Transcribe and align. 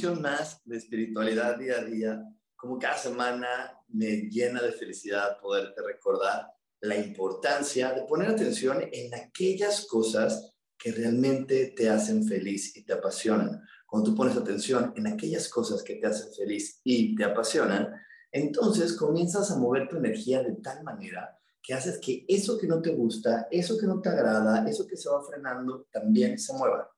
Misión 0.00 0.22
más 0.22 0.62
de 0.64 0.78
espiritualidad 0.78 1.58
día 1.58 1.74
a 1.78 1.84
día. 1.84 2.24
Como 2.56 2.78
cada 2.78 2.96
semana 2.96 3.78
me 3.88 4.30
llena 4.30 4.62
de 4.62 4.72
felicidad 4.72 5.38
poderte 5.38 5.82
recordar 5.82 6.46
la 6.80 6.96
importancia 6.96 7.92
de 7.92 8.04
poner 8.04 8.30
atención 8.30 8.82
en 8.90 9.14
aquellas 9.14 9.84
cosas 9.84 10.54
que 10.78 10.92
realmente 10.92 11.74
te 11.76 11.90
hacen 11.90 12.26
feliz 12.26 12.74
y 12.78 12.86
te 12.86 12.94
apasionan. 12.94 13.62
Cuando 13.86 14.08
tú 14.10 14.16
pones 14.16 14.38
atención 14.38 14.94
en 14.96 15.06
aquellas 15.06 15.50
cosas 15.50 15.82
que 15.82 15.96
te 15.96 16.06
hacen 16.06 16.32
feliz 16.32 16.80
y 16.82 17.14
te 17.14 17.24
apasionan, 17.24 17.92
entonces 18.32 18.94
comienzas 18.94 19.50
a 19.50 19.58
mover 19.58 19.86
tu 19.86 19.98
energía 19.98 20.42
de 20.42 20.54
tal 20.62 20.82
manera 20.82 21.38
que 21.62 21.74
haces 21.74 21.98
que 21.98 22.24
eso 22.26 22.56
que 22.56 22.66
no 22.66 22.80
te 22.80 22.94
gusta, 22.94 23.48
eso 23.50 23.76
que 23.76 23.86
no 23.86 24.00
te 24.00 24.08
agrada, 24.08 24.66
eso 24.66 24.86
que 24.86 24.96
se 24.96 25.10
va 25.10 25.22
frenando, 25.22 25.86
también 25.92 26.38
se 26.38 26.54
mueva. 26.54 26.90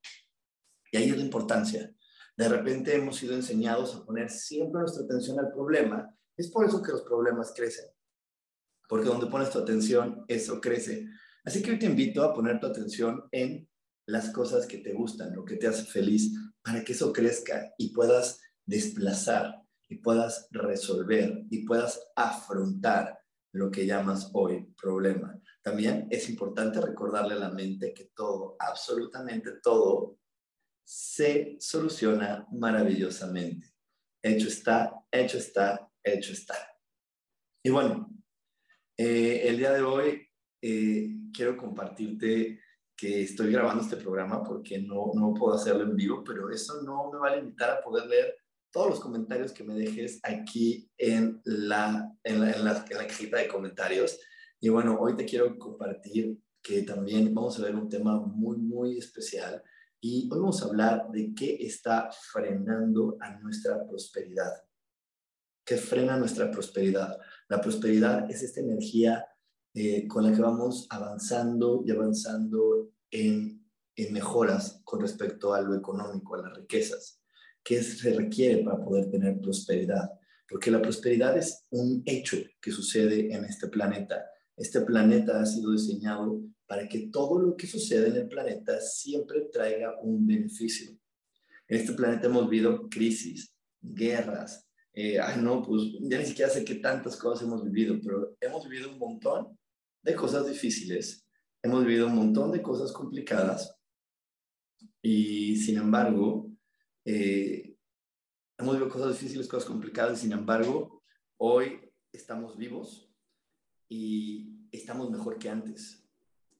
Y 0.92 0.98
ahí 0.98 1.10
es 1.10 1.16
la 1.16 1.24
importancia 1.24 1.92
de 2.36 2.48
repente 2.48 2.94
hemos 2.94 3.16
sido 3.16 3.34
enseñados 3.34 3.94
a 3.94 4.04
poner 4.04 4.30
siempre 4.30 4.80
nuestra 4.80 5.04
atención 5.04 5.38
al 5.38 5.52
problema. 5.52 6.14
Es 6.36 6.50
por 6.50 6.66
eso 6.66 6.82
que 6.82 6.92
los 6.92 7.02
problemas 7.02 7.52
crecen. 7.54 7.86
Porque 8.88 9.06
donde 9.06 9.26
pones 9.26 9.50
tu 9.50 9.58
atención, 9.58 10.24
eso 10.28 10.60
crece. 10.60 11.08
Así 11.44 11.62
que 11.62 11.72
hoy 11.72 11.78
te 11.78 11.86
invito 11.86 12.22
a 12.22 12.34
poner 12.34 12.60
tu 12.60 12.66
atención 12.66 13.24
en 13.32 13.68
las 14.06 14.30
cosas 14.30 14.66
que 14.66 14.78
te 14.78 14.92
gustan, 14.92 15.34
lo 15.34 15.44
que 15.44 15.56
te 15.56 15.66
hace 15.66 15.84
feliz, 15.84 16.32
para 16.62 16.82
que 16.82 16.92
eso 16.92 17.12
crezca 17.12 17.72
y 17.78 17.92
puedas 17.92 18.40
desplazar 18.64 19.62
y 19.88 19.98
puedas 19.98 20.48
resolver 20.50 21.44
y 21.50 21.66
puedas 21.66 22.00
afrontar 22.16 23.18
lo 23.52 23.70
que 23.70 23.86
llamas 23.86 24.30
hoy 24.32 24.72
problema. 24.80 25.38
También 25.62 26.08
es 26.10 26.28
importante 26.30 26.80
recordarle 26.80 27.34
a 27.34 27.38
la 27.38 27.50
mente 27.50 27.92
que 27.92 28.10
todo, 28.14 28.56
absolutamente 28.58 29.52
todo, 29.62 30.18
se 30.84 31.56
soluciona 31.58 32.46
maravillosamente. 32.52 33.68
Hecho 34.22 34.48
está, 34.48 34.92
hecho 35.10 35.38
está, 35.38 35.90
hecho 36.02 36.32
está. 36.32 36.54
Y 37.64 37.70
bueno, 37.70 38.10
eh, 38.96 39.42
el 39.46 39.58
día 39.58 39.72
de 39.72 39.82
hoy 39.82 40.28
eh, 40.60 41.08
quiero 41.32 41.56
compartirte 41.56 42.60
que 42.96 43.22
estoy 43.22 43.50
grabando 43.50 43.82
este 43.82 43.96
programa 43.96 44.42
porque 44.42 44.78
no, 44.78 45.12
no 45.14 45.34
puedo 45.34 45.54
hacerlo 45.54 45.82
en 45.82 45.96
vivo, 45.96 46.22
pero 46.24 46.50
eso 46.50 46.82
no 46.82 47.10
me 47.10 47.18
va 47.18 47.30
a 47.30 47.36
limitar 47.36 47.70
a 47.70 47.80
poder 47.80 48.06
leer 48.06 48.36
todos 48.70 48.90
los 48.90 49.00
comentarios 49.00 49.52
que 49.52 49.64
me 49.64 49.74
dejes 49.74 50.20
aquí 50.22 50.90
en 50.96 51.40
la, 51.44 52.10
en 52.24 52.40
la, 52.40 52.52
en 52.52 52.64
la, 52.64 52.84
en 52.88 52.96
la 52.96 53.06
cajita 53.06 53.38
de 53.38 53.48
comentarios. 53.48 54.18
Y 54.60 54.68
bueno, 54.68 54.98
hoy 55.00 55.16
te 55.16 55.24
quiero 55.24 55.58
compartir 55.58 56.38
que 56.62 56.82
también 56.82 57.34
vamos 57.34 57.58
a 57.58 57.62
ver 57.62 57.74
un 57.74 57.88
tema 57.88 58.18
muy, 58.20 58.56
muy 58.58 58.98
especial 58.98 59.62
y 60.04 60.28
hoy 60.32 60.40
vamos 60.40 60.60
a 60.60 60.64
hablar 60.64 61.12
de 61.12 61.32
qué 61.32 61.58
está 61.60 62.10
frenando 62.10 63.16
a 63.20 63.38
nuestra 63.38 63.86
prosperidad. 63.86 64.50
¿Qué 65.64 65.76
frena 65.76 66.16
nuestra 66.16 66.50
prosperidad? 66.50 67.16
La 67.48 67.60
prosperidad 67.60 68.28
es 68.28 68.42
esta 68.42 68.60
energía 68.60 69.24
eh, 69.72 70.08
con 70.08 70.24
la 70.24 70.34
que 70.34 70.42
vamos 70.42 70.88
avanzando 70.90 71.84
y 71.86 71.92
avanzando 71.92 72.90
en, 73.12 73.64
en 73.94 74.12
mejoras 74.12 74.80
con 74.82 75.00
respecto 75.00 75.54
a 75.54 75.60
lo 75.60 75.76
económico, 75.76 76.34
a 76.34 76.42
las 76.42 76.56
riquezas. 76.58 77.22
¿Qué 77.62 77.80
se 77.80 78.12
requiere 78.12 78.64
para 78.64 78.84
poder 78.84 79.08
tener 79.08 79.40
prosperidad? 79.40 80.10
Porque 80.48 80.72
la 80.72 80.82
prosperidad 80.82 81.38
es 81.38 81.64
un 81.70 82.02
hecho 82.06 82.38
que 82.60 82.72
sucede 82.72 83.32
en 83.32 83.44
este 83.44 83.68
planeta. 83.68 84.26
Este 84.56 84.80
planeta 84.80 85.40
ha 85.40 85.46
sido 85.46 85.70
diseñado 85.70 86.42
para 86.72 86.88
que 86.88 87.08
todo 87.08 87.38
lo 87.38 87.54
que 87.54 87.66
sucede 87.66 88.08
en 88.08 88.16
el 88.16 88.28
planeta 88.28 88.80
siempre 88.80 89.42
traiga 89.52 89.94
un 90.00 90.26
beneficio. 90.26 90.90
En 91.68 91.76
este 91.76 91.92
planeta 91.92 92.28
hemos 92.28 92.48
vivido 92.48 92.88
crisis, 92.88 93.54
guerras, 93.78 94.66
eh, 94.94 95.20
ay 95.20 95.38
no, 95.42 95.62
pues 95.62 95.82
ya 96.00 96.16
ni 96.16 96.24
siquiera 96.24 96.50
sé 96.50 96.64
qué 96.64 96.76
tantas 96.76 97.14
cosas 97.18 97.46
hemos 97.46 97.62
vivido, 97.62 98.00
pero 98.02 98.34
hemos 98.40 98.66
vivido 98.66 98.90
un 98.90 98.98
montón 98.98 99.58
de 100.00 100.14
cosas 100.14 100.48
difíciles, 100.48 101.28
hemos 101.62 101.84
vivido 101.84 102.06
un 102.06 102.14
montón 102.14 102.50
de 102.50 102.62
cosas 102.62 102.90
complicadas 102.90 103.78
y 105.02 105.56
sin 105.56 105.76
embargo, 105.76 106.50
eh, 107.04 107.76
hemos 108.56 108.76
vivido 108.76 108.90
cosas 108.90 109.12
difíciles, 109.12 109.46
cosas 109.46 109.68
complicadas 109.68 110.20
y 110.20 110.22
sin 110.22 110.32
embargo, 110.32 111.02
hoy 111.36 111.92
estamos 112.12 112.56
vivos 112.56 113.12
y 113.90 114.66
estamos 114.72 115.10
mejor 115.10 115.38
que 115.38 115.50
antes 115.50 116.01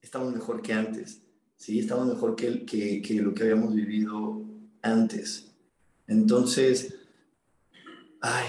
estamos 0.03 0.33
mejor 0.33 0.61
que 0.61 0.73
antes, 0.73 1.23
¿sí? 1.55 1.79
Estamos 1.79 2.05
mejor 2.05 2.35
que, 2.35 2.65
que, 2.65 3.01
que 3.01 3.15
lo 3.15 3.33
que 3.33 3.43
habíamos 3.43 3.73
vivido 3.73 4.43
antes. 4.81 5.55
Entonces, 6.05 6.93
ay, 8.21 8.47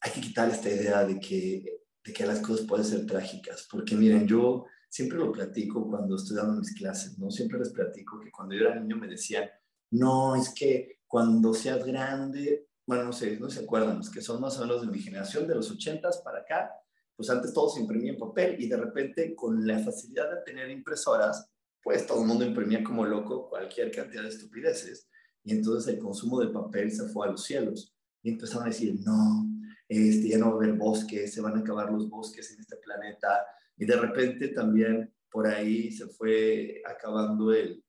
hay 0.00 0.12
que 0.12 0.20
quitar 0.20 0.48
esta 0.48 0.70
idea 0.70 1.04
de 1.04 1.18
que, 1.18 1.82
de 2.04 2.12
que 2.12 2.26
las 2.26 2.38
cosas 2.40 2.66
pueden 2.66 2.86
ser 2.86 3.04
trágicas, 3.04 3.66
porque 3.70 3.96
miren, 3.96 4.26
yo 4.26 4.64
siempre 4.88 5.18
lo 5.18 5.32
platico 5.32 5.88
cuando 5.88 6.16
estoy 6.16 6.36
dando 6.36 6.60
mis 6.60 6.74
clases, 6.74 7.18
¿no? 7.18 7.30
Siempre 7.30 7.58
les 7.58 7.70
platico 7.70 8.20
que 8.20 8.30
cuando 8.30 8.54
yo 8.54 8.68
era 8.68 8.78
niño 8.78 8.96
me 8.96 9.08
decían, 9.08 9.50
no, 9.90 10.36
es 10.36 10.54
que 10.54 11.00
cuando 11.08 11.52
seas 11.52 11.84
grande, 11.84 12.68
bueno, 12.86 13.04
no 13.04 13.12
sé, 13.12 13.38
no 13.40 13.50
se 13.50 13.64
acuerdan, 13.64 13.98
los 13.98 14.10
que 14.10 14.20
son 14.20 14.40
más 14.40 14.56
o 14.58 14.62
menos 14.62 14.82
de 14.82 14.88
mi 14.88 15.00
generación, 15.00 15.48
de 15.48 15.56
los 15.56 15.70
ochentas 15.70 16.18
para 16.18 16.40
acá, 16.40 16.70
pues 17.16 17.30
antes 17.30 17.52
todo 17.52 17.68
se 17.68 17.80
imprimía 17.80 18.12
en 18.12 18.18
papel 18.18 18.56
y 18.58 18.68
de 18.68 18.76
repente 18.76 19.34
con 19.34 19.66
la 19.66 19.78
facilidad 19.78 20.30
de 20.30 20.42
tener 20.42 20.70
impresoras, 20.70 21.48
pues 21.82 22.06
todo 22.06 22.22
el 22.22 22.26
mundo 22.26 22.44
imprimía 22.44 22.82
como 22.82 23.04
loco 23.04 23.48
cualquier 23.48 23.90
cantidad 23.90 24.22
de 24.22 24.30
estupideces 24.30 25.08
y 25.44 25.52
entonces 25.52 25.94
el 25.94 26.00
consumo 26.00 26.40
de 26.40 26.48
papel 26.48 26.90
se 26.90 27.08
fue 27.08 27.28
a 27.28 27.30
los 27.30 27.44
cielos. 27.44 27.94
Y 28.22 28.30
empezaron 28.30 28.64
a 28.64 28.70
decir, 28.70 28.98
no, 29.04 29.46
este, 29.86 30.28
ya 30.28 30.38
no 30.38 30.46
va 30.46 30.52
a 30.52 30.56
haber 30.56 30.72
bosques, 30.72 31.34
se 31.34 31.42
van 31.42 31.56
a 31.56 31.60
acabar 31.60 31.92
los 31.92 32.08
bosques 32.08 32.50
en 32.52 32.60
este 32.60 32.76
planeta 32.76 33.46
y 33.76 33.84
de 33.84 33.96
repente 33.96 34.48
también 34.48 35.12
por 35.30 35.46
ahí 35.46 35.90
se 35.90 36.06
fue 36.06 36.82
acabando 36.86 37.52
el, 37.52 37.84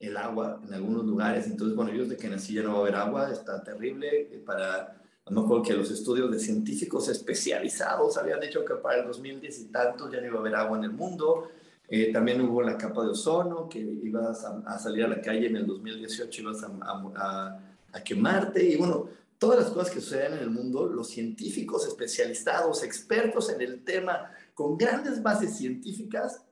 el 0.00 0.16
agua 0.16 0.60
en 0.66 0.74
algunos 0.74 1.04
lugares, 1.04 1.46
entonces 1.46 1.76
bueno, 1.76 1.92
yo 1.92 2.02
desde 2.02 2.16
que 2.16 2.28
nací 2.28 2.54
ya 2.54 2.62
no 2.62 2.72
va 2.72 2.78
a 2.78 2.80
haber 2.80 2.94
agua, 2.96 3.30
está 3.30 3.62
terrible 3.62 4.42
para 4.44 5.00
a 5.28 5.30
lo 5.30 5.42
mejor 5.42 5.62
que 5.62 5.74
los 5.74 5.90
estudios 5.90 6.30
de 6.30 6.38
científicos 6.38 7.08
especializados 7.08 8.16
habían 8.16 8.40
dicho 8.40 8.64
que 8.64 8.76
para 8.76 9.00
el 9.00 9.06
2010 9.06 9.60
y 9.60 9.64
tanto 9.66 10.10
ya 10.10 10.22
no 10.22 10.26
iba 10.26 10.36
a 10.36 10.40
haber 10.40 10.54
agua 10.54 10.78
en 10.78 10.84
el 10.84 10.92
mundo. 10.92 11.50
Eh, 11.86 12.10
también 12.12 12.40
hubo 12.40 12.62
la 12.62 12.78
capa 12.78 13.02
de 13.02 13.10
ozono, 13.10 13.68
que 13.68 13.78
ibas 13.78 14.42
a, 14.44 14.78
salir 14.78 15.04
a 15.04 15.08
la 15.08 15.20
calle 15.20 15.48
en 15.48 15.56
el 15.56 15.66
2018, 15.66 16.40
ibas 16.40 16.62
a, 16.62 17.60
a, 17.92 18.02
quemarte. 18.02 18.64
Y 18.64 18.76
bueno, 18.76 19.10
todas 19.38 19.58
las 19.58 19.70
cosas 19.70 19.90
que 19.92 20.00
suceden 20.00 20.32
en 20.34 20.38
el 20.38 20.50
mundo, 20.50 20.86
los 20.86 21.08
científicos 21.08 21.86
especializados, 21.86 22.82
expertos 22.82 23.50
en 23.50 23.60
el 23.60 23.84
tema, 23.84 24.30
con 24.54 24.78
grandes 24.78 25.22
bases 25.22 25.58
científicas, 25.58 26.42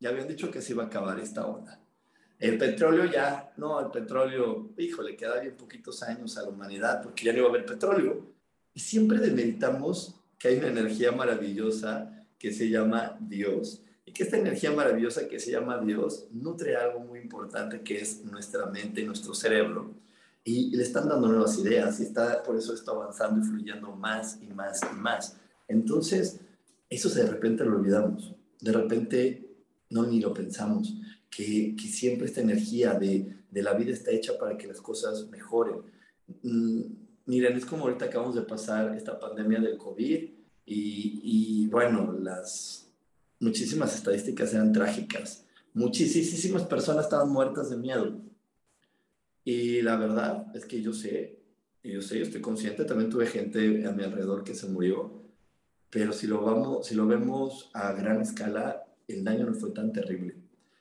ya 0.00 0.08
habían 0.08 0.26
dicho 0.26 0.50
que 0.50 0.62
se 0.62 0.72
iba 0.72 0.82
a 0.82 0.86
acabar 0.86 1.20
esta 1.20 1.46
onda. 1.46 1.80
El 2.40 2.56
petróleo 2.56 3.04
ya, 3.04 3.52
no, 3.58 3.78
el 3.78 3.90
petróleo, 3.90 4.70
híjole, 4.78 5.14
queda 5.14 5.40
bien 5.40 5.56
poquitos 5.56 6.02
años 6.02 6.38
a 6.38 6.42
la 6.42 6.48
humanidad 6.48 7.02
porque 7.02 7.26
ya 7.26 7.32
no 7.32 7.38
iba 7.40 7.46
a 7.48 7.50
haber 7.50 7.66
petróleo. 7.66 8.34
Y 8.72 8.80
siempre 8.80 9.18
demeritamos 9.18 10.18
que 10.38 10.48
hay 10.48 10.56
una 10.56 10.68
energía 10.68 11.12
maravillosa 11.12 12.26
que 12.38 12.50
se 12.50 12.70
llama 12.70 13.18
Dios 13.20 13.82
y 14.06 14.12
que 14.12 14.22
esta 14.22 14.38
energía 14.38 14.72
maravillosa 14.72 15.28
que 15.28 15.38
se 15.38 15.52
llama 15.52 15.78
Dios 15.78 16.28
nutre 16.32 16.76
algo 16.76 17.00
muy 17.00 17.20
importante 17.20 17.82
que 17.82 18.00
es 18.00 18.24
nuestra 18.24 18.66
mente, 18.66 19.04
nuestro 19.04 19.34
cerebro. 19.34 19.94
y 20.42 20.74
le 20.74 20.82
están 20.82 21.06
dando 21.06 21.28
nuevas 21.28 21.58
ideas 21.58 22.00
y 22.00 22.04
está, 22.04 22.42
por 22.42 22.56
eso 22.56 22.72
está 22.72 22.92
avanzando 22.92 23.44
y 23.44 23.48
fluyendo 23.48 23.94
más 23.94 24.38
y 24.40 24.46
más 24.46 24.80
y 24.90 24.96
más. 24.96 25.36
Entonces, 25.68 26.40
eso 26.88 27.10
de 27.10 27.26
repente 27.26 27.62
lo 27.64 27.76
olvidamos, 27.76 28.34
de 28.60 28.72
repente 28.72 29.46
no 29.90 30.06
ni 30.06 30.18
lo 30.18 30.32
pensamos, 30.32 30.94
que, 31.30 31.76
que 31.76 31.88
siempre 31.88 32.26
esta 32.26 32.40
energía 32.40 32.94
de, 32.94 33.36
de, 33.50 33.62
la 33.62 33.74
vida 33.74 33.92
está 33.92 34.10
hecha 34.10 34.36
para 34.38 34.56
que 34.56 34.66
las 34.66 34.80
cosas 34.80 35.28
mejoren. 35.30 35.82
Mm, 36.42 36.82
miren, 37.26 37.56
es 37.56 37.64
como 37.64 37.84
ahorita 37.84 38.06
acabamos 38.06 38.34
de 38.34 38.42
pasar 38.42 38.96
esta 38.96 39.18
pandemia 39.18 39.60
del 39.60 39.78
COVID 39.78 40.30
y, 40.66 41.20
y 41.22 41.66
bueno, 41.68 42.12
las 42.12 42.88
muchísimas 43.38 43.94
estadísticas 43.94 44.52
eran 44.52 44.72
trágicas. 44.72 45.46
Muchísimas 45.72 46.64
personas 46.64 47.04
estaban 47.04 47.30
muertas 47.30 47.70
de 47.70 47.76
miedo 47.76 48.20
y 49.44 49.82
la 49.82 49.96
verdad 49.96 50.46
es 50.54 50.66
que 50.66 50.82
yo 50.82 50.92
sé, 50.92 51.38
yo 51.82 52.02
sé, 52.02 52.18
yo 52.18 52.24
estoy 52.24 52.40
consciente, 52.40 52.84
también 52.84 53.10
tuve 53.10 53.26
gente 53.26 53.86
a 53.86 53.92
mi 53.92 54.04
alrededor 54.04 54.44
que 54.44 54.54
se 54.54 54.68
murió, 54.68 55.22
pero 55.88 56.12
si 56.12 56.26
lo, 56.26 56.42
vamos, 56.42 56.86
si 56.86 56.94
lo 56.94 57.06
vemos 57.06 57.70
a 57.72 57.92
gran 57.92 58.20
escala, 58.20 58.84
el 59.08 59.24
daño 59.24 59.46
no 59.46 59.54
fue 59.54 59.70
tan 59.70 59.92
terrible. 59.92 60.36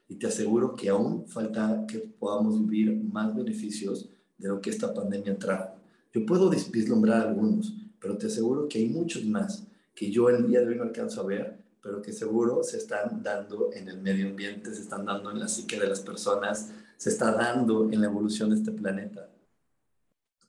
Y 0.10 0.16
te 0.16 0.28
aseguro 0.28 0.76
que 0.76 0.90
aún 0.90 1.26
falta 1.28 1.86
que 1.88 2.00
podamos 2.00 2.60
vivir 2.68 3.02
más 3.02 3.34
beneficios 3.34 4.10
de 4.38 4.50
lo 4.50 4.60
que 4.60 4.70
esta 4.70 4.94
pandemia 4.94 5.38
trajo. 5.38 5.76
Yo 6.12 6.26
puedo 6.26 6.50
vislumbrar 6.50 7.28
algunos, 7.28 7.74
pero 8.02 8.18
te 8.18 8.28
aseguro 8.28 8.68
que 8.68 8.80
hay 8.80 8.90
muchos 8.90 9.24
más 9.24 9.64
que 9.96 10.12
yo 10.12 10.30
el 10.30 10.48
día 10.48 10.62
de 10.62 10.68
hoy 10.68 10.76
no 10.76 10.84
alcanzo 10.84 11.22
a 11.22 11.26
ver, 11.26 11.60
pero 11.82 12.02
que 12.02 12.12
seguro 12.12 12.64
se 12.64 12.78
están 12.78 13.22
dando 13.22 13.70
en 13.74 13.90
el 13.90 14.02
medio 14.02 14.28
ambiente, 14.28 14.74
se 14.74 14.82
están 14.82 15.06
dando 15.06 15.30
en 15.32 15.40
la 15.40 15.48
psique 15.48 15.80
de 15.80 15.88
las 15.88 16.02
personas, 16.02 16.72
se 16.98 17.10
está 17.10 17.32
dando 17.34 17.92
en 17.92 18.02
la 18.02 18.08
evolución 18.08 18.50
de 18.50 18.56
este 18.56 18.72
planeta. 18.72 19.30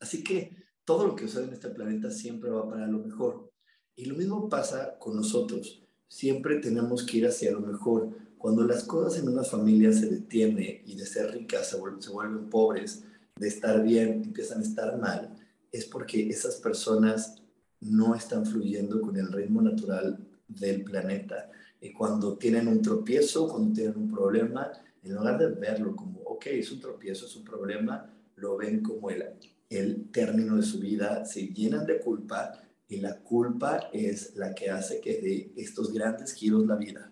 Así 0.00 0.24
que 0.24 0.56
todo 0.84 1.06
lo 1.06 1.14
que 1.14 1.26
sucede 1.28 1.44
en 1.44 1.52
este 1.52 1.68
planeta 1.68 2.10
siempre 2.10 2.50
va 2.50 2.68
para 2.68 2.86
lo 2.86 2.98
mejor. 2.98 3.50
Y 3.96 4.06
lo 4.06 4.14
mismo 4.14 4.48
pasa 4.48 4.98
con 4.98 5.14
nosotros. 5.16 5.82
Siempre 6.08 6.56
tenemos 6.56 7.04
que 7.04 7.18
ir 7.18 7.26
hacia 7.26 7.52
lo 7.52 7.60
mejor. 7.60 8.10
Cuando 8.40 8.64
las 8.64 8.84
cosas 8.84 9.20
en 9.20 9.28
una 9.28 9.44
familia 9.44 9.92
se 9.92 10.08
detienen 10.08 10.80
y 10.86 10.96
de 10.96 11.04
ser 11.04 11.30
ricas 11.30 11.68
se 11.68 11.76
vuelven, 11.76 12.48
pobres, 12.48 13.04
de 13.36 13.46
estar 13.46 13.82
bien 13.82 14.22
empiezan 14.24 14.60
a 14.60 14.62
estar 14.62 14.98
mal, 14.98 15.36
es 15.70 15.84
porque 15.84 16.26
esas 16.26 16.56
personas 16.56 17.42
no 17.80 18.14
están 18.14 18.46
fluyendo 18.46 19.02
con 19.02 19.18
el 19.18 19.30
ritmo 19.30 19.60
natural 19.60 20.26
del 20.48 20.84
planeta. 20.84 21.50
Y 21.82 21.92
cuando 21.92 22.38
tienen 22.38 22.66
un 22.66 22.80
tropiezo, 22.80 23.46
cuando 23.46 23.74
tienen 23.74 23.98
un 23.98 24.10
problema, 24.10 24.72
en 25.02 25.14
lugar 25.14 25.38
de 25.38 25.48
verlo 25.48 25.94
como, 25.94 26.20
ok, 26.22 26.46
es 26.46 26.72
un 26.72 26.80
tropiezo, 26.80 27.26
es 27.26 27.36
un 27.36 27.44
problema, 27.44 28.10
lo 28.36 28.56
ven 28.56 28.82
como 28.82 29.10
el, 29.10 29.22
el 29.68 30.10
término 30.10 30.56
de 30.56 30.62
su 30.62 30.78
vida, 30.80 31.26
se 31.26 31.48
llenan 31.48 31.84
de 31.84 32.00
culpa 32.00 32.52
y 32.88 33.00
la 33.02 33.18
culpa 33.18 33.90
es 33.92 34.34
la 34.34 34.54
que 34.54 34.70
hace 34.70 34.98
que 34.98 35.20
de 35.20 35.52
estos 35.56 35.92
grandes 35.92 36.32
giros 36.32 36.66
la 36.66 36.76
vida. 36.76 37.09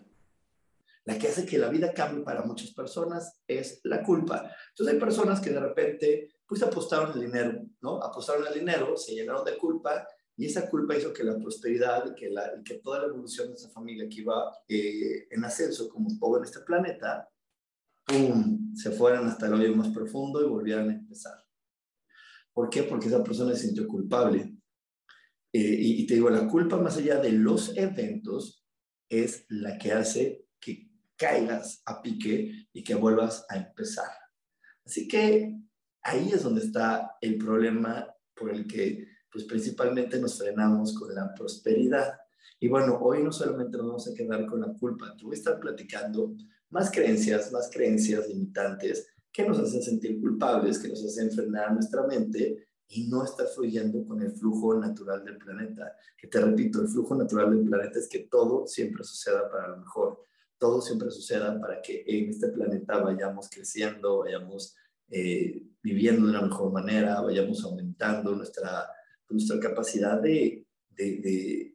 La 1.09 1.19
que 1.19 1.29
hace 1.29 1.47
que 1.47 1.57
la 1.57 1.71
vida 1.71 1.95
cambie 1.95 2.23
para 2.23 2.43
muchas 2.43 2.71
personas 2.75 3.41
es 3.47 3.81
la 3.85 4.03
culpa. 4.03 4.55
Entonces 4.69 4.93
hay 4.95 5.01
personas 5.01 5.41
que 5.41 5.49
de 5.49 5.59
repente 5.59 6.35
pues 6.47 6.63
apostaron 6.63 7.15
el 7.15 7.25
dinero, 7.25 7.63
¿no? 7.81 8.03
Apostaron 8.03 8.47
el 8.47 8.53
dinero, 8.53 8.95
se 8.95 9.15
llenaron 9.15 9.43
de 9.43 9.57
culpa 9.57 10.07
y 10.37 10.45
esa 10.45 10.69
culpa 10.69 10.99
hizo 10.99 11.11
que 11.15 11.25
la 11.25 11.39
prosperidad 11.39 12.05
y 12.11 12.15
que, 12.15 12.29
la, 12.29 12.53
que 12.63 12.75
toda 12.81 12.99
la 12.99 13.07
evolución 13.07 13.49
de 13.49 13.55
esa 13.55 13.71
familia 13.71 14.07
que 14.07 14.21
iba 14.21 14.53
eh, 14.69 15.29
en 15.31 15.43
ascenso, 15.47 15.89
como 15.89 16.11
todo 16.19 16.37
en 16.37 16.45
este 16.45 16.61
planeta, 16.61 17.27
¡pum!, 18.05 18.75
se 18.75 18.91
fueran 18.91 19.27
hasta 19.29 19.47
el 19.47 19.55
hoyo 19.55 19.75
más 19.75 19.89
profundo 19.89 20.43
y 20.43 20.47
volvieran 20.47 20.91
a 20.91 20.93
empezar. 20.93 21.43
¿Por 22.53 22.69
qué? 22.69 22.83
Porque 22.83 23.09
esa 23.09 23.25
persona 23.25 23.55
se 23.55 23.67
sintió 23.67 23.89
culpable. 23.89 24.59
Eh, 25.55 25.77
y, 25.81 26.07
te 26.07 26.17
digo, 26.17 26.29
la 26.29 26.47
culpa 26.47 26.77
más 26.77 26.99
allá 26.99 27.19
de 27.19 27.33
los 27.33 27.75
eventos 27.79 28.67
es 29.09 29.47
la 29.49 29.79
que 29.79 29.93
hace 29.93 30.48
caigas 31.19 31.83
a 31.85 32.01
pique 32.01 32.69
y 32.73 32.83
que 32.83 32.95
vuelvas 32.95 33.45
a 33.49 33.57
empezar. 33.57 34.11
Así 34.87 35.07
que 35.09 35.55
ahí 36.03 36.31
es 36.33 36.43
donde 36.43 36.65
está 36.65 37.17
el 37.21 37.37
problema 37.37 38.09
por 38.35 38.51
el 38.51 38.67
que 38.67 39.07
pues 39.31 39.45
principalmente 39.45 40.19
nos 40.19 40.39
frenamos 40.39 40.95
con 40.95 41.15
la 41.15 41.35
prosperidad. 41.35 42.19
Y 42.61 42.69
bueno, 42.69 42.99
hoy 43.01 43.23
no 43.23 43.31
solamente 43.31 43.77
nos 43.77 43.87
vamos 43.87 44.09
a 44.09 44.15
quedar 44.15 44.47
con 44.47 44.61
la 44.61 44.73
culpa, 44.73 45.15
te 45.17 45.25
voy 45.25 45.35
a 45.35 45.39
estar 45.39 45.61
platicando 45.61 46.35
más 46.71 46.91
creencias, 46.91 47.53
más 47.53 47.71
creencias 47.71 48.29
limitantes 48.29 49.07
que 49.31 49.47
nos 49.47 49.59
hacen 49.59 49.83
sentir 49.83 50.21
culpables, 50.21 50.79
que 50.79 50.89
nos 50.89 51.05
hacen 51.05 51.31
frenar 51.31 51.73
nuestra 51.73 52.07
mente 52.07 52.69
y 52.89 53.07
no 53.09 53.25
estar 53.25 53.47
fluyendo 53.49 54.05
con 54.07 54.23
el 54.23 54.33
flujo 54.33 54.75
natural 54.75 55.25
del 55.25 55.37
planeta. 55.37 55.95
Que 56.17 56.27
te 56.27 56.41
repito, 56.41 56.81
el 56.81 56.89
flujo 56.89 57.15
natural 57.15 57.51
del 57.51 57.69
planeta 57.69 57.99
es 57.99 58.09
que 58.09 58.21
todo 58.21 58.67
siempre 58.67 59.05
suceda 59.05 59.49
para 59.51 59.69
lo 59.69 59.77
mejor, 59.79 60.21
todo 60.59 60.81
siempre 60.81 61.11
suceda 61.11 61.59
para 61.61 61.81
que 61.81 62.05
en 62.07 62.31
este 62.31 62.49
planeta 62.49 62.99
vayamos 62.99 63.49
creciendo, 63.49 64.21
vayamos 64.21 64.75
eh, 65.11 65.63
viviendo 65.83 66.27
de 66.27 66.31
una 66.31 66.43
mejor 66.43 66.73
manera, 66.73 67.21
vayamos 67.21 67.65
aumentando 67.65 68.35
nuestra, 68.35 68.91
nuestra 69.29 69.61
capacidad 69.61 70.21
de, 70.21 70.67
de, 70.91 71.75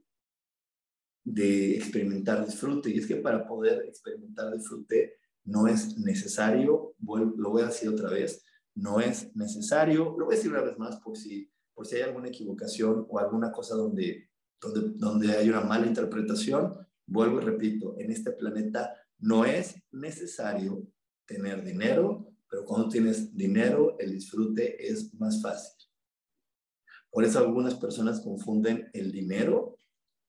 de 1.24 1.78
experimentar 1.78 2.46
disfrute. 2.46 2.90
Y 2.90 3.00
es 3.00 3.08
que 3.08 3.16
para 3.16 3.48
poder 3.48 3.86
experimentar 3.88 4.54
disfrute 4.54 5.18
no 5.46 5.68
es 5.68 5.98
necesario, 5.98 6.96
lo 7.02 7.50
voy 7.50 7.64
a 7.64 7.68
decir 7.68 7.90
otra 7.90 8.10
vez, 8.10 8.44
no 8.76 9.00
es 9.00 9.36
necesario, 9.36 10.16
lo 10.18 10.26
voy 10.26 10.36
a 10.36 10.38
decir 10.38 10.52
una 10.52 10.62
vez 10.62 10.78
más 10.78 10.98
por 11.02 11.18
si, 11.18 11.50
por 11.74 11.86
si 11.86 11.98
hay 11.98 12.04
alguna 12.04 12.30
equivocación 12.30 13.06
o 13.10 13.20
alguna 13.20 13.52
cosa 13.52 13.76
donde, 13.76 14.30
donde, 14.62 14.92
donde 14.96 15.32
hay 15.32 15.50
una 15.50 15.62
mala 15.62 15.86
interpretación, 15.86 16.78
vuelvo 17.06 17.42
y 17.42 17.46
repito, 17.46 17.96
en 18.00 18.12
este 18.12 18.32
planeta 18.32 18.96
no 19.20 19.46
es 19.46 19.76
necesario 19.92 20.88
tener 21.26 21.64
dinero, 21.64 22.34
pero 22.50 22.66
cuando 22.66 22.90
tienes 22.90 23.36
dinero, 23.36 23.98
el 24.00 24.12
disfrute 24.12 24.88
es 24.88 25.14
más 25.16 25.42
fácil. 25.42 25.74
Por 27.10 27.24
eso 27.24 27.40
algunas 27.40 27.76
personas 27.76 28.22
confunden 28.22 28.90
el 28.94 29.12
dinero 29.12 29.78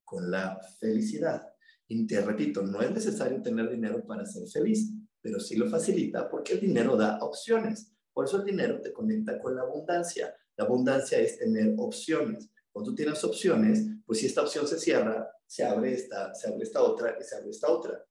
con 0.05 0.31
la 0.31 0.61
felicidad. 0.79 1.43
Y 1.88 2.06
te 2.06 2.21
repito, 2.21 2.62
no 2.62 2.81
es 2.81 2.91
necesario 2.91 3.43
tener 3.43 3.71
dinero 3.71 4.05
para 4.06 4.25
ser 4.26 4.47
feliz, 4.49 4.93
pero 5.21 5.41
sí 5.41 5.56
lo 5.56 5.69
facilita 5.69 6.29
porque 6.29 6.55
el 6.55 6.61
dinero 6.61 6.97
da 6.97 7.19
opciones. 7.23 7.93
Por 8.12 8.26
eso 8.26 8.38
el 8.38 8.44
dinero 8.44 8.81
te 8.81 8.93
conecta 8.93 9.38
con 9.38 9.56
la 9.56 9.62
abundancia. 9.62 10.35
La 10.56 10.65
abundancia 10.65 11.19
es 11.19 11.38
tener 11.38 11.75
opciones. 11.79 12.50
Cuando 12.75 12.91
tú 12.91 12.97
tienes 12.97 13.23
opciones, 13.23 13.87
pues 14.04 14.19
si 14.19 14.26
esta 14.26 14.43
opción 14.43 14.66
se 14.66 14.81
cierra, 14.81 15.31
se 15.47 15.62
abre 15.62 15.95
esta, 15.95 16.35
se 16.35 16.49
abre 16.49 16.64
esta 16.64 16.83
otra 16.83 17.16
y 17.21 17.23
se 17.23 17.37
abre 17.37 17.50
esta 17.50 17.71
otra. 17.71 18.04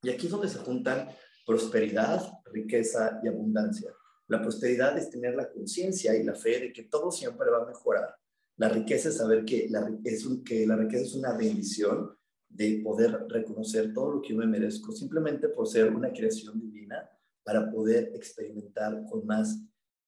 Y 0.00 0.10
aquí 0.10 0.26
es 0.26 0.32
donde 0.32 0.48
se 0.48 0.58
juntan 0.58 1.08
prosperidad, 1.44 2.22
riqueza 2.52 3.18
y 3.24 3.26
abundancia. 3.26 3.92
La 4.28 4.40
prosperidad 4.40 4.96
es 4.96 5.10
tener 5.10 5.34
la 5.34 5.50
conciencia 5.50 6.14
y 6.14 6.22
la 6.22 6.36
fe 6.36 6.60
de 6.60 6.72
que 6.72 6.84
todo 6.84 7.10
siempre 7.10 7.50
va 7.50 7.64
a 7.64 7.66
mejorar. 7.66 8.14
La 8.58 8.68
riqueza 8.68 9.08
es 9.08 9.16
saber 9.16 9.44
que 9.44 9.66
la, 9.68 9.84
riqueza 9.84 11.04
es 11.04 11.14
una 11.16 11.32
bendición 11.36 12.16
de 12.48 12.80
poder 12.84 13.26
reconocer 13.28 13.92
todo 13.92 14.12
lo 14.12 14.22
que 14.22 14.28
yo 14.28 14.36
me 14.36 14.46
merezco 14.46 14.92
simplemente 14.92 15.48
por 15.48 15.66
ser 15.66 15.92
una 15.92 16.12
creación 16.12 16.60
divina 16.60 17.10
para 17.42 17.68
poder 17.68 18.12
experimentar 18.14 19.04
con 19.10 19.26
más 19.26 19.58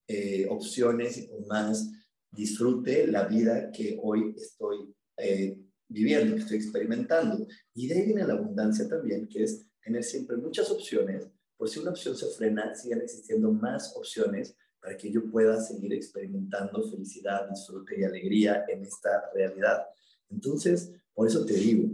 eh, 0.07 0.47
opciones 0.49 1.19
y 1.19 1.27
con 1.27 1.49
más 1.49 1.91
disfrute 2.37 3.07
la 3.07 3.25
vida 3.25 3.71
que 3.73 3.99
hoy 4.03 4.35
estoy 4.37 4.95
eh, 5.17 5.59
viviendo, 5.89 6.37
que 6.37 6.43
estoy 6.43 6.59
experimentando. 6.59 7.47
Y 7.75 7.89
de 7.89 7.95
ahí 7.95 8.07
viene 8.07 8.27
la 8.27 8.35
abundancia 8.35 8.89
también, 8.89 9.29
que 9.29 9.45
es 9.45 9.67
tener 9.81 10.05
siempre 10.05 10.37
muchas 10.37 10.71
opciones, 10.71 11.29
por 11.57 11.69
si 11.69 11.81
una 11.81 11.91
opción 11.91 12.17
se 12.17 12.27
frena, 12.27 12.75
sigan 12.75 13.01
existiendo 13.01 13.51
más 13.51 13.95
opciones 13.97 14.55
para 14.81 14.97
que 14.97 15.11
yo 15.11 15.29
pueda 15.31 15.61
seguir 15.61 15.93
experimentando 15.95 16.89
felicidad, 16.89 17.49
disfrute 17.49 17.99
y 17.99 18.05
alegría 18.05 18.65
en 18.69 18.85
esta 18.85 19.31
realidad. 19.35 19.87
Entonces, 20.29 20.93
por 21.15 21.27
eso 21.27 21.45
te 21.47 21.55
digo, 21.55 21.89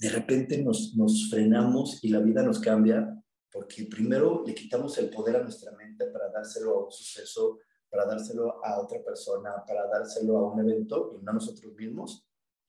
de 0.00 0.08
repente 0.08 0.62
nos, 0.62 0.94
nos 0.96 1.28
frenamos 1.30 2.02
y 2.02 2.08
la 2.08 2.20
vida 2.20 2.42
nos 2.42 2.58
cambia 2.58 3.14
porque 3.54 3.84
primero 3.84 4.42
le 4.44 4.52
quitamos 4.52 4.98
el 4.98 5.10
poder 5.10 5.36
a 5.36 5.42
nuestra 5.42 5.70
mente 5.72 6.06
para 6.06 6.28
dárselo 6.28 6.76
a 6.76 6.84
un 6.86 6.90
suceso, 6.90 7.60
para 7.94 8.06
dárselo 8.06 8.64
a 8.64 8.80
otra 8.80 9.00
persona, 9.04 9.64
para 9.64 9.86
dárselo 9.86 10.38
a 10.38 10.52
un 10.52 10.58
evento 10.58 11.16
y 11.16 11.24
no 11.24 11.30
a 11.30 11.34
nosotros 11.34 11.72
mismos. 11.74 12.26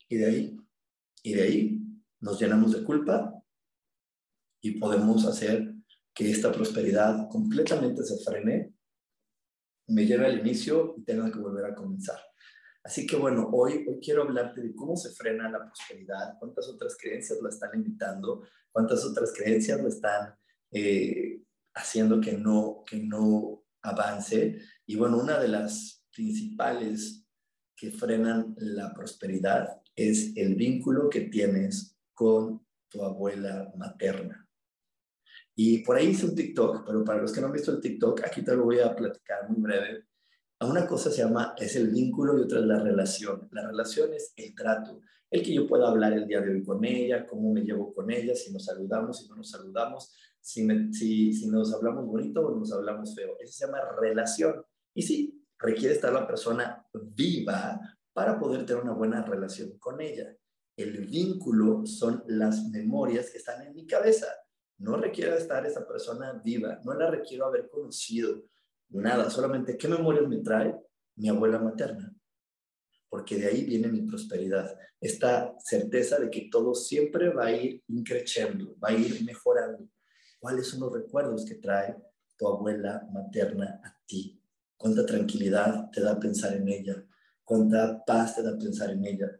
Y 0.08 0.18
de 0.18 0.26
ahí, 0.26 0.56
y 1.24 1.34
de 1.34 1.42
ahí 1.42 1.80
nos 2.20 2.40
llenamos 2.40 2.72
de 2.72 2.84
culpa 2.84 3.42
y 4.60 4.78
podemos 4.78 5.26
hacer 5.26 5.74
que 6.14 6.30
esta 6.30 6.52
prosperidad 6.52 7.28
completamente 7.28 8.04
se 8.04 8.22
frene 8.24 8.72
me 9.88 10.04
lleve 10.06 10.26
al 10.26 10.38
inicio 10.38 10.94
y 10.96 11.04
tenga 11.04 11.30
que 11.30 11.38
volver 11.38 11.64
a 11.66 11.74
comenzar. 11.74 12.18
Así 12.82 13.06
que 13.06 13.16
bueno, 13.16 13.48
hoy, 13.52 13.84
hoy 13.88 13.98
quiero 14.00 14.22
hablarte 14.22 14.60
de 14.60 14.74
cómo 14.74 14.96
se 14.96 15.10
frena 15.10 15.50
la 15.50 15.64
prosperidad, 15.64 16.36
cuántas 16.38 16.68
otras 16.68 16.96
creencias 17.00 17.40
la 17.42 17.48
están 17.48 17.70
limitando, 17.72 18.42
cuántas 18.70 19.04
otras 19.04 19.32
creencias 19.32 19.80
la 19.80 19.88
están 19.88 20.34
eh, 20.70 21.42
haciendo 21.74 22.20
que 22.20 22.32
no, 22.32 22.84
que 22.88 22.98
no 22.98 23.64
avance. 23.82 24.60
Y 24.86 24.96
bueno, 24.96 25.18
una 25.18 25.38
de 25.38 25.48
las 25.48 26.04
principales 26.14 27.24
que 27.76 27.90
frenan 27.90 28.54
la 28.58 28.94
prosperidad 28.94 29.82
es 29.94 30.36
el 30.36 30.54
vínculo 30.54 31.10
que 31.10 31.22
tienes 31.22 31.96
con 32.14 32.64
tu 32.88 33.02
abuela 33.02 33.72
materna. 33.76 34.48
Y 35.54 35.78
por 35.78 35.96
ahí 35.96 36.08
hice 36.08 36.26
un 36.26 36.34
TikTok, 36.34 36.84
pero 36.86 37.04
para 37.04 37.20
los 37.20 37.32
que 37.32 37.40
no 37.40 37.46
han 37.46 37.52
visto 37.52 37.72
el 37.72 37.80
TikTok, 37.80 38.24
aquí 38.24 38.42
te 38.42 38.54
lo 38.54 38.64
voy 38.64 38.78
a 38.80 38.94
platicar 38.94 39.48
muy 39.48 39.60
breve. 39.60 40.04
Una 40.60 40.86
cosa 40.86 41.10
se 41.10 41.22
llama, 41.22 41.54
es 41.58 41.76
el 41.76 41.88
vínculo 41.88 42.38
y 42.38 42.42
otra 42.42 42.60
es 42.60 42.66
la 42.66 42.78
relación. 42.78 43.48
La 43.52 43.66
relación 43.66 44.12
es 44.14 44.32
el 44.36 44.54
trato, 44.54 45.00
el 45.30 45.42
que 45.42 45.52
yo 45.52 45.66
pueda 45.66 45.88
hablar 45.88 46.12
el 46.12 46.26
día 46.26 46.40
de 46.40 46.52
hoy 46.52 46.62
con 46.62 46.84
ella, 46.84 47.26
cómo 47.26 47.52
me 47.52 47.62
llevo 47.62 47.92
con 47.92 48.10
ella, 48.10 48.34
si 48.34 48.52
nos 48.52 48.64
saludamos, 48.64 49.18
si 49.18 49.28
no 49.28 49.36
nos 49.36 49.50
saludamos, 49.50 50.14
si, 50.40 50.66
si, 50.92 51.32
si 51.32 51.48
nos 51.48 51.74
hablamos 51.74 52.06
bonito 52.06 52.46
o 52.46 52.58
nos 52.58 52.72
hablamos 52.72 53.14
feo. 53.14 53.36
Eso 53.40 53.52
se 53.52 53.66
llama 53.66 53.80
relación. 54.00 54.62
Y 54.96 55.02
sí, 55.02 55.46
requiere 55.58 55.94
estar 55.94 56.10
la 56.10 56.26
persona 56.26 56.84
viva 56.94 57.78
para 58.14 58.38
poder 58.38 58.64
tener 58.64 58.82
una 58.82 58.94
buena 58.94 59.22
relación 59.22 59.78
con 59.78 60.00
ella. 60.00 60.34
El 60.74 61.06
vínculo 61.06 61.84
son 61.84 62.24
las 62.28 62.64
memorias 62.70 63.28
que 63.30 63.36
están 63.36 63.60
en 63.60 63.74
mi 63.74 63.86
cabeza. 63.86 64.26
No 64.78 64.96
requiere 64.96 65.36
estar 65.36 65.66
esa 65.66 65.86
persona 65.86 66.40
viva, 66.42 66.80
no 66.82 66.94
la 66.94 67.10
requiero 67.10 67.44
haber 67.44 67.68
conocido, 67.68 68.42
nada, 68.88 69.28
solamente 69.28 69.76
qué 69.76 69.86
memorias 69.86 70.26
me 70.28 70.38
trae 70.38 70.74
mi 71.16 71.28
abuela 71.28 71.58
materna. 71.58 72.10
Porque 73.10 73.36
de 73.36 73.48
ahí 73.48 73.64
viene 73.64 73.88
mi 73.88 74.00
prosperidad. 74.00 74.78
Esta 74.98 75.54
certeza 75.58 76.18
de 76.18 76.30
que 76.30 76.48
todo 76.50 76.74
siempre 76.74 77.28
va 77.28 77.46
a 77.46 77.52
ir 77.52 77.82
increciendo, 77.88 78.74
va 78.82 78.88
a 78.88 78.94
ir 78.94 79.22
mejorando. 79.24 79.90
¿Cuáles 80.38 80.68
son 80.68 80.80
los 80.80 80.92
recuerdos 80.94 81.44
que 81.44 81.56
trae 81.56 81.94
tu 82.38 82.48
abuela 82.48 83.06
materna 83.12 83.78
a 83.84 83.94
ti? 84.06 84.35
¿Cuánta 84.76 85.06
tranquilidad 85.06 85.90
te 85.90 86.00
da 86.00 86.18
pensar 86.18 86.54
en 86.54 86.68
ella? 86.68 87.06
cuánta 87.46 88.04
paz 88.04 88.34
te 88.34 88.42
da 88.42 88.58
pensar 88.58 88.90
en 88.90 89.06
ella. 89.06 89.30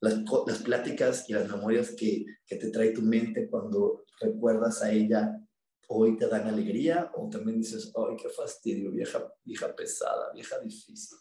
Las, 0.00 0.22
las 0.46 0.58
pláticas 0.58 1.28
y 1.28 1.32
las 1.32 1.48
memorias 1.48 1.94
que, 1.96 2.24
que 2.46 2.56
te 2.56 2.70
trae 2.70 2.90
tu 2.90 3.02
mente 3.02 3.48
cuando 3.48 4.04
recuerdas 4.20 4.82
a 4.82 4.92
ella 4.92 5.38
hoy 5.88 6.16
te 6.16 6.28
dan 6.28 6.46
alegría 6.46 7.10
o 7.14 7.28
también 7.28 7.58
dices, 7.58 7.92
ay, 7.96 8.16
qué 8.16 8.28
fastidio, 8.28 8.90
vieja, 8.90 9.32
vieja 9.44 9.74
pesada, 9.74 10.32
vieja 10.32 10.58
difícil. 10.60 11.18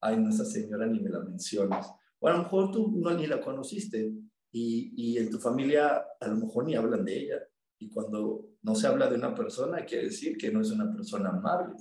Ay, 0.00 0.16
no, 0.18 0.30
esa 0.30 0.44
señora 0.44 0.86
ni 0.86 1.00
me 1.00 1.10
la 1.10 1.20
mencionas. 1.20 1.90
O 2.18 2.28
a 2.28 2.32
lo 2.32 2.42
mejor 2.44 2.70
tú 2.70 2.92
no 2.96 3.10
ni 3.12 3.26
la 3.26 3.40
conociste 3.40 4.12
y, 4.52 4.92
y 4.96 5.18
en 5.18 5.30
tu 5.30 5.38
familia 5.38 6.04
a 6.18 6.28
lo 6.28 6.36
mejor 6.36 6.64
ni 6.64 6.76
hablan 6.76 7.04
de 7.04 7.18
ella. 7.18 7.36
Y 7.78 7.88
cuando 7.88 8.50
no 8.62 8.74
se 8.74 8.86
habla 8.86 9.08
de 9.08 9.16
una 9.16 9.34
persona, 9.34 9.84
quiere 9.84 10.04
decir 10.04 10.36
que 10.36 10.50
no 10.50 10.60
es 10.60 10.70
una 10.70 10.90
persona 10.92 11.30
amable 11.30 11.74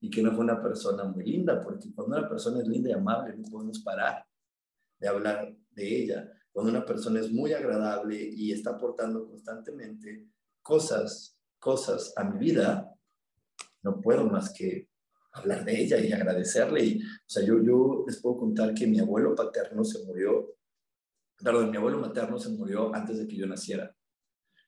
y 0.00 0.10
que 0.10 0.22
no 0.22 0.32
fue 0.32 0.44
una 0.44 0.62
persona 0.62 1.04
muy 1.04 1.24
linda, 1.24 1.60
porque 1.62 1.92
cuando 1.94 2.18
una 2.18 2.28
persona 2.28 2.60
es 2.60 2.68
linda 2.68 2.90
y 2.90 2.92
amable 2.92 3.36
no 3.36 3.48
podemos 3.48 3.80
parar 3.80 4.24
de 4.98 5.08
hablar 5.08 5.54
de 5.70 6.02
ella. 6.02 6.32
Cuando 6.52 6.70
una 6.70 6.84
persona 6.84 7.20
es 7.20 7.30
muy 7.30 7.52
agradable 7.52 8.16
y 8.16 8.52
está 8.52 8.70
aportando 8.70 9.26
constantemente 9.26 10.26
cosas, 10.62 11.38
cosas 11.58 12.12
a 12.16 12.24
mi 12.24 12.38
vida, 12.38 12.92
no 13.82 14.00
puedo 14.00 14.24
más 14.24 14.52
que 14.52 14.88
hablar 15.32 15.64
de 15.64 15.80
ella 15.80 15.98
y 15.98 16.12
agradecerle. 16.12 16.84
Y, 16.84 17.02
o 17.02 17.28
sea, 17.28 17.44
yo, 17.44 17.62
yo 17.62 18.04
les 18.06 18.20
puedo 18.20 18.36
contar 18.38 18.74
que 18.74 18.86
mi 18.86 18.98
abuelo 18.98 19.34
paterno 19.34 19.84
se 19.84 20.04
murió, 20.04 20.56
perdón, 21.42 21.70
mi 21.70 21.76
abuelo 21.76 21.98
materno 21.98 22.38
se 22.38 22.48
murió 22.50 22.94
antes 22.94 23.18
de 23.18 23.26
que 23.26 23.36
yo 23.36 23.46
naciera, 23.46 23.94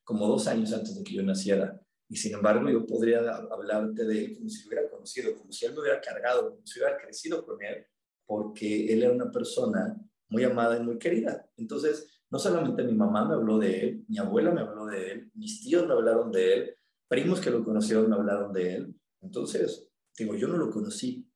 como 0.04 0.26
dos 0.26 0.46
años 0.46 0.72
antes 0.72 0.94
de 0.94 1.02
que 1.02 1.14
yo 1.14 1.22
naciera. 1.22 1.80
Y 2.08 2.16
sin 2.16 2.34
embargo, 2.34 2.68
yo 2.70 2.86
podría 2.86 3.20
hablarte 3.20 4.04
de 4.04 4.24
él 4.24 4.36
como 4.36 4.48
si 4.48 4.66
hubiera 4.66 4.87
conocido, 5.08 5.36
como 5.36 5.52
si 5.52 5.66
él 5.66 5.72
me 5.72 5.80
hubiera 5.80 6.00
cargado, 6.00 6.50
como 6.50 6.66
si 6.66 6.78
hubiera 6.78 6.98
crecido 6.98 7.44
con 7.44 7.62
él, 7.62 7.86
porque 8.26 8.92
él 8.92 9.02
era 9.02 9.12
una 9.12 9.30
persona 9.30 9.96
muy 10.28 10.44
amada 10.44 10.76
y 10.76 10.82
muy 10.82 10.98
querida. 10.98 11.48
Entonces, 11.56 12.22
no 12.30 12.38
solamente 12.38 12.82
mi 12.82 12.94
mamá 12.94 13.26
me 13.26 13.34
habló 13.34 13.58
de 13.58 13.80
él, 13.80 14.04
mi 14.08 14.18
abuela 14.18 14.50
me 14.50 14.60
habló 14.60 14.86
de 14.86 15.12
él, 15.12 15.30
mis 15.34 15.62
tíos 15.62 15.86
me 15.86 15.94
hablaron 15.94 16.30
de 16.30 16.54
él, 16.54 16.76
primos 17.08 17.40
que 17.40 17.50
lo 17.50 17.64
conocieron 17.64 18.10
me 18.10 18.16
hablaron 18.16 18.52
de 18.52 18.74
él. 18.74 18.94
Entonces, 19.22 19.88
digo, 20.16 20.34
yo 20.34 20.48
no 20.48 20.58
lo 20.58 20.70
conocí 20.70 21.26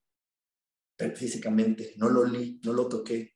físicamente, 1.14 1.94
no 1.96 2.08
lo 2.08 2.24
li, 2.24 2.60
no 2.64 2.72
lo 2.72 2.88
toqué, 2.88 3.34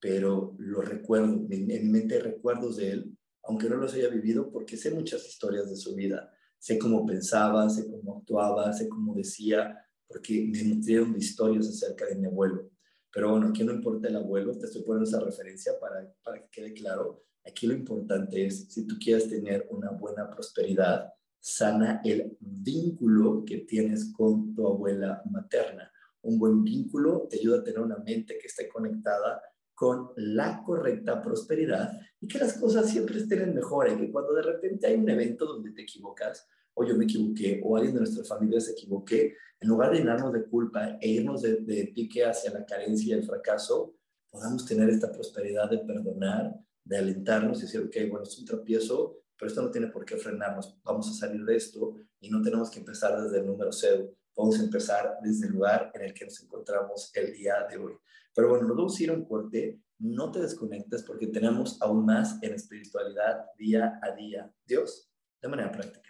pero 0.00 0.54
lo 0.58 0.82
recuerdo, 0.82 1.46
en 1.48 1.66
mi 1.66 1.78
mente 1.80 2.18
recuerdos 2.18 2.76
de 2.76 2.90
él, 2.90 3.18
aunque 3.44 3.68
no 3.70 3.76
los 3.76 3.94
haya 3.94 4.08
vivido, 4.08 4.50
porque 4.50 4.76
sé 4.76 4.90
muchas 4.90 5.26
historias 5.26 5.70
de 5.70 5.76
su 5.76 5.94
vida 5.94 6.30
sé 6.60 6.78
cómo 6.78 7.06
pensaba, 7.06 7.68
sé 7.70 7.90
cómo 7.90 8.18
actuaba, 8.18 8.72
sé 8.72 8.88
cómo 8.88 9.14
decía, 9.14 9.76
porque 10.06 10.46
me 10.52 10.62
nutrieron 10.62 11.12
de 11.12 11.18
historias 11.18 11.66
acerca 11.68 12.04
de 12.04 12.16
mi 12.16 12.26
abuelo. 12.26 12.70
Pero 13.12 13.30
bueno, 13.30 13.48
aquí 13.48 13.64
no 13.64 13.72
importa 13.72 14.08
el 14.08 14.16
abuelo, 14.16 14.56
te 14.56 14.66
estoy 14.66 14.82
poniendo 14.82 15.08
esa 15.08 15.24
referencia 15.24 15.72
para, 15.80 16.06
para 16.22 16.42
que 16.42 16.50
quede 16.50 16.74
claro. 16.74 17.24
Aquí 17.44 17.66
lo 17.66 17.74
importante 17.74 18.44
es, 18.44 18.68
si 18.68 18.86
tú 18.86 18.96
quieres 19.02 19.28
tener 19.28 19.66
una 19.70 19.90
buena 19.90 20.30
prosperidad, 20.30 21.10
sana 21.40 22.02
el 22.04 22.36
vínculo 22.38 23.42
que 23.46 23.58
tienes 23.58 24.12
con 24.12 24.54
tu 24.54 24.66
abuela 24.66 25.22
materna. 25.30 25.90
Un 26.22 26.38
buen 26.38 26.62
vínculo 26.62 27.26
te 27.30 27.38
ayuda 27.38 27.60
a 27.60 27.64
tener 27.64 27.80
una 27.80 27.96
mente 27.96 28.36
que 28.38 28.46
esté 28.46 28.68
conectada 28.68 29.40
con 29.80 30.10
la 30.16 30.62
correcta 30.62 31.22
prosperidad 31.22 31.98
y 32.20 32.28
que 32.28 32.38
las 32.38 32.58
cosas 32.58 32.90
siempre 32.90 33.16
estén 33.16 33.40
en 33.40 33.54
mejora 33.54 33.90
y 33.90 33.96
que 33.96 34.12
cuando 34.12 34.34
de 34.34 34.42
repente 34.42 34.86
hay 34.86 34.96
un 34.96 35.08
evento 35.08 35.46
donde 35.46 35.72
te 35.72 35.80
equivocas, 35.80 36.46
o 36.74 36.84
yo 36.84 36.94
me 36.98 37.04
equivoqué, 37.04 37.62
o 37.64 37.78
alguien 37.78 37.94
de 37.94 38.00
nuestra 38.00 38.22
familia 38.24 38.60
se 38.60 38.72
equivoqué, 38.72 39.34
en 39.58 39.68
lugar 39.70 39.90
de 39.90 40.00
llenarnos 40.00 40.34
de 40.34 40.44
culpa 40.44 40.98
e 41.00 41.08
irnos 41.08 41.40
de, 41.40 41.60
de 41.62 41.90
pique 41.94 42.22
hacia 42.26 42.52
la 42.52 42.66
carencia 42.66 43.16
y 43.16 43.18
el 43.18 43.24
fracaso, 43.24 43.94
podamos 44.28 44.66
tener 44.66 44.90
esta 44.90 45.10
prosperidad 45.10 45.70
de 45.70 45.78
perdonar, 45.78 46.54
de 46.84 46.98
alentarnos 46.98 47.60
y 47.60 47.62
decir, 47.62 47.80
ok, 47.80 48.10
bueno, 48.10 48.24
es 48.24 48.38
un 48.38 48.44
tropiezo, 48.44 49.22
pero 49.34 49.48
esto 49.48 49.62
no 49.62 49.70
tiene 49.70 49.86
por 49.86 50.04
qué 50.04 50.18
frenarnos, 50.18 50.78
vamos 50.84 51.08
a 51.08 51.14
salir 51.14 51.42
de 51.42 51.56
esto 51.56 51.96
y 52.20 52.28
no 52.28 52.42
tenemos 52.42 52.70
que 52.70 52.80
empezar 52.80 53.18
desde 53.22 53.38
el 53.38 53.46
número 53.46 53.72
cero, 53.72 54.12
vamos 54.40 54.58
a 54.58 54.64
empezar 54.64 55.18
desde 55.22 55.46
el 55.46 55.52
lugar 55.52 55.90
en 55.94 56.02
el 56.02 56.14
que 56.14 56.24
nos 56.24 56.42
encontramos 56.42 57.10
el 57.14 57.32
día 57.32 57.66
de 57.68 57.76
hoy. 57.76 57.94
Pero 58.34 58.48
bueno, 58.48 58.66
nos 58.66 58.76
vamos 58.76 59.00
a 59.00 59.28
corte. 59.28 59.80
No 59.98 60.30
te 60.32 60.40
desconectes 60.40 61.02
porque 61.02 61.26
tenemos 61.26 61.80
aún 61.82 62.06
más 62.06 62.42
en 62.42 62.54
espiritualidad 62.54 63.44
día 63.58 64.00
a 64.02 64.12
día. 64.12 64.50
Dios, 64.64 65.10
de 65.42 65.48
manera 65.48 65.70
práctica. 65.70 66.09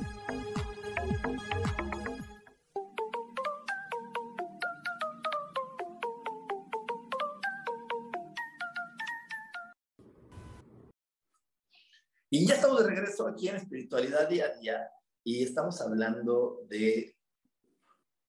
Aquí 13.31 13.47
en 13.47 13.55
Espiritualidad 13.55 14.29
Día 14.29 14.45
a 14.45 14.59
Día 14.59 14.91
y 15.23 15.43
estamos 15.43 15.81
hablando 15.81 16.65
de 16.69 17.15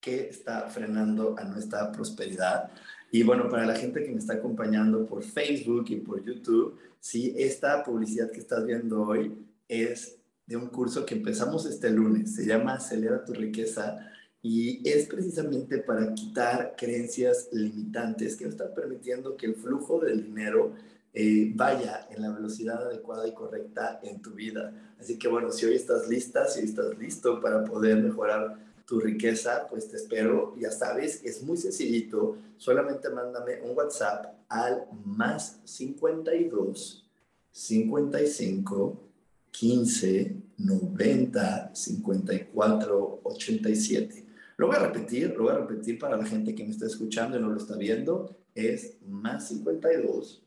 qué 0.00 0.28
está 0.28 0.68
frenando 0.68 1.36
a 1.38 1.44
nuestra 1.44 1.92
prosperidad. 1.92 2.70
Y 3.10 3.22
bueno, 3.22 3.48
para 3.48 3.66
la 3.66 3.76
gente 3.76 4.02
que 4.02 4.10
me 4.10 4.18
está 4.18 4.34
acompañando 4.34 5.06
por 5.06 5.22
Facebook 5.22 5.86
y 5.88 5.96
por 5.96 6.24
YouTube, 6.24 6.78
sí, 6.98 7.34
esta 7.36 7.84
publicidad 7.84 8.30
que 8.30 8.40
estás 8.40 8.64
viendo 8.64 9.02
hoy 9.02 9.46
es 9.68 10.18
de 10.46 10.56
un 10.56 10.68
curso 10.68 11.06
que 11.06 11.14
empezamos 11.14 11.66
este 11.66 11.90
lunes. 11.90 12.34
Se 12.34 12.46
llama 12.46 12.74
Acelera 12.74 13.24
tu 13.24 13.32
riqueza 13.32 13.98
y 14.42 14.86
es 14.88 15.06
precisamente 15.06 15.78
para 15.78 16.12
quitar 16.14 16.74
creencias 16.76 17.48
limitantes 17.52 18.34
que 18.34 18.44
no 18.44 18.50
están 18.50 18.74
permitiendo 18.74 19.36
que 19.36 19.46
el 19.46 19.54
flujo 19.54 20.00
del 20.00 20.24
dinero 20.24 20.74
eh, 21.14 21.52
vaya 21.54 22.08
en 22.10 22.22
la 22.22 22.30
velocidad 22.30 22.86
adecuada 22.86 23.28
y 23.28 23.34
correcta 23.34 24.00
en 24.02 24.22
tu 24.22 24.32
vida. 24.32 24.94
Así 24.98 25.18
que 25.18 25.28
bueno, 25.28 25.50
si 25.50 25.66
hoy 25.66 25.74
estás 25.74 26.08
lista, 26.08 26.46
si 26.46 26.60
hoy 26.60 26.66
estás 26.66 26.96
listo 26.98 27.40
para 27.40 27.64
poder 27.64 27.98
mejorar 27.98 28.56
tu 28.86 28.98
riqueza, 28.98 29.66
pues 29.68 29.88
te 29.88 29.96
espero. 29.96 30.54
Ya 30.58 30.70
sabes, 30.70 31.22
es 31.24 31.42
muy 31.42 31.56
sencillito. 31.56 32.38
Solamente 32.56 33.10
mándame 33.10 33.60
un 33.62 33.76
WhatsApp 33.76 34.26
al 34.48 34.86
más 35.04 35.60
52 35.64 37.10
55 37.50 39.08
15 39.50 40.36
90 40.58 41.74
54 41.74 43.20
87. 43.22 44.26
Lo 44.56 44.66
voy 44.68 44.76
a 44.76 44.80
repetir, 44.80 45.34
lo 45.36 45.44
voy 45.44 45.52
a 45.52 45.58
repetir 45.58 45.98
para 45.98 46.16
la 46.16 46.24
gente 46.24 46.54
que 46.54 46.64
me 46.64 46.70
está 46.70 46.86
escuchando 46.86 47.38
y 47.38 47.42
no 47.42 47.50
lo 47.50 47.58
está 47.58 47.76
viendo. 47.76 48.34
Es 48.54 48.96
más 49.06 49.48
52 49.48 50.42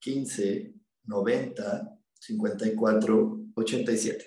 15 0.00 0.74
90 1.04 1.98
54 2.18 3.40
87. 3.54 4.24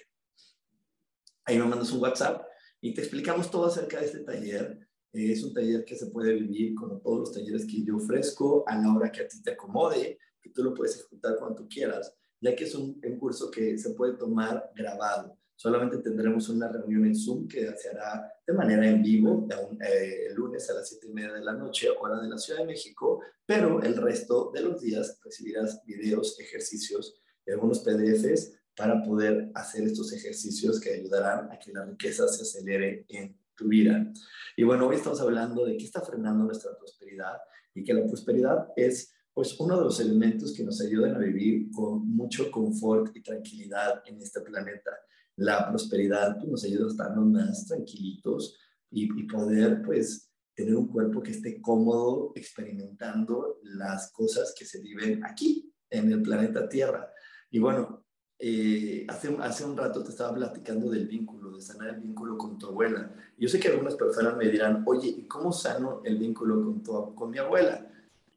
Ahí 1.45 1.57
me 1.57 1.65
mandas 1.65 1.91
un 1.91 2.01
WhatsApp 2.01 2.45
y 2.81 2.93
te 2.93 3.01
explicamos 3.01 3.51
todo 3.51 3.65
acerca 3.65 3.99
de 3.99 4.05
este 4.05 4.19
taller. 4.19 4.79
Es 5.11 5.43
un 5.43 5.53
taller 5.53 5.85
que 5.85 5.95
se 5.95 6.07
puede 6.07 6.33
vivir 6.33 6.73
como 6.75 6.99
todos 6.99 7.19
los 7.19 7.33
talleres 7.33 7.65
que 7.65 7.83
yo 7.83 7.97
ofrezco 7.97 8.63
a 8.67 8.77
la 8.77 8.93
hora 8.93 9.11
que 9.11 9.21
a 9.21 9.27
ti 9.27 9.41
te 9.41 9.51
acomode, 9.51 10.17
que 10.41 10.49
tú 10.49 10.63
lo 10.63 10.73
puedes 10.73 10.95
ejecutar 10.95 11.37
cuando 11.37 11.67
quieras, 11.67 12.15
ya 12.41 12.55
que 12.55 12.63
es 12.63 12.73
un 12.73 12.99
curso 13.19 13.51
que 13.51 13.77
se 13.77 13.91
puede 13.91 14.17
tomar 14.17 14.71
grabado. 14.75 15.37
Solamente 15.55 15.99
tendremos 15.99 16.49
una 16.49 16.67
reunión 16.67 17.05
en 17.05 17.15
Zoom 17.15 17.47
que 17.47 17.75
se 17.77 17.89
hará 17.89 18.31
de 18.45 18.53
manera 18.53 18.87
en 18.87 19.01
vivo 19.01 19.47
eh, 19.79 20.27
el 20.29 20.35
lunes 20.35 20.69
a 20.69 20.73
las 20.73 20.89
7 20.89 21.07
y 21.07 21.13
media 21.13 21.33
de 21.33 21.43
la 21.43 21.53
noche, 21.53 21.87
hora 21.89 22.19
de 22.21 22.27
la 22.27 22.37
Ciudad 22.37 22.59
de 22.59 22.65
México, 22.65 23.21
pero 23.45 23.81
el 23.81 23.95
resto 23.95 24.51
de 24.53 24.61
los 24.61 24.81
días 24.81 25.19
recibirás 25.23 25.81
videos, 25.85 26.39
ejercicios 26.39 27.21
y 27.45 27.51
algunos 27.51 27.79
PDFs 27.79 28.53
para 28.75 29.03
poder 29.03 29.51
hacer 29.53 29.83
estos 29.83 30.11
ejercicios 30.13 30.79
que 30.79 30.93
ayudarán 30.93 31.51
a 31.51 31.59
que 31.59 31.71
la 31.71 31.85
riqueza 31.85 32.27
se 32.27 32.41
acelere 32.41 33.05
en 33.09 33.37
tu 33.55 33.67
vida. 33.67 34.11
Y 34.57 34.63
bueno, 34.63 34.87
hoy 34.87 34.95
estamos 34.95 35.21
hablando 35.21 35.65
de 35.65 35.77
qué 35.77 35.85
está 35.85 36.01
frenando 36.01 36.43
nuestra 36.45 36.75
prosperidad 36.77 37.37
y 37.75 37.83
que 37.83 37.93
la 37.93 38.05
prosperidad 38.05 38.67
es 38.75 39.13
pues 39.33 39.59
uno 39.59 39.77
de 39.77 39.83
los 39.85 39.99
elementos 39.99 40.53
que 40.53 40.63
nos 40.63 40.79
ayudan 40.81 41.15
a 41.15 41.19
vivir 41.19 41.71
con 41.71 42.07
mucho 42.07 42.51
confort 42.51 43.15
y 43.15 43.21
tranquilidad 43.21 44.03
en 44.05 44.21
este 44.21 44.41
planeta 44.41 44.91
la 45.37 45.69
prosperidad 45.69 46.37
pues, 46.37 46.49
nos 46.49 46.63
ayuda 46.63 46.85
a 46.85 46.89
estar 46.89 47.15
más 47.15 47.65
tranquilitos 47.67 48.57
y, 48.91 49.07
poder 49.23 49.81
pues 49.83 50.29
tener 50.53 50.75
un 50.75 50.87
cuerpo 50.87 51.23
que 51.23 51.31
esté 51.31 51.59
cómodo 51.59 52.31
experimentando 52.35 53.59
las 53.63 54.11
cosas 54.11 54.53
que 54.57 54.65
se 54.65 54.79
viven 54.81 55.25
aquí 55.25 55.73
en 55.89 56.11
el 56.11 56.21
planeta 56.21 56.69
Tierra. 56.69 57.11
Y 57.49 57.57
bueno, 57.57 58.05
eh, 58.37 59.05
hace, 59.07 59.35
hace 59.39 59.65
un 59.65 59.75
rato 59.75 60.03
te 60.03 60.11
estaba 60.11 60.35
platicando 60.35 60.91
del 60.91 61.07
vínculo, 61.07 61.55
de 61.55 61.61
sanar 61.61 61.95
el 61.95 62.01
vínculo 62.01 62.37
con 62.37 62.59
tu 62.59 62.67
abuela. 62.67 63.11
Yo 63.37 63.49
sé 63.49 63.59
que 63.59 63.69
algunas 63.69 63.95
personas 63.95 64.37
me 64.37 64.47
dirán, 64.47 64.83
oye, 64.85 65.07
¿y 65.07 65.27
cómo 65.27 65.51
sano 65.51 66.01
el 66.03 66.17
vínculo 66.17 66.63
con, 66.63 66.83
tu, 66.83 67.15
con 67.15 67.31
mi 67.31 67.39
abuela? 67.39 67.89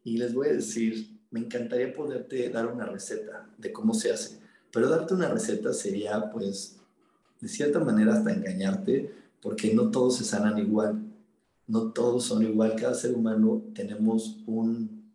Y 0.04 0.16
les 0.16 0.32
voy 0.32 0.48
a 0.48 0.52
decir, 0.54 1.20
me 1.30 1.40
encantaría 1.40 1.92
poderte 1.92 2.48
dar 2.48 2.66
una 2.66 2.86
receta 2.86 3.50
de 3.58 3.72
cómo 3.72 3.92
se 3.92 4.12
hace, 4.12 4.40
pero 4.72 4.88
darte 4.88 5.14
una 5.14 5.28
receta 5.28 5.72
sería 5.72 6.30
pues 6.30 6.75
de 7.40 7.48
cierta 7.48 7.80
manera 7.80 8.14
hasta 8.14 8.32
engañarte, 8.32 9.14
porque 9.40 9.74
no 9.74 9.90
todos 9.90 10.16
se 10.16 10.24
sanan 10.24 10.58
igual, 10.58 11.02
no 11.66 11.92
todos 11.92 12.24
son 12.24 12.42
igual, 12.42 12.76
cada 12.76 12.94
ser 12.94 13.14
humano 13.14 13.64
tenemos 13.74 14.42
un, 14.46 15.14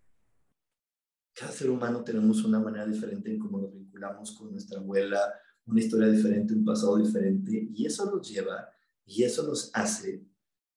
cada 1.33 1.51
ser 1.51 1.69
humano 1.69 2.03
tenemos 2.03 2.43
una 2.43 2.59
manera 2.59 2.85
diferente 2.85 3.31
en 3.31 3.39
cómo 3.39 3.59
nos 3.59 3.73
vinculamos 3.73 4.31
con 4.33 4.51
nuestra 4.51 4.79
abuela, 4.79 5.19
una 5.65 5.79
historia 5.79 6.07
diferente, 6.07 6.53
un 6.53 6.65
pasado 6.65 6.97
diferente, 6.97 7.69
y 7.73 7.85
eso 7.85 8.05
nos 8.05 8.29
lleva 8.29 8.69
y 9.05 9.23
eso 9.23 9.43
nos 9.43 9.71
hace 9.73 10.25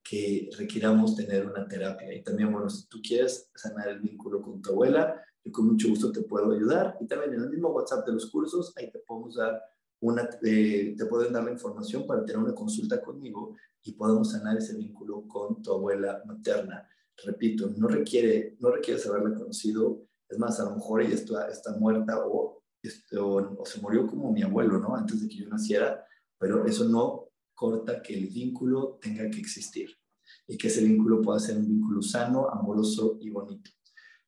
que 0.02 0.50
requiramos 0.58 1.16
tener 1.16 1.46
una 1.46 1.66
terapia. 1.66 2.12
Y 2.14 2.22
también, 2.22 2.52
bueno, 2.52 2.68
si 2.68 2.86
tú 2.88 3.00
quieres 3.02 3.50
sanar 3.54 3.88
el 3.88 4.00
vínculo 4.00 4.42
con 4.42 4.60
tu 4.60 4.70
abuela, 4.70 5.22
yo 5.42 5.50
con 5.50 5.66
mucho 5.66 5.88
gusto 5.88 6.12
te 6.12 6.20
puedo 6.22 6.52
ayudar. 6.52 6.96
Y 7.00 7.06
también 7.06 7.32
en 7.34 7.40
el 7.40 7.50
mismo 7.50 7.70
WhatsApp 7.70 8.06
de 8.06 8.12
los 8.12 8.30
cursos, 8.30 8.72
ahí 8.76 8.90
te 8.90 8.98
podemos 8.98 9.36
dar 9.36 9.62
una, 10.04 10.28
eh, 10.42 10.94
te 10.96 11.06
pueden 11.06 11.32
dar 11.32 11.44
la 11.44 11.52
información 11.52 12.06
para 12.06 12.24
tener 12.24 12.42
una 12.42 12.54
consulta 12.54 13.00
conmigo 13.00 13.56
y 13.82 13.92
podemos 13.92 14.32
sanar 14.32 14.58
ese 14.58 14.76
vínculo 14.76 15.26
con 15.26 15.62
tu 15.62 15.72
abuela 15.72 16.22
materna. 16.26 16.86
Repito, 17.24 17.70
no 17.78 17.88
requiere, 17.88 18.56
no 18.60 18.70
requiere 18.70 19.00
haberla 19.02 19.34
conocido, 19.34 20.02
es 20.28 20.38
más, 20.38 20.60
a 20.60 20.64
lo 20.64 20.76
mejor 20.76 21.00
ella 21.00 21.14
está, 21.14 21.48
está 21.48 21.76
muerta 21.78 22.22
o, 22.26 22.62
este, 22.82 23.16
o, 23.16 23.56
o, 23.58 23.64
se 23.64 23.80
murió 23.80 24.06
como 24.06 24.30
mi 24.30 24.42
abuelo, 24.42 24.78
¿no? 24.78 24.94
Antes 24.94 25.22
de 25.22 25.28
que 25.28 25.36
yo 25.36 25.48
naciera, 25.48 26.04
pero 26.38 26.66
eso 26.66 26.86
no 26.86 27.30
corta 27.54 28.02
que 28.02 28.14
el 28.14 28.26
vínculo 28.26 28.98
tenga 29.00 29.30
que 29.30 29.38
existir 29.38 29.88
y 30.46 30.58
que 30.58 30.68
ese 30.68 30.84
vínculo 30.84 31.22
pueda 31.22 31.38
ser 31.38 31.56
un 31.56 31.66
vínculo 31.66 32.02
sano, 32.02 32.50
amoroso 32.50 33.16
y 33.22 33.30
bonito. 33.30 33.70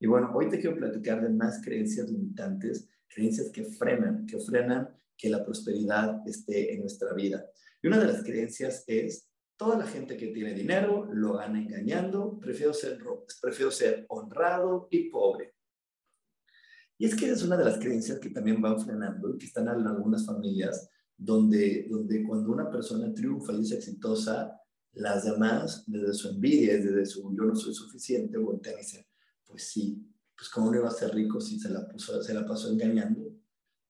Y 0.01 0.07
bueno, 0.07 0.31
hoy 0.35 0.49
te 0.49 0.59
quiero 0.59 0.77
platicar 0.77 1.23
de 1.23 1.29
más 1.29 1.61
creencias 1.63 2.09
limitantes, 2.09 2.89
creencias 3.09 3.51
que 3.51 3.65
frenan, 3.65 4.25
que 4.27 4.39
frenan 4.39 4.96
que 5.17 5.31
la 5.31 5.45
prosperidad 5.45 6.21
esté 6.27 6.75
en 6.75 6.81
nuestra 6.81 7.13
vida. 7.15 7.45
Y 7.83 7.89
una 7.89 7.99
de 7.99 8.07
las 8.07 8.23
creencias 8.23 8.85
es, 8.87 9.29
toda 9.57 9.79
la 9.79 9.87
gente 9.87 10.17
que 10.17 10.29
tiene 10.29 10.53
dinero 10.53 11.09
lo 11.13 11.35
van 11.35 11.57
engañando, 11.57 12.39
prefiero 12.39 12.75
ser, 12.75 12.99
prefiero 13.41 13.71
ser 13.71 14.05
honrado 14.09 14.89
y 14.91 15.09
pobre. 15.09 15.55
Y 16.99 17.07
es 17.07 17.15
que 17.15 17.31
es 17.31 17.43
una 17.43 17.57
de 17.57 17.65
las 17.65 17.79
creencias 17.79 18.19
que 18.19 18.31
también 18.31 18.61
van 18.61 18.81
frenando 18.81 19.37
que 19.39 19.47
están 19.47 19.69
en 19.69 19.87
algunas 19.87 20.25
familias 20.25 20.89
donde, 21.17 21.87
donde 21.89 22.23
cuando 22.25 22.53
una 22.53 22.71
persona 22.71 23.13
triunfa 23.13 23.53
y 23.53 23.63
es 23.63 23.73
exitosa, 23.73 24.61
las 24.93 25.25
demás, 25.25 25.85
desde 25.87 26.15
su 26.15 26.29
envidia, 26.29 26.75
desde 26.75 27.05
su 27.05 27.35
yo 27.37 27.45
no 27.45 27.55
soy 27.55 27.75
suficiente, 27.75 28.39
voltean 28.39 28.77
y 28.77 28.79
dicen, 28.79 29.07
pues 29.47 29.69
sí, 29.69 30.03
pues 30.35 30.49
cómo 30.49 30.71
no 30.71 30.79
iba 30.79 30.89
a 30.89 30.93
ser 30.93 31.15
rico 31.15 31.41
si 31.41 31.59
se 31.59 31.69
la, 31.69 31.87
puso, 31.87 32.23
se 32.23 32.35
la 32.35 32.47
pasó 32.47 32.71
engañando 32.71 33.26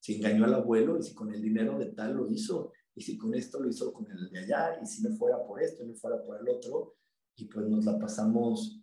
si 0.06 0.14
engañó 0.14 0.44
al 0.44 0.54
abuelo 0.54 1.00
y 1.00 1.02
si 1.02 1.14
con 1.14 1.34
el 1.34 1.42
dinero 1.42 1.76
de 1.76 1.86
tal 1.86 2.14
lo 2.14 2.30
hizo, 2.30 2.70
y 2.94 3.02
si 3.02 3.18
con 3.18 3.34
esto 3.34 3.58
lo 3.58 3.68
hizo 3.68 3.92
con 3.92 4.08
el 4.08 4.30
de 4.30 4.38
allá, 4.38 4.78
y 4.80 4.86
si 4.86 5.02
no 5.02 5.10
fuera 5.16 5.44
por 5.44 5.60
esto, 5.60 5.82
y 5.82 5.88
no 5.88 5.94
fuera 5.94 6.22
por 6.22 6.40
el 6.40 6.48
otro, 6.48 6.94
y 7.34 7.46
pues 7.46 7.66
nos 7.66 7.84
la 7.84 7.98
pasamos 7.98 8.80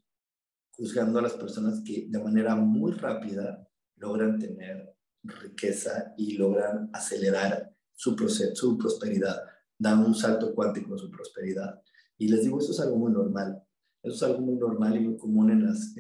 juzgando 0.72 1.20
a 1.20 1.22
las 1.22 1.32
personas 1.36 1.82
que 1.86 2.08
de 2.10 2.20
manera 2.22 2.58
muy 2.58 2.92
rápida 2.92 3.66
logran 3.96 4.38
tener 4.38 4.98
riqueza 5.24 6.14
y 6.18 6.36
logran 6.36 6.90
acelerar 6.92 7.74
su, 7.94 8.18
proceso, 8.18 8.54
su 8.54 8.78
prosperidad. 8.78 9.44
dan 9.80 10.04
un 10.04 10.16
salto 10.16 10.54
cuántico 10.54 10.92
en 10.92 11.00
su 11.00 11.10
prosperidad. 11.10 11.82
Y 12.18 12.28
les 12.28 12.44
digo, 12.44 12.60
esto 12.60 12.74
es 12.74 12.82
algo 12.82 12.98
muy 12.98 13.14
normal. 13.14 13.64
Eso 14.02 14.16
es 14.16 14.24
algo 14.24 14.42
muy 14.42 14.56
normal 14.56 14.98
y 14.98 15.00
muy 15.00 15.18
común 15.18 15.52
en 15.52 15.64
las, 15.68 15.96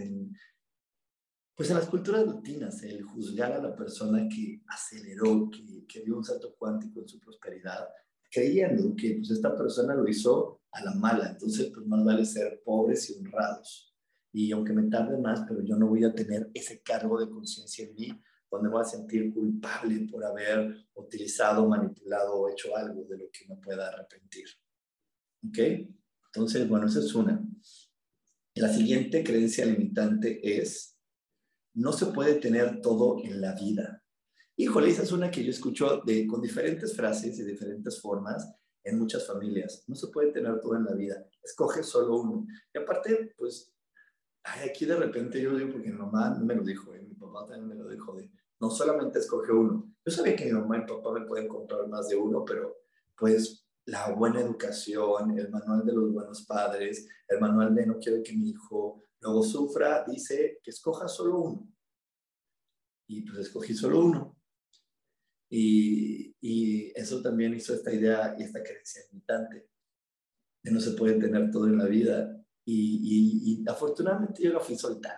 pues 1.56 1.70
en 1.70 1.76
las 1.76 1.88
culturas 1.88 2.26
latinas, 2.26 2.82
el 2.84 3.04
juzgar 3.04 3.54
a 3.54 3.62
la 3.62 3.76
persona 3.76 4.28
que 4.28 4.62
aceleró, 4.68 5.50
que, 5.50 5.86
que 5.88 6.02
dio 6.02 6.18
un 6.18 6.24
salto 6.24 6.56
cuántico 6.58 7.02
en 7.02 7.08
su 7.08 7.20
prosperidad, 7.20 7.88
creyendo 8.32 8.96
que 8.96 9.16
pues 9.16 9.30
esta 9.30 9.56
persona 9.56 9.94
lo 9.94 10.08
hizo 10.08 10.62
a 10.72 10.84
la 10.84 10.94
mala. 10.96 11.30
Entonces, 11.30 11.72
pues 11.74 11.86
más 11.86 12.04
vale 12.04 12.26
ser 12.26 12.62
pobres 12.66 13.10
y 13.10 13.20
honrados. 13.20 13.94
Y 14.32 14.52
aunque 14.52 14.74
me 14.74 14.90
tarde 14.90 15.18
más, 15.18 15.46
pero 15.48 15.62
yo 15.62 15.76
no 15.76 15.88
voy 15.88 16.04
a 16.04 16.14
tener 16.14 16.50
ese 16.54 16.82
cargo 16.82 17.20
de 17.20 17.30
conciencia 17.30 17.86
en 17.86 17.94
mí, 17.94 18.22
donde 18.50 18.70
me 18.70 18.74
voy 18.74 18.82
a 18.82 18.86
sentir 18.86 19.32
culpable 19.32 20.08
por 20.12 20.26
haber 20.26 20.88
utilizado, 20.96 21.68
manipulado 21.68 22.36
o 22.36 22.50
hecho 22.50 22.76
algo 22.76 23.04
de 23.04 23.18
lo 23.18 23.26
que 23.32 23.48
me 23.48 23.56
pueda 23.58 23.88
arrepentir. 23.88 24.46
¿Ok? 25.48 25.60
Entonces, 26.28 26.68
bueno, 26.68 26.88
esa 26.88 27.00
es 27.00 27.14
una. 27.14 27.44
La 28.56 28.70
siguiente 28.70 29.24
creencia 29.24 29.66
limitante 29.66 30.60
es, 30.60 31.00
no 31.74 31.94
se 31.94 32.08
puede 32.08 32.36
tener 32.36 32.82
todo 32.82 33.18
en 33.24 33.42
la 33.42 33.54
vida. 33.54 34.04
Híjole, 34.56 34.90
esa 34.90 35.04
es 35.04 35.12
una 35.12 35.32
que 35.32 35.44
yo 35.44 35.50
escucho 35.50 36.02
con 36.28 36.42
diferentes 36.42 36.96
frases 36.96 37.40
y 37.40 37.44
diferentes 37.44 38.00
formas 38.00 38.54
en 38.84 39.00
muchas 39.00 39.26
familias. 39.26 39.84
No 39.88 39.96
se 39.96 40.08
puede 40.08 40.32
tener 40.32 40.60
todo 40.60 40.76
en 40.76 40.86
la 40.86 40.94
vida. 40.94 41.26
Escoge 41.42 41.84
solo 41.84 42.22
uno. 42.22 42.46
Y 42.74 42.78
aparte, 42.78 43.34
pues, 43.38 43.74
aquí 44.44 44.86
de 44.86 44.96
repente 44.96 45.42
yo 45.42 45.56
digo, 45.56 45.72
porque 45.72 45.92
mi 45.92 45.98
mamá 45.98 46.38
me 46.40 46.56
lo 46.56 46.64
dijo, 46.64 46.96
y 46.96 47.02
mi 47.02 47.16
papá 47.16 47.48
también 47.48 47.68
me 47.68 47.76
lo 47.76 47.90
dijo, 47.90 48.16
de 48.16 48.30
no 48.60 48.70
solamente 48.70 49.20
escoge 49.20 49.52
uno. 49.52 49.94
Yo 50.06 50.12
sabía 50.12 50.36
que 50.36 50.46
mi 50.46 50.54
mamá 50.54 50.78
y 50.78 50.88
papá 50.88 51.12
me 51.12 51.26
pueden 51.26 51.48
comprar 51.48 51.88
más 51.88 52.08
de 52.08 52.16
uno, 52.16 52.46
pero 52.46 52.78
pues 53.18 53.68
la 53.86 54.12
buena 54.14 54.40
educación, 54.40 55.38
el 55.38 55.50
manual 55.50 55.86
de 55.86 55.94
los 55.94 56.14
buenos 56.14 56.46
padres, 56.46 57.08
el 57.28 57.40
manual 57.42 57.76
de 57.76 57.86
no 57.86 57.98
quiero 58.00 58.24
que 58.24 58.34
mi 58.34 58.52
hijo 58.52 59.03
luego 59.24 59.42
sufra, 59.42 60.04
dice 60.08 60.60
que 60.64 60.70
escoja 60.70 61.08
solo 61.08 61.40
uno. 61.40 61.74
Y 63.08 63.22
pues 63.22 63.40
escogí 63.40 63.74
solo 63.74 64.06
uno. 64.06 64.38
Y, 65.50 66.36
y 66.42 66.92
eso 66.96 67.22
también 67.22 67.54
hizo 67.54 67.74
esta 67.74 67.94
idea 67.94 68.36
y 68.38 68.44
esta 68.44 68.62
creencia 68.62 69.02
limitante 69.12 69.70
de 70.64 70.72
no 70.72 70.80
se 70.80 70.92
puede 70.92 71.20
tener 71.20 71.50
todo 71.50 71.68
en 71.68 71.78
la 71.78 71.86
vida. 71.86 72.40
Y, 72.66 73.62
y, 73.62 73.70
afortunadamente 73.70 74.44
yo 74.44 74.54
la 74.54 74.60
fui 74.60 74.76
soltar. 74.76 75.18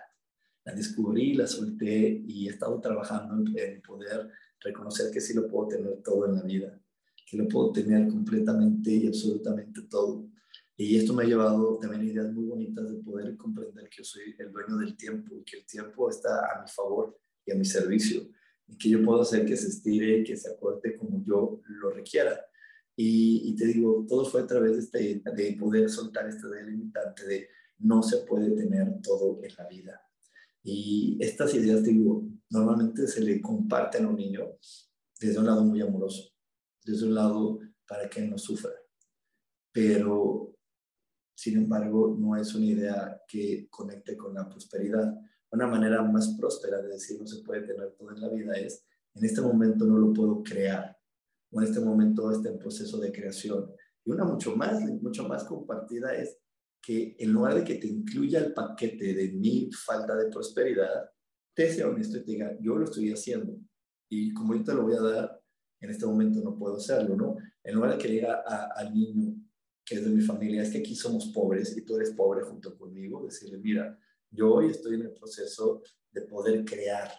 La 0.64 0.74
descubrí, 0.74 1.34
la 1.34 1.46
solté 1.46 2.22
y 2.26 2.48
he 2.48 2.50
estado 2.50 2.80
trabajando 2.80 3.44
en 3.54 3.80
poder 3.82 4.30
reconocer 4.60 5.10
que 5.12 5.20
sí 5.20 5.34
lo 5.34 5.46
puedo 5.46 5.68
tener 5.68 6.02
todo 6.02 6.26
en 6.26 6.34
la 6.34 6.42
vida 6.42 6.80
que 7.26 7.36
lo 7.36 7.48
puedo 7.48 7.72
tener 7.72 8.08
completamente 8.08 8.90
y 8.92 9.08
absolutamente 9.08 9.82
todo. 9.90 10.28
Y 10.76 10.96
esto 10.96 11.14
me 11.14 11.24
ha 11.24 11.26
llevado 11.26 11.78
también 11.78 12.04
ideas 12.04 12.32
muy 12.32 12.44
bonitas 12.44 12.90
de 12.90 13.02
poder 13.02 13.36
comprender 13.36 13.88
que 13.88 13.98
yo 13.98 14.04
soy 14.04 14.34
el 14.38 14.52
dueño 14.52 14.76
del 14.76 14.96
tiempo 14.96 15.36
y 15.36 15.44
que 15.44 15.58
el 15.58 15.66
tiempo 15.66 16.10
está 16.10 16.52
a 16.52 16.62
mi 16.62 16.68
favor 16.68 17.18
y 17.44 17.52
a 17.52 17.54
mi 17.54 17.64
servicio 17.64 18.28
y 18.68 18.76
que 18.76 18.90
yo 18.90 19.02
puedo 19.04 19.22
hacer 19.22 19.46
que 19.46 19.56
se 19.56 19.68
estire, 19.68 20.22
que 20.22 20.36
se 20.36 20.50
acorte 20.50 20.96
como 20.96 21.24
yo 21.24 21.60
lo 21.64 21.90
requiera. 21.90 22.38
Y, 22.98 23.54
te 23.56 23.66
digo, 23.66 24.06
todo 24.08 24.24
fue 24.24 24.42
a 24.42 24.46
través 24.46 24.72
de, 24.72 24.78
este, 24.78 25.22
de 25.30 25.56
poder 25.58 25.88
soltar 25.90 26.26
este 26.28 26.48
delimitante 26.48 27.26
de 27.26 27.48
no 27.78 28.02
se 28.02 28.18
puede 28.18 28.50
tener 28.52 29.00
todo 29.02 29.38
en 29.42 29.54
la 29.56 29.68
vida. 29.68 30.00
Y 30.62 31.18
estas 31.20 31.54
ideas, 31.54 31.84
digo, 31.84 32.26
normalmente 32.48 33.06
se 33.06 33.20
le 33.20 33.40
comparten 33.40 34.06
a 34.06 34.08
un 34.08 34.16
niño 34.16 34.46
desde 35.20 35.38
un 35.38 35.46
lado 35.46 35.62
muy 35.62 35.82
amoroso 35.82 36.36
desde 36.86 37.06
un 37.06 37.14
lado 37.14 37.58
para 37.86 38.08
que 38.08 38.22
no 38.22 38.38
sufra. 38.38 38.70
Pero, 39.72 40.55
sin 41.36 41.58
embargo, 41.58 42.16
no 42.18 42.34
es 42.34 42.54
una 42.54 42.64
idea 42.64 43.22
que 43.28 43.68
conecte 43.68 44.16
con 44.16 44.32
la 44.32 44.48
prosperidad. 44.48 45.14
Una 45.50 45.66
manera 45.66 46.02
más 46.02 46.34
próspera 46.38 46.80
de 46.80 46.88
decir 46.88 47.20
no 47.20 47.26
se 47.26 47.42
puede 47.42 47.60
tener 47.60 47.92
todo 47.92 48.10
en 48.10 48.22
la 48.22 48.30
vida 48.30 48.54
es, 48.54 48.86
en 49.14 49.24
este 49.24 49.42
momento 49.42 49.84
no 49.84 49.98
lo 49.98 50.14
puedo 50.14 50.42
crear, 50.42 50.96
o 51.50 51.60
en 51.60 51.68
este 51.68 51.80
momento 51.80 52.30
está 52.32 52.48
en 52.48 52.58
proceso 52.58 52.98
de 52.98 53.12
creación. 53.12 53.70
Y 54.02 54.10
una 54.10 54.24
mucho 54.24 54.56
más, 54.56 54.80
mucho 55.02 55.28
más 55.28 55.44
compartida 55.44 56.14
es 56.14 56.38
que 56.82 57.14
en 57.18 57.32
lugar 57.32 57.54
de 57.54 57.64
que 57.64 57.74
te 57.74 57.86
incluya 57.86 58.38
el 58.38 58.54
paquete 58.54 59.12
de 59.12 59.32
mi 59.32 59.70
falta 59.72 60.16
de 60.16 60.30
prosperidad, 60.30 61.10
te 61.54 61.70
sea 61.70 61.88
honesto 61.88 62.16
y 62.16 62.24
te 62.24 62.32
diga, 62.32 62.56
yo 62.60 62.76
lo 62.76 62.84
estoy 62.84 63.12
haciendo. 63.12 63.58
Y 64.08 64.32
como 64.32 64.54
yo 64.54 64.64
te 64.64 64.72
lo 64.72 64.84
voy 64.84 64.94
a 64.94 65.02
dar, 65.02 65.42
en 65.80 65.90
este 65.90 66.06
momento 66.06 66.40
no 66.40 66.56
puedo 66.56 66.76
hacerlo, 66.76 67.14
¿no? 67.14 67.36
En 67.62 67.74
lugar 67.74 67.92
de 67.92 67.98
que 67.98 68.08
diga 68.08 68.42
al 68.74 68.94
niño 68.94 69.34
que 69.86 69.94
es 69.94 70.04
de 70.04 70.10
mi 70.10 70.20
familia, 70.20 70.62
es 70.62 70.70
que 70.70 70.78
aquí 70.78 70.94
somos 70.96 71.26
pobres 71.26 71.76
y 71.76 71.82
tú 71.82 71.96
eres 71.96 72.10
pobre 72.10 72.42
junto 72.42 72.76
conmigo, 72.76 73.24
decirle, 73.24 73.58
mira, 73.58 73.98
yo 74.30 74.54
hoy 74.54 74.70
estoy 74.70 74.96
en 74.96 75.02
el 75.02 75.12
proceso 75.12 75.82
de 76.10 76.22
poder 76.22 76.64
crear 76.64 77.10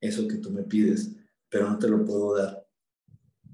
eso 0.00 0.26
que 0.26 0.38
tú 0.38 0.50
me 0.50 0.64
pides, 0.64 1.14
pero 1.48 1.70
no 1.70 1.78
te 1.78 1.88
lo 1.88 2.04
puedo 2.04 2.36
dar. 2.36 2.66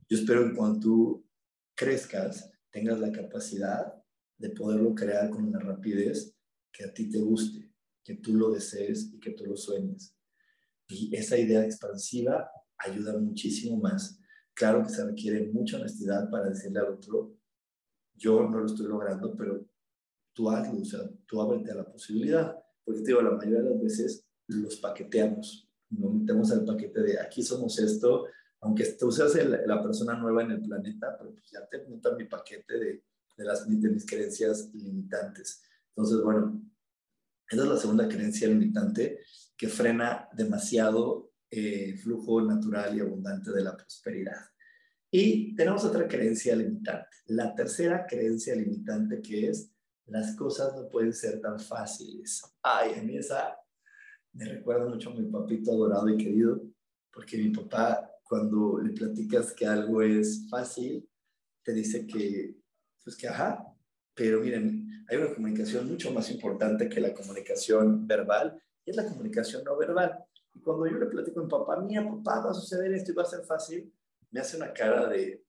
Yo 0.08 0.16
espero 0.18 0.48
que 0.48 0.56
cuando 0.56 0.80
tú 0.80 1.28
crezcas, 1.76 2.50
tengas 2.70 2.98
la 2.98 3.12
capacidad 3.12 3.94
de 4.38 4.50
poderlo 4.50 4.94
crear 4.94 5.30
con 5.30 5.44
una 5.44 5.60
rapidez 5.60 6.34
que 6.72 6.84
a 6.84 6.92
ti 6.92 7.10
te 7.10 7.20
guste, 7.20 7.70
que 8.02 8.16
tú 8.16 8.34
lo 8.34 8.50
desees 8.50 9.12
y 9.12 9.20
que 9.20 9.32
tú 9.32 9.44
lo 9.44 9.56
sueñes. 9.56 10.16
Y 10.88 11.14
esa 11.14 11.38
idea 11.38 11.64
expansiva 11.64 12.50
ayuda 12.78 13.16
muchísimo 13.18 13.76
más 13.76 14.18
Claro 14.54 14.84
que 14.84 14.90
se 14.90 15.04
requiere 15.04 15.50
mucha 15.52 15.76
honestidad 15.76 16.30
para 16.30 16.48
decirle 16.48 16.78
al 16.78 16.94
otro, 16.94 17.36
yo 18.14 18.48
no 18.48 18.58
lo 18.58 18.66
estoy 18.66 18.86
logrando, 18.86 19.34
pero 19.36 19.66
tú 20.32 20.50
hazlo, 20.50 20.80
o 20.80 20.84
sea, 20.84 21.00
tú 21.26 21.40
ábrete 21.40 21.70
a 21.70 21.76
la 21.76 21.84
posibilidad. 21.84 22.56
Porque 22.84 23.00
te 23.00 23.06
digo, 23.08 23.22
la 23.22 23.32
mayoría 23.32 23.62
de 23.62 23.70
las 23.70 23.82
veces 23.82 24.26
los 24.48 24.76
paqueteamos, 24.76 25.68
nos 25.90 26.14
metemos 26.14 26.50
al 26.52 26.64
paquete 26.64 27.02
de 27.02 27.20
aquí 27.20 27.42
somos 27.42 27.78
esto, 27.78 28.26
aunque 28.60 28.84
tú 28.98 29.10
seas 29.12 29.34
la 29.66 29.82
persona 29.82 30.14
nueva 30.14 30.42
en 30.42 30.52
el 30.52 30.62
planeta, 30.62 31.16
pero 31.18 31.32
pues 31.32 31.50
ya 31.50 31.66
te 31.66 31.86
meto 31.86 32.16
mi 32.16 32.24
paquete 32.24 32.78
de, 32.78 33.44
las, 33.44 33.68
de 33.68 33.90
mis 33.90 34.06
creencias 34.06 34.70
limitantes. 34.74 35.62
Entonces, 35.88 36.22
bueno, 36.22 36.62
esa 37.48 37.62
es 37.62 37.68
la 37.68 37.76
segunda 37.76 38.08
creencia 38.08 38.48
limitante 38.48 39.20
que 39.56 39.68
frena 39.68 40.28
demasiado 40.32 41.32
eh, 41.50 41.96
flujo 41.98 42.40
natural 42.42 42.96
y 42.96 43.00
abundante 43.00 43.52
de 43.52 43.62
la 43.62 43.76
prosperidad. 43.76 44.40
Y 45.16 45.54
tenemos 45.54 45.84
otra 45.84 46.08
creencia 46.08 46.56
limitante. 46.56 47.06
La 47.26 47.54
tercera 47.54 48.04
creencia 48.04 48.56
limitante 48.56 49.22
que 49.22 49.48
es 49.48 49.70
las 50.06 50.34
cosas 50.34 50.74
no 50.74 50.88
pueden 50.88 51.12
ser 51.12 51.40
tan 51.40 51.60
fáciles. 51.60 52.42
Ay, 52.60 52.98
a 52.98 53.02
mí 53.04 53.16
esa 53.16 53.56
me 54.32 54.44
recuerda 54.46 54.86
mucho 54.86 55.10
a 55.10 55.14
mi 55.14 55.30
papito 55.30 55.70
adorado 55.70 56.08
y 56.08 56.16
querido, 56.16 56.60
porque 57.12 57.36
mi 57.36 57.50
papá 57.50 58.10
cuando 58.24 58.80
le 58.80 58.90
platicas 58.90 59.52
que 59.52 59.64
algo 59.64 60.02
es 60.02 60.48
fácil, 60.50 61.08
te 61.62 61.72
dice 61.72 62.08
que, 62.08 62.56
pues 63.04 63.16
que 63.16 63.28
ajá, 63.28 63.64
pero 64.14 64.40
miren, 64.40 65.06
hay 65.08 65.18
una 65.18 65.32
comunicación 65.32 65.88
mucho 65.88 66.10
más 66.10 66.28
importante 66.32 66.88
que 66.88 67.00
la 67.00 67.14
comunicación 67.14 68.04
verbal 68.04 68.60
y 68.84 68.90
es 68.90 68.96
la 68.96 69.08
comunicación 69.08 69.62
no 69.62 69.76
verbal. 69.76 70.24
Y 70.52 70.58
cuando 70.58 70.88
yo 70.88 70.98
le 70.98 71.06
platico 71.06 71.38
a 71.38 71.44
mi 71.44 71.48
papá, 71.48 71.80
mira, 71.80 72.04
papá, 72.04 72.46
va 72.46 72.50
a 72.50 72.54
suceder 72.54 72.92
esto 72.92 73.12
y 73.12 73.14
va 73.14 73.22
a 73.22 73.26
ser 73.26 73.44
fácil, 73.44 73.94
me 74.34 74.40
hace 74.40 74.56
una 74.56 74.72
cara 74.72 75.08
de, 75.08 75.44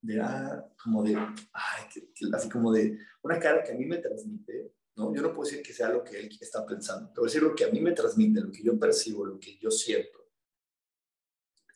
de 0.00 0.20
ah, 0.20 0.64
como 0.80 1.02
de, 1.02 1.16
ay, 1.16 1.84
así 2.32 2.48
como 2.48 2.72
de, 2.72 3.00
una 3.22 3.40
cara 3.40 3.64
que 3.64 3.72
a 3.72 3.74
mí 3.74 3.84
me 3.84 3.98
transmite, 3.98 4.72
¿no? 4.94 5.12
Yo 5.12 5.22
no 5.22 5.34
puedo 5.34 5.50
decir 5.50 5.60
que 5.60 5.72
sea 5.72 5.88
lo 5.88 6.04
que 6.04 6.20
él 6.20 6.30
está 6.40 6.64
pensando, 6.64 7.10
pero 7.12 7.24
decir 7.24 7.42
lo 7.42 7.52
que 7.52 7.64
a 7.64 7.68
mí 7.68 7.80
me 7.80 7.90
transmite, 7.90 8.40
lo 8.40 8.52
que 8.52 8.62
yo 8.62 8.78
percibo, 8.78 9.26
lo 9.26 9.40
que 9.40 9.58
yo 9.58 9.72
siento. 9.72 10.24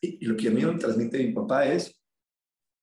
Y, 0.01 0.25
lo 0.25 0.37
que 0.37 0.47
a 0.47 0.51
mí 0.53 0.65
me 0.65 0.79
transmite 0.79 1.19
mi 1.19 1.33
papá 1.33 1.67
es, 1.67 2.01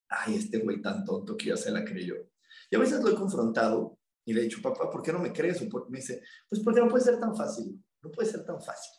ay, 0.10 0.36
este 0.36 0.58
güey 0.58 0.82
tan 0.82 1.06
tonto 1.06 1.38
que 1.38 1.46
ya 1.48 1.56
se 1.56 1.72
la 1.72 1.86
creyó. 1.86 2.30
Y 2.70 2.76
a 2.76 2.80
veces 2.80 3.02
lo 3.02 3.12
he 3.12 3.16
confrontado 3.16 3.98
y 4.26 4.34
le 4.34 4.42
he 4.42 4.44
dicho, 4.44 4.62
papá, 4.62 4.90
¿por 4.92 5.02
qué 5.02 5.14
no 5.14 5.20
me 5.20 5.32
crees? 5.32 5.62
O 5.62 5.88
me 5.90 6.00
dice, 6.00 6.22
pues 6.50 6.62
porque 6.62 6.82
no 6.82 6.90
puede 6.90 7.06
ser 7.06 7.18
tan 7.18 7.34
fácil, 7.34 7.82
no 8.02 8.12
puede 8.12 8.30
ser 8.30 8.44
tan 8.44 8.62
fácil 8.62 8.92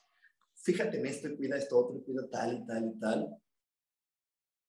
fíjate 0.69 0.99
en 0.99 1.07
esto 1.07 1.29
y 1.29 1.37
cuida 1.37 1.57
esto 1.57 1.79
otro 1.79 1.97
y 1.97 2.03
cuida 2.03 2.29
tal 2.29 2.59
y 2.59 2.67
tal 2.67 2.85
y 2.85 2.99
tal. 2.99 3.43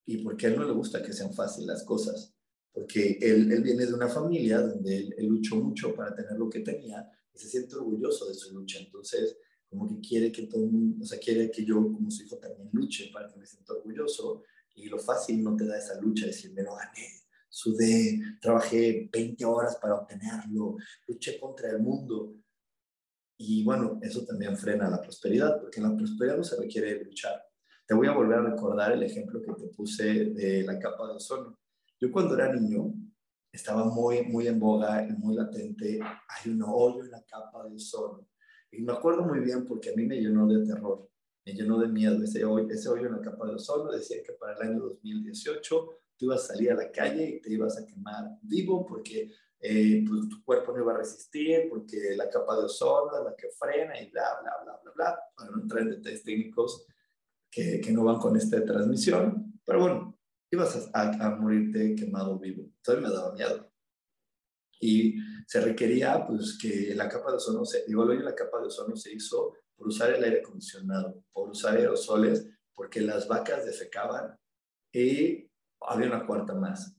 Y 0.06 0.24
porque 0.24 0.48
a 0.48 0.50
él 0.50 0.58
no 0.58 0.66
le 0.66 0.74
gusta 0.74 1.04
que 1.04 1.14
sean 1.14 1.34
fáciles 1.34 1.68
las 1.68 1.84
cosas, 1.84 2.34
porque 2.72 3.18
él, 3.22 3.52
él 3.52 3.64
viene 3.64 3.86
de 3.86 3.94
una 3.94 4.08
familia 4.08 4.62
donde 4.62 4.98
él, 5.18 5.28
luchó 5.28 5.58
mucho 5.58 5.94
para 5.94 6.16
tener 6.16 6.34
lo 6.34 6.50
que 6.50 6.62
tenía 6.62 7.08
y 7.34 7.38
se 7.38 7.48
siente 7.48 7.76
orgulloso 7.76 8.28
de 8.28 8.34
su 8.34 8.54
lucha. 8.54 8.80
Entonces, 8.80 9.38
como 9.70 9.88
que 9.88 10.00
quiere 10.08 10.32
que 10.32 10.44
todo 10.44 10.70
o 11.00 11.06
sea, 11.06 11.20
quiere 11.20 11.52
que 11.52 11.64
yo 11.64 11.76
como 11.76 12.10
su 12.10 12.24
hijo 12.24 12.38
también 12.38 12.70
luche 12.74 13.12
para 13.14 13.30
que 13.30 13.38
me 13.38 13.46
sienta 13.46 13.74
orgulloso. 13.74 14.44
Y 14.76 14.88
lo 14.88 14.98
fácil 14.98 15.44
no 15.44 15.56
te 15.56 15.66
da 15.66 15.78
esa 15.78 16.00
lucha, 16.00 16.26
decir, 16.26 16.54
me 16.54 16.64
lo 16.64 16.74
gané, 16.74 17.06
sudé, 17.50 18.22
trabajé 18.40 19.10
20 19.12 19.44
horas 19.44 19.78
para 19.82 19.96
obtenerlo, 19.96 20.78
luché 21.08 21.38
contra 21.40 21.70
el 21.72 21.80
mundo. 21.80 22.36
Y 23.38 23.64
bueno, 23.64 24.00
eso 24.02 24.26
también 24.26 24.58
frena 24.58 24.90
la 24.90 25.02
prosperidad, 25.02 25.60
porque 25.60 25.80
en 25.80 25.90
la 25.90 25.96
prosperidad 25.96 26.38
no 26.38 26.44
se 26.44 26.58
requiere 26.58 27.04
luchar. 27.04 27.49
Te 27.90 27.96
voy 27.96 28.06
a 28.06 28.12
volver 28.12 28.38
a 28.38 28.44
recordar 28.44 28.92
el 28.92 29.02
ejemplo 29.02 29.42
que 29.42 29.52
te 29.54 29.68
puse 29.70 30.26
de 30.26 30.62
la 30.62 30.78
capa 30.78 31.08
de 31.08 31.14
ozono. 31.14 31.58
Yo 32.00 32.12
cuando 32.12 32.36
era 32.36 32.54
niño 32.54 32.94
estaba 33.52 33.84
muy, 33.84 34.22
muy 34.28 34.46
en 34.48 34.60
boga 34.60 35.04
y 35.04 35.12
muy 35.14 35.36
latente, 35.36 36.00
hay 36.00 36.52
un 36.52 36.62
hoyo 36.62 37.04
en 37.04 37.10
la 37.10 37.24
capa 37.24 37.68
de 37.68 37.74
ozono. 37.74 38.28
Y 38.72 38.84
me 38.84 38.94
acuerdo 38.94 39.24
muy 39.24 39.40
bien 39.40 39.66
porque 39.66 39.90
a 39.90 39.96
mí 39.96 40.06
me 40.06 40.22
llenó 40.22 40.46
de 40.46 40.68
terror, 40.68 41.10
me 41.44 41.54
llenó 41.54 41.80
de 41.80 41.88
miedo. 41.88 42.24
Ese 42.24 42.46
hoyo, 42.46 42.70
ese 42.70 42.90
hoyo 42.90 43.08
en 43.08 43.14
la 43.14 43.22
capa 43.22 43.48
de 43.48 43.56
ozono 43.56 43.92
decía 43.92 44.22
que 44.22 44.34
para 44.34 44.54
el 44.54 44.70
año 44.70 44.82
2018 44.82 45.90
tú 46.16 46.26
ibas 46.26 46.44
a 46.44 46.54
salir 46.54 46.72
a 46.72 46.76
la 46.76 46.92
calle 46.92 47.28
y 47.28 47.42
te 47.42 47.52
ibas 47.52 47.76
a 47.80 47.88
quemar 47.88 48.38
vivo 48.44 48.86
porque 48.86 49.32
eh, 49.60 50.06
pues, 50.08 50.30
tu 50.30 50.44
cuerpo 50.44 50.74
no 50.74 50.84
iba 50.84 50.94
a 50.94 50.98
resistir, 50.98 51.68
porque 51.68 52.16
la 52.16 52.30
capa 52.30 52.56
de 52.56 52.66
ozono 52.66 53.18
es 53.18 53.24
la 53.26 53.36
que 53.36 53.50
frena 53.50 54.00
y 54.00 54.12
bla, 54.12 54.42
bla, 54.44 54.52
bla, 54.64 54.80
bla, 54.84 54.92
bla, 54.92 55.20
para 55.36 55.50
no 55.50 55.64
entrar 55.64 55.82
en 55.82 55.90
detalles 55.90 56.22
técnicos 56.22 56.86
que, 57.52 57.82
que 57.82 57.92
no 57.92 58.04
van 58.04 58.20
con 58.20 58.36
esta 58.36 58.64
transmisión. 58.64 59.60
Pero 59.66 59.80
bueno, 59.80 60.20
ibas 60.52 60.90
a, 60.94 61.36
morirte 61.36 61.96
quemado 61.96 62.40
vivo. 62.40 62.64
Entonces 62.64 63.04
me 63.04 63.10
daba 63.10 63.34
miedo. 63.34 63.72
Y 64.82 65.18
se 65.46 65.62
requería 65.62 66.26
pues 66.26 66.58
que 66.60 66.94
la 66.96 67.10
capa 67.10 67.32
de 67.32 67.38
ozono, 67.38 67.66
se, 67.66 67.84
digo, 67.86 68.06
la 68.06 68.36
capa 68.36 68.60
de 68.60 68.68
ozono 68.68 68.96
se 68.96 69.14
hizo 69.14 69.56
por 69.76 69.88
usar 69.88 70.14
el 70.14 70.24
aire 70.24 70.40
acondicionado, 70.40 71.24
por 71.32 71.50
usar 71.50 71.78
aerosoles, 71.78 72.48
porque 72.74 73.02
las 73.02 73.28
vacas 73.28 73.66
defecaban 73.66 74.38
y 74.94 75.50
había 75.82 76.08
una 76.08 76.26
cuarta 76.26 76.54
más. 76.54 76.96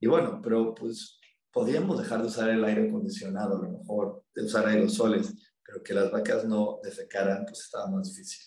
Y 0.00 0.06
bueno, 0.06 0.40
pero 0.42 0.74
pues 0.74 1.20
podíamos 1.52 1.98
dejar 1.98 2.20
de 2.20 2.28
usar 2.28 2.50
el 2.50 2.64
aire 2.64 2.88
acondicionado, 2.88 3.56
a 3.56 3.62
lo 3.62 3.78
mejor, 3.78 4.24
de 4.34 4.44
usar 4.44 4.66
aerosoles, 4.66 5.34
pero 5.64 5.82
que 5.82 5.94
las 5.94 6.10
vacas 6.10 6.44
no 6.44 6.80
defecaran, 6.82 7.44
pues 7.44 7.60
estaba 7.60 7.88
más 7.90 8.08
difícil, 8.08 8.44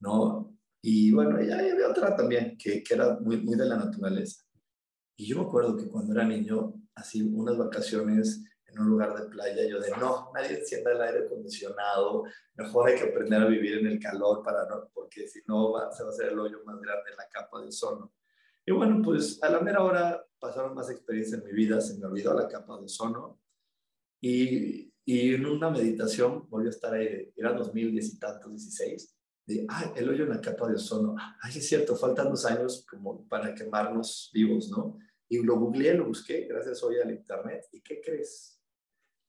¿no? 0.00 0.56
Y 0.82 1.12
bueno, 1.12 1.40
ya 1.42 1.58
había 1.58 1.88
otra 1.88 2.14
también 2.14 2.56
que, 2.58 2.82
que 2.82 2.94
era 2.94 3.18
muy, 3.18 3.38
muy 3.38 3.56
de 3.56 3.66
la 3.66 3.76
naturaleza. 3.76 4.44
Y 5.16 5.26
yo 5.26 5.38
me 5.38 5.46
acuerdo 5.46 5.76
que 5.76 5.88
cuando 5.88 6.12
era 6.12 6.24
niño, 6.24 6.74
así 6.94 7.22
unas 7.22 7.56
vacaciones 7.56 8.44
en 8.66 8.78
un 8.78 8.88
lugar 8.90 9.18
de 9.18 9.28
playa, 9.28 9.66
yo 9.66 9.80
de 9.80 9.90
no, 9.92 10.30
nadie 10.34 10.58
encienda 10.58 10.92
el 10.92 11.00
aire 11.00 11.26
acondicionado, 11.26 12.24
mejor 12.54 12.88
hay 12.88 12.96
que 12.96 13.04
aprender 13.04 13.40
a 13.40 13.46
vivir 13.46 13.78
en 13.78 13.86
el 13.86 13.98
calor 13.98 14.42
para 14.42 14.66
no, 14.68 14.90
porque 14.92 15.26
si 15.26 15.40
no 15.46 15.72
se 15.92 16.02
va 16.02 16.08
a 16.10 16.12
hacer 16.12 16.32
el 16.32 16.38
hoyo 16.38 16.62
más 16.64 16.78
grande 16.80 17.10
en 17.10 17.16
la 17.16 17.28
capa 17.28 17.60
de 17.60 17.68
ozono. 17.68 18.12
Y 18.66 18.72
bueno, 18.72 19.00
pues 19.02 19.42
a 19.42 19.48
la 19.48 19.60
mera 19.60 19.82
hora 19.82 20.24
pasaron 20.38 20.74
más 20.74 20.90
experiencias 20.90 21.40
en 21.40 21.46
mi 21.46 21.52
vida, 21.52 21.80
se 21.80 21.98
me 21.98 22.06
olvidó 22.06 22.34
la 22.34 22.48
capa 22.48 22.78
de 22.78 22.84
ozono 22.84 23.40
y, 24.20 24.92
y 25.04 25.34
en 25.34 25.46
una 25.46 25.70
meditación 25.70 26.46
volvió 26.50 26.68
a 26.68 26.74
estar 26.74 26.92
ahí, 26.92 27.32
era 27.34 27.54
2010 27.54 28.14
y 28.14 28.18
tantos, 28.18 28.50
16, 28.50 29.15
de, 29.46 29.64
ay, 29.68 29.90
el 29.96 30.08
hoyo 30.08 30.24
en 30.24 30.30
la 30.30 30.40
capa 30.40 30.68
de 30.68 30.74
ozono, 30.74 31.14
ay, 31.40 31.58
es 31.58 31.68
cierto, 31.68 31.96
faltan 31.96 32.30
dos 32.30 32.44
años 32.44 32.84
como 32.88 33.26
para 33.28 33.54
quemarnos 33.54 34.30
vivos, 34.34 34.68
¿no? 34.70 34.98
Y 35.28 35.42
lo 35.42 35.58
googleé, 35.58 35.94
lo 35.94 36.06
busqué, 36.06 36.46
gracias 36.46 36.82
hoy 36.82 36.96
al 37.02 37.12
internet, 37.12 37.64
¿y 37.72 37.80
qué 37.80 38.00
crees? 38.04 38.60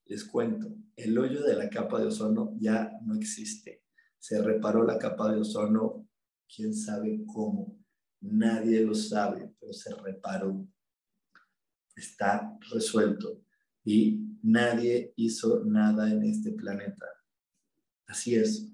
Les 0.06 0.24
cuento, 0.24 0.74
el 0.96 1.16
hoyo 1.18 1.42
de 1.42 1.54
la 1.54 1.68
capa 1.68 2.00
de 2.00 2.06
ozono 2.06 2.54
ya 2.58 2.90
no 3.04 3.14
existe. 3.14 3.84
Se 4.18 4.42
reparó 4.42 4.84
la 4.84 4.98
capa 4.98 5.32
de 5.32 5.40
ozono, 5.40 6.08
quién 6.52 6.74
sabe 6.74 7.22
cómo, 7.26 7.78
nadie 8.20 8.80
lo 8.80 8.94
sabe, 8.94 9.54
pero 9.60 9.72
se 9.72 9.94
reparó. 9.94 10.66
Está 11.94 12.56
resuelto 12.72 13.42
y 13.84 14.20
nadie 14.42 15.12
hizo 15.16 15.64
nada 15.64 16.10
en 16.10 16.24
este 16.24 16.52
planeta. 16.52 17.06
Así 18.06 18.34
es, 18.34 18.68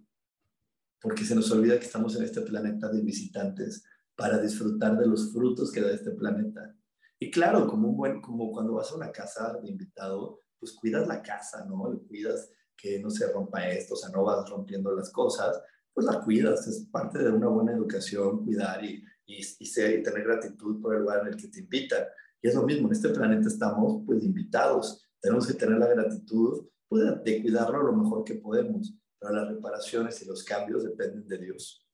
porque 1.04 1.22
se 1.22 1.34
nos 1.34 1.52
olvida 1.52 1.78
que 1.78 1.84
estamos 1.84 2.16
en 2.16 2.24
este 2.24 2.40
planeta 2.40 2.88
de 2.88 3.02
visitantes 3.02 3.84
para 4.16 4.38
disfrutar 4.38 4.96
de 4.96 5.06
los 5.06 5.34
frutos 5.34 5.70
que 5.70 5.82
da 5.82 5.90
este 5.90 6.12
planeta. 6.12 6.74
Y 7.18 7.30
claro, 7.30 7.66
como 7.66 7.90
un 7.90 7.96
buen, 7.98 8.22
como 8.22 8.50
cuando 8.50 8.72
vas 8.72 8.90
a 8.90 8.94
una 8.94 9.12
casa 9.12 9.52
de 9.62 9.68
invitado, 9.68 10.40
pues 10.58 10.72
cuidas 10.72 11.06
la 11.06 11.20
casa, 11.20 11.62
¿no? 11.66 11.92
Le 11.92 11.98
cuidas 12.06 12.50
que 12.74 13.00
no 13.00 13.10
se 13.10 13.30
rompa 13.30 13.68
esto, 13.68 13.92
o 13.92 13.96
sea, 13.98 14.08
no 14.08 14.24
vas 14.24 14.48
rompiendo 14.48 14.96
las 14.96 15.12
cosas, 15.12 15.60
pues 15.92 16.06
la 16.06 16.22
cuidas, 16.22 16.66
es 16.66 16.86
parte 16.90 17.18
de 17.18 17.30
una 17.30 17.48
buena 17.48 17.72
educación, 17.72 18.42
cuidar 18.42 18.82
y, 18.82 19.04
y, 19.26 19.40
y, 19.58 19.66
ser, 19.66 19.98
y 19.98 20.02
tener 20.02 20.24
gratitud 20.24 20.80
por 20.80 20.94
el 20.94 21.02
lugar 21.02 21.20
en 21.20 21.34
el 21.34 21.36
que 21.36 21.48
te 21.48 21.60
invitan. 21.60 22.02
Y 22.40 22.48
es 22.48 22.54
lo 22.54 22.62
mismo, 22.62 22.86
en 22.86 22.94
este 22.94 23.10
planeta 23.10 23.46
estamos 23.46 24.02
pues 24.06 24.24
invitados, 24.24 25.06
tenemos 25.20 25.46
que 25.46 25.52
tener 25.52 25.78
la 25.78 25.88
gratitud 25.88 26.66
pues, 26.88 27.04
de 27.22 27.42
cuidarlo 27.42 27.82
lo 27.82 27.92
mejor 27.92 28.24
que 28.24 28.36
podemos 28.36 28.94
las 29.20 29.48
reparaciones 29.48 30.20
y 30.22 30.26
los 30.26 30.44
cambios 30.44 30.84
dependen 30.84 31.26
de 31.26 31.38
Dios. 31.38 31.86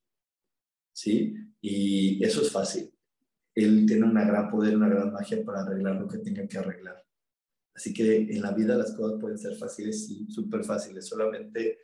¿Sí? 0.92 1.34
Y 1.60 2.24
eso 2.24 2.42
es 2.42 2.50
fácil. 2.50 2.92
Él 3.54 3.84
tiene 3.86 4.04
un 4.04 4.14
gran 4.14 4.50
poder, 4.50 4.76
una 4.76 4.88
gran 4.88 5.12
magia 5.12 5.44
para 5.44 5.60
arreglar 5.60 5.96
lo 5.96 6.08
que 6.08 6.18
tenga 6.18 6.46
que 6.46 6.58
arreglar. 6.58 7.04
Así 7.74 7.92
que 7.92 8.16
en 8.16 8.42
la 8.42 8.52
vida 8.52 8.76
las 8.76 8.92
cosas 8.92 9.20
pueden 9.20 9.38
ser 9.38 9.56
fáciles 9.56 10.08
y 10.10 10.30
súper 10.30 10.64
fáciles. 10.64 11.06
Solamente 11.06 11.78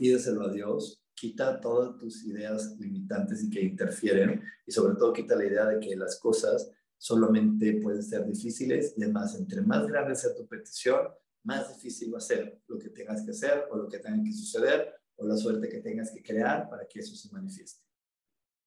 pídeselo 0.00 0.46
a 0.46 0.50
Dios, 0.50 1.04
quita 1.14 1.60
todas 1.60 1.98
tus 1.98 2.24
ideas 2.24 2.74
limitantes 2.78 3.44
y 3.44 3.50
que 3.50 3.60
interfieren 3.60 4.42
y 4.66 4.72
sobre 4.72 4.96
todo 4.96 5.12
quita 5.12 5.36
la 5.36 5.44
idea 5.44 5.66
de 5.66 5.78
que 5.78 5.94
las 5.94 6.18
cosas 6.18 6.70
solamente 6.96 7.74
pueden 7.82 8.02
ser 8.02 8.26
difíciles 8.26 8.94
y 8.96 9.02
además 9.02 9.38
entre 9.38 9.60
más 9.60 9.86
grande 9.86 10.14
sea 10.14 10.34
tu 10.34 10.46
petición, 10.46 11.08
más 11.44 11.74
difícil 11.74 12.12
va 12.12 12.18
a 12.18 12.22
ser 12.22 12.60
lo 12.66 12.78
que 12.78 12.90
tengas 12.90 13.24
que 13.24 13.30
hacer 13.30 13.64
o 13.70 13.76
lo 13.76 13.88
que 13.88 13.98
tenga 13.98 14.22
que 14.22 14.32
suceder 14.32 14.94
o 15.16 15.26
la 15.26 15.36
suerte 15.36 15.68
que 15.68 15.80
tengas 15.80 16.10
que 16.12 16.22
crear 16.22 16.68
para 16.68 16.86
que 16.86 17.00
eso 17.00 17.14
se 17.14 17.32
manifieste. 17.32 17.84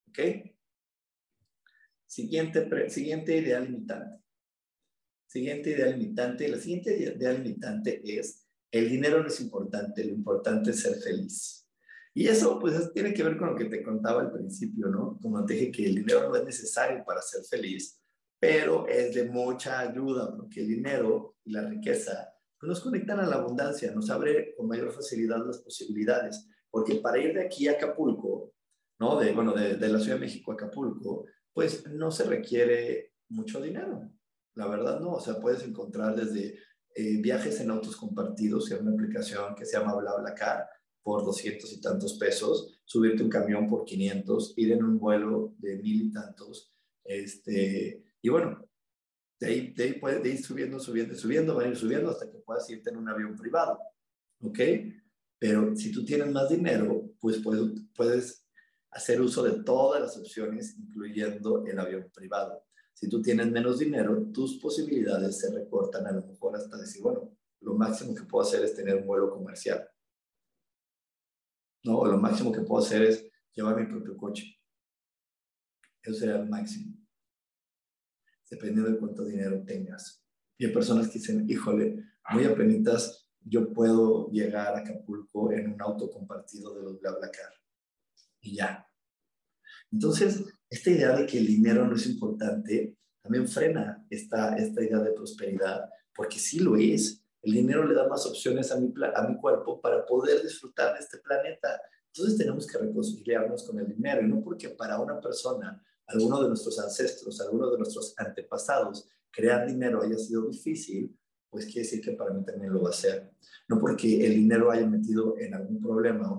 ¿Ok? 0.09 0.19
Siguiente, 2.05 2.89
siguiente 2.89 3.37
idea 3.37 3.59
limitante. 3.59 4.23
Siguiente 5.27 5.71
idea 5.71 5.87
limitante. 5.87 6.47
La 6.47 6.57
siguiente 6.57 6.95
idea 6.95 7.33
limitante 7.33 8.01
es, 8.03 8.47
el 8.71 8.89
dinero 8.89 9.21
no 9.21 9.27
es 9.27 9.39
importante, 9.41 10.03
lo 10.03 10.13
importante 10.13 10.71
es 10.71 10.79
ser 10.79 10.95
feliz. 11.01 11.67
Y 12.13 12.27
eso 12.27 12.59
pues 12.59 12.93
tiene 12.93 13.13
que 13.13 13.23
ver 13.23 13.37
con 13.37 13.49
lo 13.49 13.55
que 13.55 13.65
te 13.65 13.81
contaba 13.81 14.21
al 14.21 14.31
principio, 14.31 14.87
¿no? 14.87 15.17
Como 15.19 15.43
te 15.45 15.55
dije 15.55 15.71
que 15.71 15.85
el 15.87 15.95
dinero 15.95 16.29
no 16.29 16.35
es 16.35 16.45
necesario 16.45 17.03
para 17.03 17.21
ser 17.21 17.43
feliz, 17.45 17.99
pero 18.39 18.87
es 18.87 19.15
de 19.15 19.25
mucha 19.25 19.79
ayuda 19.79 20.35
porque 20.35 20.61
el 20.61 20.67
dinero 20.67 21.37
y 21.43 21.51
la 21.51 21.67
riqueza 21.67 22.32
nos 22.67 22.81
conectan 22.81 23.19
a 23.19 23.27
la 23.27 23.35
abundancia, 23.35 23.91
nos 23.91 24.09
abre 24.09 24.53
con 24.55 24.67
mayor 24.67 24.91
facilidad 24.91 25.45
las 25.45 25.59
posibilidades, 25.59 26.47
porque 26.69 26.95
para 26.95 27.19
ir 27.19 27.33
de 27.33 27.45
aquí 27.45 27.67
a 27.67 27.73
Acapulco, 27.73 28.53
¿no? 28.99 29.19
De, 29.19 29.31
bueno, 29.33 29.53
de, 29.53 29.77
la 29.87 29.99
Ciudad 29.99 30.15
de 30.15 30.25
México 30.25 30.51
a 30.51 30.55
Acapulco, 30.55 31.25
pues 31.53 31.87
no 31.91 32.11
se 32.11 32.23
requiere 32.23 33.13
mucho 33.29 33.61
dinero, 33.61 34.09
la 34.55 34.67
verdad 34.67 34.99
no, 34.99 35.13
o 35.13 35.19
sea, 35.19 35.39
puedes 35.39 35.63
encontrar 35.63 36.15
desde 36.15 36.57
eh, 36.95 37.21
viajes 37.21 37.59
en 37.59 37.71
autos 37.71 37.95
compartidos, 37.95 38.67
que 38.67 38.75
hay 38.75 38.81
una 38.81 38.93
aplicación 38.93 39.55
que 39.55 39.65
se 39.65 39.77
llama 39.77 39.95
BlaBlaCar, 39.95 40.67
por 41.01 41.25
200 41.25 41.71
y 41.73 41.81
tantos 41.81 42.17
pesos, 42.17 42.79
subirte 42.85 43.23
un 43.23 43.29
camión 43.29 43.67
por 43.67 43.83
500, 43.83 44.53
ir 44.57 44.71
en 44.71 44.83
un 44.83 44.97
vuelo 44.97 45.53
de 45.57 45.75
mil 45.77 46.03
y 46.03 46.11
tantos, 46.11 46.73
este, 47.03 48.03
y 48.21 48.29
bueno, 48.29 48.65
de 49.43 49.49
ahí, 49.49 49.73
de 49.73 49.95
puede 49.95 50.29
ir 50.29 50.41
subiendo, 50.41 50.79
subiendo, 50.79 51.15
subiendo, 51.15 51.55
van 51.55 51.65
a 51.65 51.69
ir 51.69 51.75
subiendo 51.75 52.09
hasta 52.09 52.31
que 52.31 52.37
puedas 52.39 52.69
irte 52.69 52.89
en 52.89 52.97
un 52.97 53.09
avión 53.09 53.35
privado. 53.35 53.77
¿Ok? 54.41 54.59
Pero 55.37 55.75
si 55.75 55.91
tú 55.91 56.05
tienes 56.05 56.31
más 56.31 56.47
dinero, 56.47 57.09
pues 57.19 57.39
puedes, 57.39 57.73
puedes 57.93 58.47
hacer 58.91 59.19
uso 59.19 59.43
de 59.43 59.63
todas 59.63 60.01
las 60.01 60.17
opciones, 60.17 60.77
incluyendo 60.77 61.65
el 61.65 61.77
avión 61.77 62.09
privado. 62.13 62.63
Si 62.93 63.09
tú 63.09 63.21
tienes 63.21 63.51
menos 63.51 63.79
dinero, 63.79 64.29
tus 64.31 64.59
posibilidades 64.59 65.39
se 65.39 65.53
recortan 65.53 66.07
a 66.07 66.13
lo 66.13 66.25
mejor 66.25 66.55
hasta 66.55 66.77
decir, 66.77 67.01
bueno, 67.01 67.35
lo 67.59 67.73
máximo 67.73 68.15
que 68.15 68.23
puedo 68.23 68.47
hacer 68.47 68.63
es 68.63 68.73
tener 68.73 68.95
un 68.95 69.05
vuelo 69.05 69.29
comercial. 69.29 69.85
No, 71.83 72.05
lo 72.05 72.17
máximo 72.17 72.49
que 72.49 72.61
puedo 72.61 72.81
hacer 72.81 73.01
es 73.03 73.29
llevar 73.53 73.75
mi 73.75 73.87
propio 73.87 74.15
coche. 74.15 74.57
Eso 76.01 76.17
sería 76.17 76.37
el 76.37 76.47
máximo 76.47 77.02
dependiendo 78.49 78.91
de 78.91 78.97
cuánto 78.97 79.25
dinero 79.25 79.63
tengas. 79.63 80.23
Y 80.57 80.65
hay 80.65 80.73
personas 80.73 81.07
que 81.07 81.19
dicen, 81.19 81.49
híjole, 81.49 82.03
muy 82.31 82.45
apenitas 82.45 83.23
yo 83.45 83.73
puedo 83.73 84.29
llegar 84.31 84.75
a 84.75 84.79
Acapulco 84.79 85.51
en 85.51 85.73
un 85.73 85.81
auto 85.81 86.09
compartido 86.09 86.73
de 86.75 86.83
los 86.83 86.99
BlaBlaCar. 86.99 87.53
Y 88.41 88.55
ya. 88.55 88.87
Entonces, 89.91 90.43
esta 90.69 90.89
idea 90.89 91.15
de 91.15 91.25
que 91.25 91.37
el 91.37 91.47
dinero 91.47 91.85
no 91.85 91.95
es 91.95 92.05
importante 92.07 92.97
también 93.21 93.47
frena 93.47 94.05
esta, 94.09 94.55
esta 94.57 94.83
idea 94.83 94.99
de 94.99 95.11
prosperidad, 95.11 95.89
porque 96.13 96.39
sí 96.39 96.59
lo 96.59 96.75
es. 96.75 97.23
El 97.41 97.53
dinero 97.53 97.85
le 97.85 97.93
da 97.93 98.07
más 98.07 98.25
opciones 98.25 98.71
a 98.71 98.79
mi, 98.79 98.93
a 99.15 99.27
mi 99.27 99.37
cuerpo 99.37 99.79
para 99.79 100.05
poder 100.05 100.41
disfrutar 100.41 100.93
de 100.93 100.99
este 100.99 101.19
planeta. 101.19 101.79
Entonces 102.07 102.37
tenemos 102.37 102.67
que 102.67 102.77
reconciliarnos 102.77 103.65
con 103.65 103.79
el 103.79 103.87
dinero, 103.87 104.21
y 104.21 104.29
no 104.29 104.41
porque 104.43 104.69
para 104.69 104.99
una 104.99 105.19
persona 105.19 105.81
alguno 106.07 106.41
de 106.41 106.49
nuestros 106.49 106.79
ancestros, 106.79 107.39
alguno 107.41 107.71
de 107.71 107.77
nuestros 107.77 108.13
antepasados, 108.17 109.09
crear 109.31 109.67
dinero 109.67 110.01
haya 110.01 110.17
sido 110.17 110.47
difícil, 110.47 111.17
pues 111.49 111.65
quiere 111.65 111.81
decir 111.81 112.01
que 112.01 112.13
para 112.13 112.33
mí 112.33 112.43
también 112.43 112.73
lo 112.73 112.81
va 112.81 112.89
a 112.89 112.93
ser. 112.93 113.31
No 113.67 113.79
porque 113.79 114.25
el 114.25 114.33
dinero 114.33 114.71
haya 114.71 114.87
metido 114.87 115.37
en 115.37 115.53
algún 115.53 115.79
problema 115.81 116.37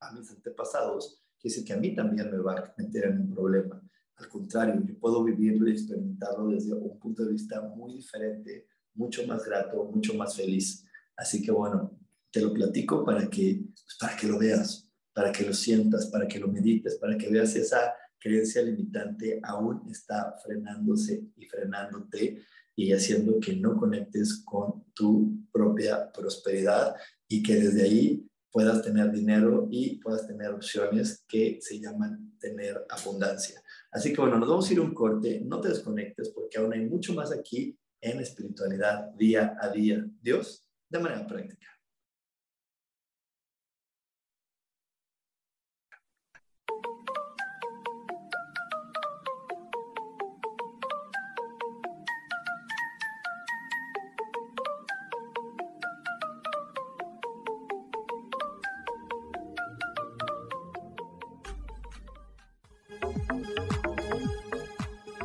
a 0.00 0.12
mis 0.12 0.30
antepasados, 0.30 1.22
quiere 1.38 1.54
decir 1.54 1.64
que 1.64 1.72
a 1.72 1.78
mí 1.78 1.94
también 1.94 2.30
me 2.30 2.38
va 2.38 2.54
a 2.54 2.74
meter 2.78 3.06
en 3.06 3.20
un 3.22 3.34
problema. 3.34 3.82
al 4.16 4.28
contrario, 4.28 4.80
yo 4.86 4.96
puedo 5.00 5.24
vivirlo 5.24 5.68
y 5.68 5.72
experimentarlo 5.72 6.50
desde 6.50 6.74
un 6.74 6.96
punto 7.00 7.24
de 7.24 7.32
vista 7.32 7.60
muy 7.60 7.94
diferente, 7.94 8.68
mucho 8.94 9.26
más 9.26 9.44
grato, 9.44 9.84
mucho 9.84 10.14
más 10.14 10.36
feliz. 10.36 10.84
Así 11.16 11.42
que 11.42 11.50
bueno, 11.50 11.98
te 12.30 12.40
lo 12.40 12.52
platico 12.52 13.04
para 13.04 13.28
que, 13.28 13.64
pues, 13.64 13.96
para 13.98 14.16
que 14.16 14.28
lo 14.28 14.38
veas, 14.38 14.88
para 15.12 15.32
que 15.32 15.44
lo 15.44 15.52
sientas, 15.52 16.06
para 16.06 16.28
que 16.28 16.38
lo 16.38 16.48
medites, 16.48 16.96
para 16.96 17.18
que 17.18 17.28
veas 17.28 17.54
esa 17.56 17.94
creencia 18.22 18.62
limitante 18.62 19.40
aún 19.42 19.82
está 19.90 20.36
frenándose 20.44 21.24
y 21.36 21.46
frenándote 21.46 22.42
y 22.76 22.92
haciendo 22.92 23.40
que 23.40 23.56
no 23.56 23.76
conectes 23.76 24.42
con 24.44 24.84
tu 24.94 25.46
propia 25.52 26.10
prosperidad 26.12 26.94
y 27.28 27.42
que 27.42 27.56
desde 27.56 27.82
ahí 27.82 28.26
puedas 28.50 28.82
tener 28.82 29.10
dinero 29.10 29.66
y 29.70 29.96
puedas 29.96 30.26
tener 30.26 30.50
opciones 30.50 31.24
que 31.26 31.58
se 31.60 31.80
llaman 31.80 32.36
tener 32.38 32.84
abundancia. 32.88 33.60
Así 33.90 34.12
que 34.12 34.20
bueno, 34.20 34.38
nos 34.38 34.48
vamos 34.48 34.68
a 34.68 34.72
ir 34.72 34.80
un 34.80 34.94
corte, 34.94 35.42
no 35.44 35.60
te 35.60 35.68
desconectes 35.70 36.30
porque 36.30 36.58
aún 36.58 36.72
hay 36.72 36.86
mucho 36.86 37.14
más 37.14 37.32
aquí 37.32 37.76
en 38.00 38.20
espiritualidad 38.20 39.10
día 39.14 39.56
a 39.60 39.68
día. 39.70 40.04
Dios, 40.20 40.68
de 40.88 40.98
manera 40.98 41.26
práctica. 41.26 41.71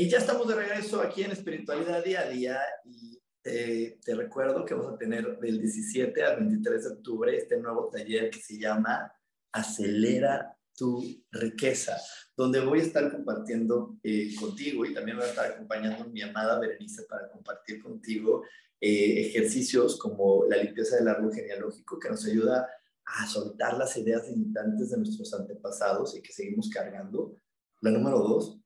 Y 0.00 0.08
ya 0.08 0.18
estamos 0.18 0.46
de 0.46 0.54
regreso 0.54 1.00
aquí 1.00 1.24
en 1.24 1.32
Espiritualidad 1.32 2.04
Día 2.04 2.20
a 2.20 2.28
Día 2.28 2.60
y 2.84 3.20
te 3.42 4.14
recuerdo 4.14 4.64
que 4.64 4.74
vamos 4.74 4.94
a 4.94 4.96
tener 4.96 5.40
del 5.40 5.60
17 5.60 6.22
al 6.22 6.36
23 6.36 6.84
de 6.84 6.90
octubre 6.90 7.36
este 7.36 7.56
nuevo 7.56 7.90
taller 7.90 8.30
que 8.30 8.38
se 8.38 8.56
llama 8.60 9.12
Acelera 9.50 10.56
tu 10.76 11.02
riqueza, 11.32 11.96
donde 12.36 12.60
voy 12.60 12.78
a 12.78 12.82
estar 12.82 13.10
compartiendo 13.10 13.98
eh, 14.04 14.36
contigo 14.38 14.84
y 14.84 14.94
también 14.94 15.16
voy 15.16 15.26
a 15.26 15.30
estar 15.30 15.50
acompañando 15.50 16.04
a 16.04 16.06
mi 16.06 16.22
amada 16.22 16.60
Berenice 16.60 17.02
para 17.10 17.28
compartir 17.32 17.82
contigo 17.82 18.44
eh, 18.80 19.22
ejercicios 19.22 19.98
como 19.98 20.44
la 20.48 20.58
limpieza 20.58 20.94
del 20.94 21.08
árbol 21.08 21.34
genealógico 21.34 21.98
que 21.98 22.10
nos 22.10 22.24
ayuda 22.24 22.68
a 23.04 23.26
soltar 23.26 23.76
las 23.76 23.96
ideas 23.96 24.28
limitantes 24.28 24.90
de 24.90 24.98
nuestros 24.98 25.34
antepasados 25.34 26.16
y 26.16 26.22
que 26.22 26.32
seguimos 26.32 26.70
cargando. 26.70 27.34
La 27.80 27.90
número 27.90 28.20
dos, 28.20 28.57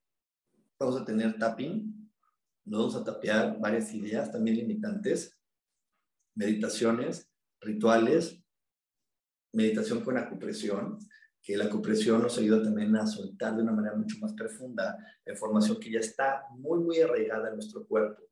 vamos 0.83 1.01
a 1.01 1.05
tener 1.05 1.39
tapping, 1.39 2.11
nos 2.65 2.81
vamos 2.81 2.97
a 2.97 3.05
tapear 3.05 3.59
varias 3.59 3.93
ideas 3.95 4.31
también 4.31 4.57
limitantes, 4.57 5.39
meditaciones, 6.35 7.31
rituales, 7.61 8.43
meditación 9.53 10.03
con 10.03 10.17
acupresión, 10.17 10.99
que 11.43 11.57
la 11.57 11.65
acupresión 11.65 12.23
nos 12.23 12.39
ayuda 12.39 12.63
también 12.63 12.95
a 12.97 13.07
soltar 13.07 13.57
de 13.57 13.63
una 13.63 13.73
manera 13.73 13.97
mucho 13.97 14.17
más 14.21 14.33
profunda 14.33 14.97
la 15.25 15.33
información 15.33 15.79
que 15.81 15.91
ya 15.91 15.99
está 15.99 16.45
muy, 16.57 16.79
muy 16.79 17.01
arraigada 17.01 17.49
en 17.49 17.55
nuestro 17.55 17.87
cuerpo. 17.87 18.23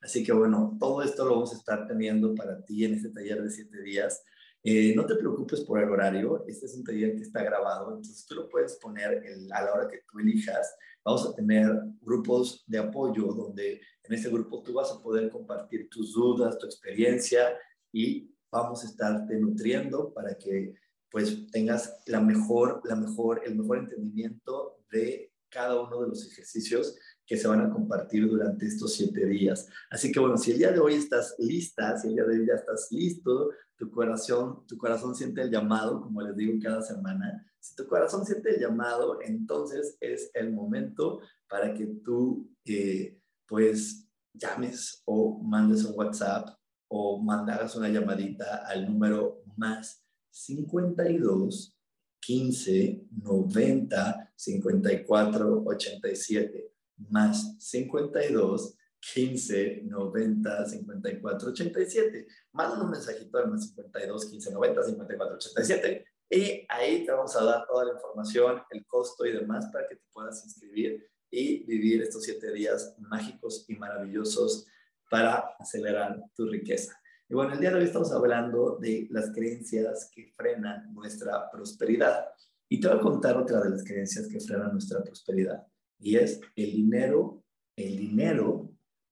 Así 0.00 0.24
que 0.24 0.32
bueno, 0.32 0.76
todo 0.78 1.02
esto 1.02 1.24
lo 1.24 1.32
vamos 1.32 1.52
a 1.52 1.56
estar 1.56 1.86
teniendo 1.86 2.34
para 2.34 2.64
ti 2.64 2.84
en 2.84 2.94
este 2.94 3.10
taller 3.10 3.42
de 3.42 3.50
siete 3.50 3.82
días. 3.82 4.22
Eh, 4.62 4.94
no 4.94 5.06
te 5.06 5.16
preocupes 5.16 5.62
por 5.62 5.82
el 5.82 5.88
horario, 5.88 6.44
este 6.46 6.66
es 6.66 6.74
un 6.74 6.84
taller 6.84 7.16
que 7.16 7.22
está 7.22 7.42
grabado, 7.42 7.88
entonces 7.96 8.26
tú 8.26 8.34
lo 8.34 8.48
puedes 8.48 8.76
poner 8.76 9.22
a 9.52 9.62
la 9.62 9.72
hora 9.72 9.88
que 9.88 10.02
tú 10.10 10.18
elijas. 10.18 10.76
Vamos 11.02 11.26
a 11.26 11.34
tener 11.34 11.70
grupos 12.02 12.62
de 12.66 12.78
apoyo 12.78 13.24
donde 13.32 13.80
en 14.02 14.14
ese 14.14 14.28
grupo 14.28 14.62
tú 14.62 14.74
vas 14.74 14.90
a 14.90 15.00
poder 15.00 15.30
compartir 15.30 15.88
tus 15.88 16.12
dudas, 16.12 16.58
tu 16.58 16.66
experiencia 16.66 17.56
y 17.90 18.30
vamos 18.50 18.82
a 18.82 18.86
estarte 18.86 19.38
nutriendo 19.38 20.12
para 20.12 20.36
que 20.36 20.74
pues 21.10 21.50
tengas 21.50 22.02
la 22.06 22.20
mejor, 22.20 22.82
la 22.84 22.96
mejor, 22.96 23.42
el 23.44 23.56
mejor 23.56 23.78
entendimiento 23.78 24.84
de 24.92 25.32
cada 25.48 25.80
uno 25.80 26.02
de 26.02 26.08
los 26.08 26.30
ejercicios 26.30 26.96
que 27.26 27.36
se 27.36 27.48
van 27.48 27.60
a 27.60 27.70
compartir 27.70 28.28
durante 28.28 28.66
estos 28.66 28.94
siete 28.94 29.26
días. 29.26 29.68
Así 29.90 30.12
que 30.12 30.20
bueno, 30.20 30.36
si 30.36 30.52
el 30.52 30.58
día 30.58 30.70
de 30.70 30.78
hoy 30.78 30.94
estás 30.94 31.34
lista, 31.38 31.98
si 31.98 32.08
el 32.08 32.14
día 32.14 32.24
de 32.24 32.38
hoy 32.38 32.46
ya 32.46 32.54
estás 32.54 32.88
listo, 32.90 33.50
tu 33.80 33.90
corazón, 33.90 34.66
tu 34.66 34.76
corazón 34.76 35.14
siente 35.14 35.40
el 35.40 35.50
llamado, 35.50 36.02
como 36.02 36.20
les 36.20 36.36
digo 36.36 36.52
cada 36.62 36.82
semana, 36.82 37.50
si 37.58 37.74
tu 37.74 37.86
corazón 37.86 38.26
siente 38.26 38.50
el 38.50 38.60
llamado, 38.60 39.20
entonces 39.22 39.96
es 40.00 40.30
el 40.34 40.52
momento 40.52 41.20
para 41.48 41.72
que 41.72 41.86
tú, 41.86 42.46
eh, 42.66 43.18
pues, 43.48 44.06
llames 44.34 45.02
o 45.06 45.38
mandes 45.42 45.82
un 45.86 45.98
WhatsApp 45.98 46.50
o 46.88 47.22
mandaras 47.22 47.74
una 47.74 47.88
llamadita 47.88 48.66
al 48.66 48.86
número 48.86 49.42
más 49.56 50.04
52 50.30 51.74
15 52.20 53.06
90 53.10 54.32
54 54.36 55.62
87 55.64 56.74
más 57.08 57.56
52 57.58 58.76
15 59.00 59.82
90 59.84 60.66
54 60.66 61.50
87. 61.50 62.26
Manda 62.52 62.82
un 62.82 62.90
mensajito 62.90 63.38
al 63.38 63.50
más 63.50 63.66
52 63.68 64.26
15 64.26 64.52
90 64.52 64.82
54 64.84 65.36
87 65.36 66.04
y 66.32 66.64
ahí 66.68 67.04
te 67.04 67.10
vamos 67.10 67.34
a 67.34 67.44
dar 67.44 67.66
toda 67.66 67.86
la 67.86 67.94
información, 67.94 68.62
el 68.70 68.86
costo 68.86 69.26
y 69.26 69.32
demás 69.32 69.68
para 69.72 69.88
que 69.88 69.96
te 69.96 70.04
puedas 70.12 70.44
inscribir 70.44 71.10
y 71.30 71.64
vivir 71.64 72.02
estos 72.02 72.22
siete 72.22 72.52
días 72.52 72.94
mágicos 72.98 73.64
y 73.68 73.74
maravillosos 73.74 74.66
para 75.10 75.56
acelerar 75.58 76.22
tu 76.36 76.46
riqueza. 76.46 77.00
Y 77.28 77.34
bueno, 77.34 77.54
el 77.54 77.60
día 77.60 77.70
de 77.70 77.76
hoy 77.76 77.84
estamos 77.84 78.12
hablando 78.12 78.78
de 78.80 79.08
las 79.10 79.30
creencias 79.32 80.10
que 80.14 80.32
frenan 80.36 80.92
nuestra 80.94 81.50
prosperidad. 81.50 82.26
Y 82.68 82.80
te 82.80 82.88
voy 82.88 82.98
a 82.98 83.00
contar 83.00 83.36
otra 83.36 83.60
de 83.60 83.70
las 83.70 83.84
creencias 83.84 84.28
que 84.28 84.40
frenan 84.40 84.72
nuestra 84.72 85.02
prosperidad. 85.02 85.66
Y 85.98 86.16
es 86.16 86.40
el 86.54 86.72
dinero, 86.72 87.44
el 87.76 87.96
dinero 87.96 88.70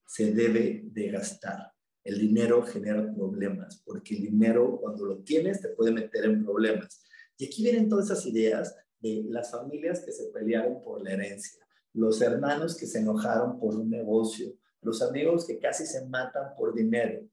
se 0.09 0.32
debe 0.32 0.80
de 0.84 1.11
gastar. 1.11 1.70
El 2.02 2.18
dinero 2.18 2.62
genera 2.62 3.12
problemas, 3.14 3.82
porque 3.84 4.16
el 4.16 4.22
dinero 4.22 4.78
cuando 4.80 5.04
lo 5.04 5.18
tienes 5.18 5.61
te 5.61 5.68
puede 5.68 5.92
meter 5.92 6.24
en 6.24 6.42
problemas. 6.42 7.04
Y 7.36 7.44
aquí 7.44 7.62
vienen 7.62 7.90
todas 7.90 8.06
esas 8.06 8.24
ideas 8.24 8.74
de 9.00 9.26
las 9.28 9.50
familias 9.50 10.00
que 10.00 10.12
se 10.12 10.30
pelearon 10.30 10.82
por 10.82 11.02
la 11.02 11.12
herencia, 11.12 11.62
los 11.92 12.22
hermanos 12.22 12.74
que 12.74 12.86
se 12.86 13.00
enojaron 13.00 13.61
por 13.61 13.76
un 13.76 13.90
negocio, 13.90 14.54
los 14.80 15.02
amigos 15.02 15.46
que 15.46 15.59
casi 15.59 15.84
se 15.84 16.06
matan 16.06 16.56
por 16.56 16.74
dinero. 16.74 17.28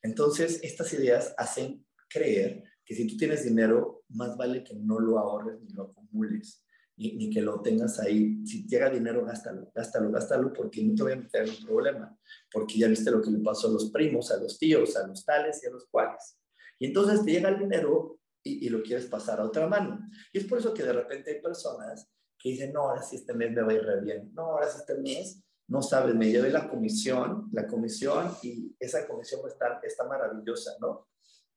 Entonces, 0.00 0.58
estas 0.62 0.94
ideas 0.94 1.34
hacen 1.36 1.84
creer 2.08 2.64
que 2.82 2.94
si 2.94 3.06
tú 3.06 3.18
tienes 3.18 3.44
dinero, 3.44 4.04
más 4.08 4.38
vale 4.38 4.64
que 4.64 4.74
no 4.74 4.98
lo 4.98 5.18
ahorres 5.18 5.60
ni 5.60 5.68
lo 5.74 5.82
acumules, 5.82 6.64
ni, 6.96 7.30
que 7.30 7.40
lo 7.40 7.60
tengas 7.60 7.98
ahí. 8.00 8.44
Si 8.46 8.66
llega 8.66 8.90
dinero, 8.90 9.24
gástalo, 9.24 9.70
gástalo, 9.74 10.10
gástalo, 10.10 10.52
porque 10.52 10.82
no 10.82 10.94
te 10.94 11.02
voy 11.02 11.12
a 11.12 11.16
meter 11.16 11.44
en 11.44 11.50
un 11.50 11.64
problema, 11.64 12.18
porque 12.50 12.78
ya 12.78 12.88
viste 12.88 13.10
lo 13.10 13.22
que 13.22 13.30
le 13.30 13.38
pasó 13.40 13.68
a 13.68 13.72
los 13.72 13.90
primos, 13.90 14.30
a 14.30 14.38
los 14.38 14.58
tíos, 14.58 14.96
a 14.96 15.06
los 15.06 15.24
tales 15.24 15.62
y 15.62 15.66
a 15.66 15.70
los 15.70 15.86
cuales. 15.86 16.38
Y 16.78 16.86
entonces 16.86 17.24
te 17.24 17.32
llega 17.32 17.48
el 17.48 17.58
dinero 17.58 18.18
y, 18.42 18.66
y 18.66 18.68
lo 18.68 18.82
quieres 18.82 19.06
pasar 19.06 19.40
a 19.40 19.44
otra 19.44 19.66
mano. 19.66 20.00
Y 20.32 20.38
es 20.38 20.44
por 20.44 20.58
eso 20.58 20.72
que 20.72 20.82
de 20.82 20.92
repente 20.92 21.34
hay 21.34 21.40
personas 21.40 22.08
que 22.38 22.50
dicen, 22.50 22.72
no, 22.72 22.82
ahora 22.88 23.02
sí 23.02 23.16
este 23.16 23.34
mes 23.34 23.52
me 23.52 23.62
va 23.62 23.72
a 23.72 23.74
ir 23.74 23.82
re 23.82 24.00
bien, 24.00 24.30
no, 24.34 24.42
ahora 24.42 24.68
sí 24.68 24.78
este 24.80 24.98
mes 24.98 25.42
no 25.68 25.82
sabes, 25.82 26.14
me 26.14 26.30
llevé 26.30 26.50
la 26.50 26.68
comisión, 26.68 27.48
la 27.52 27.66
comisión 27.66 28.30
y 28.42 28.74
esa 28.78 29.06
comisión 29.06 29.40
está, 29.46 29.80
está 29.82 30.04
maravillosa, 30.04 30.76
¿no? 30.80 31.08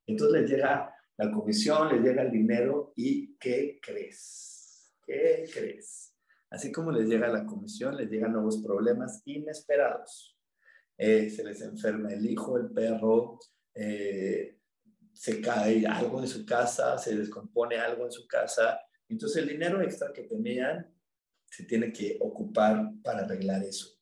Entonces 0.07 0.41
les 0.41 0.49
llega 0.49 0.95
la 1.17 1.31
comisión, 1.31 1.89
les 1.89 2.01
llega 2.01 2.23
el 2.23 2.31
dinero 2.31 2.93
y 2.95 3.35
¿qué 3.37 3.79
crees? 3.81 4.58
¿Qué 5.09 5.49
crees? 5.51 6.13
Así 6.51 6.71
como 6.71 6.91
les 6.91 7.07
llega 7.07 7.27
la 7.27 7.43
comisión, 7.43 7.97
les 7.97 8.11
llegan 8.11 8.31
nuevos 8.31 8.61
problemas 8.63 9.23
inesperados. 9.25 10.37
Eh, 10.95 11.31
se 11.31 11.43
les 11.43 11.61
enferma 11.61 12.13
el 12.13 12.29
hijo, 12.29 12.57
el 12.57 12.69
perro, 12.69 13.39
eh, 13.73 14.59
se 15.11 15.41
cae 15.41 15.87
algo 15.87 16.21
en 16.21 16.27
su 16.27 16.45
casa, 16.45 16.95
se 16.99 17.15
descompone 17.15 17.77
algo 17.77 18.05
en 18.05 18.11
su 18.11 18.27
casa. 18.27 18.79
Entonces 19.07 19.41
el 19.41 19.49
dinero 19.49 19.81
extra 19.81 20.13
que 20.13 20.23
tenían 20.25 20.93
se 21.49 21.63
tiene 21.63 21.91
que 21.91 22.17
ocupar 22.21 22.91
para 23.01 23.21
arreglar 23.21 23.63
eso. 23.63 23.99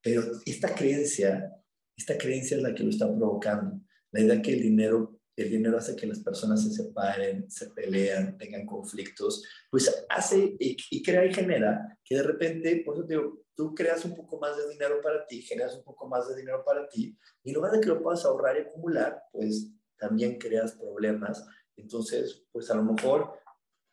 Pero 0.00 0.22
esta 0.44 0.72
creencia, 0.76 1.52
esta 1.96 2.16
creencia 2.16 2.56
es 2.56 2.62
la 2.62 2.72
que 2.72 2.84
lo 2.84 2.90
está 2.90 3.12
provocando. 3.12 3.80
La 4.12 4.20
idea 4.20 4.40
que 4.40 4.52
el 4.52 4.62
dinero, 4.62 5.15
el 5.36 5.50
dinero 5.50 5.76
hace 5.76 5.94
que 5.94 6.06
las 6.06 6.20
personas 6.20 6.62
se 6.62 6.70
separen, 6.70 7.50
se 7.50 7.70
pelean, 7.70 8.38
tengan 8.38 8.64
conflictos, 8.64 9.44
pues 9.70 10.06
hace 10.08 10.56
y, 10.58 11.02
crea 11.02 11.26
y 11.26 11.34
genera 11.34 11.98
que 12.02 12.16
de 12.16 12.22
repente, 12.22 12.82
por 12.84 12.96
eso 12.96 13.06
te 13.06 13.14
digo, 13.14 13.42
tú 13.54 13.74
creas 13.74 14.04
un 14.04 14.16
poco 14.16 14.38
más 14.38 14.56
de 14.56 14.68
dinero 14.70 15.00
para 15.02 15.26
ti, 15.26 15.42
generas 15.42 15.74
un 15.74 15.84
poco 15.84 16.08
más 16.08 16.28
de 16.28 16.36
dinero 16.36 16.64
para 16.64 16.88
ti, 16.88 17.16
y 17.42 17.50
en 17.50 17.54
lugar 17.54 17.72
de 17.72 17.80
que 17.80 17.88
lo 17.88 18.02
puedas 18.02 18.24
ahorrar 18.24 18.56
y 18.56 18.60
acumular, 18.60 19.22
pues 19.30 19.70
también 19.98 20.38
creas 20.38 20.72
problemas. 20.72 21.46
Entonces, 21.76 22.44
pues 22.50 22.70
a 22.70 22.74
lo 22.74 22.84
mejor 22.84 23.38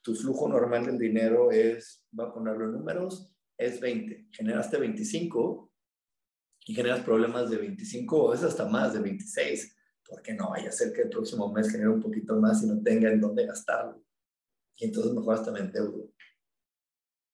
tu 0.02 0.16
flujo 0.16 0.48
normal 0.48 0.86
del 0.86 0.98
dinero 0.98 1.52
es, 1.52 2.06
va 2.18 2.26
a 2.26 2.34
ponerlo 2.34 2.66
en 2.66 2.74
números, 2.74 3.30
es 3.58 3.80
20. 3.80 4.28
Generaste 4.32 4.78
25, 4.78 5.74
y 6.66 6.74
generas 6.74 7.02
problemas 7.02 7.50
de 7.50 7.58
25 7.58 8.24
o 8.24 8.34
es 8.34 8.44
hasta 8.44 8.66
más 8.66 8.94
de 8.94 9.00
26, 9.00 9.72
porque 10.08 10.34
no 10.34 10.49
vaya 10.49 10.70
a 10.70 10.72
ser 10.72 10.93
que 10.93 11.04
el 11.04 11.10
próximo 11.10 11.51
mes 11.51 11.72
genere 11.72 11.89
un 11.89 12.01
poquito 12.01 12.36
más 12.36 12.64
y 12.64 12.68
no 12.68 12.82
tenga 12.82 13.12
en 13.12 13.22
dónde 13.22 13.45
gastarlo. 13.45 14.04
Y 14.76 14.86
entonces 14.86 15.14
mejor 15.14 15.36
hasta 15.36 15.51
me 15.51 15.60
endeudo. 15.60 16.12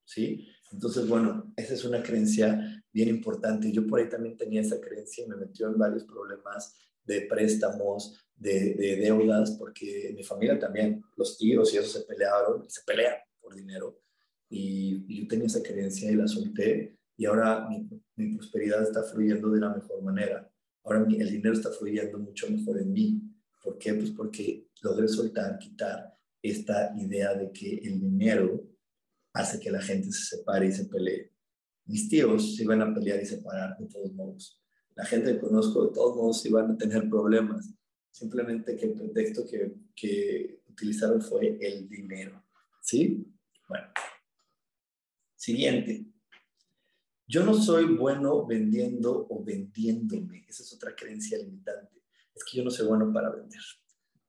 ¿Sí? 0.05 0.47
Entonces, 0.71 1.07
bueno, 1.07 1.53
esa 1.55 1.73
es 1.73 1.83
una 1.85 2.03
creencia 2.03 2.83
bien 2.91 3.09
importante. 3.09 3.71
Yo 3.71 3.85
por 3.87 3.99
ahí 3.99 4.09
también 4.09 4.37
tenía 4.37 4.61
esa 4.61 4.79
creencia 4.79 5.25
y 5.25 5.29
me 5.29 5.35
metió 5.35 5.67
en 5.67 5.77
varios 5.77 6.03
problemas 6.03 6.75
de 7.03 7.21
préstamos, 7.21 8.19
de, 8.35 8.75
de 8.75 8.95
deudas, 8.97 9.51
porque 9.51 10.09
en 10.09 10.15
mi 10.15 10.23
familia 10.23 10.59
también 10.59 11.03
los 11.15 11.37
tíos 11.37 11.73
y 11.73 11.77
eso 11.77 11.99
se 11.99 12.05
pelearon, 12.05 12.69
se 12.69 12.81
pelean 12.83 13.15
por 13.39 13.55
dinero. 13.55 14.01
Y, 14.49 15.05
y 15.07 15.21
yo 15.21 15.27
tenía 15.27 15.47
esa 15.47 15.63
creencia 15.63 16.11
y 16.11 16.15
la 16.15 16.27
solté 16.27 16.99
y 17.19 17.25
ahora 17.25 17.67
mi, 17.67 17.85
mi, 18.15 18.37
prosperidad 18.37 18.81
está 18.81 19.03
fluyendo 19.03 19.49
de 19.49 19.59
la 19.59 19.75
mejor 19.75 20.01
manera. 20.01 20.49
Ahora 20.83 21.05
el 21.07 21.29
dinero 21.29 21.53
está 21.53 21.71
fluyendo 21.71 22.17
mucho 22.19 22.49
mejor 22.49 22.79
en 22.79 22.91
mí. 22.91 23.21
¿Por 23.61 23.77
qué? 23.77 23.93
Pues 23.93 24.11
porque 24.11 24.67
logré 24.81 25.07
soltar, 25.07 25.57
quitar 25.59 26.13
esta 26.41 26.93
idea 26.97 27.33
de 27.33 27.51
que 27.51 27.75
el 27.77 27.99
dinero 27.99 28.63
hace 29.33 29.59
que 29.59 29.71
la 29.71 29.81
gente 29.81 30.11
se 30.11 30.37
separe 30.37 30.67
y 30.67 30.71
se 30.71 30.85
pelee. 30.85 31.31
Mis 31.85 32.07
tíos 32.07 32.55
se 32.55 32.63
iban 32.63 32.81
a 32.81 32.93
pelear 32.93 33.21
y 33.21 33.25
separar 33.25 33.77
de 33.77 33.87
todos 33.87 34.13
modos. 34.13 34.61
La 34.95 35.05
gente 35.05 35.33
que 35.33 35.39
conozco 35.39 35.87
de 35.87 35.93
todos 35.93 36.15
modos 36.15 36.45
iban 36.45 36.71
a 36.71 36.77
tener 36.77 37.09
problemas. 37.09 37.73
Simplemente 38.11 38.75
que 38.75 38.85
el 38.85 38.93
pretexto 38.93 39.45
que, 39.45 39.73
que 39.95 40.61
utilizaron 40.67 41.21
fue 41.21 41.57
el 41.59 41.87
dinero. 41.89 42.43
¿Sí? 42.81 43.25
Bueno. 43.67 43.87
Siguiente. 45.35 46.05
Yo 47.31 47.43
no 47.43 47.53
soy 47.53 47.85
bueno 47.85 48.43
vendiendo 48.47 49.27
o 49.29 49.43
vendiéndome. 49.43 50.47
Esa 50.47 50.63
es 50.63 50.73
otra 50.73 50.95
creencia 50.95 51.37
limitante. 51.37 52.01
Es 52.33 52.43
que 52.43 52.57
yo 52.57 52.63
no 52.63 52.71
soy 52.71 52.87
bueno 52.87 53.13
para 53.13 53.29
vender. 53.29 53.61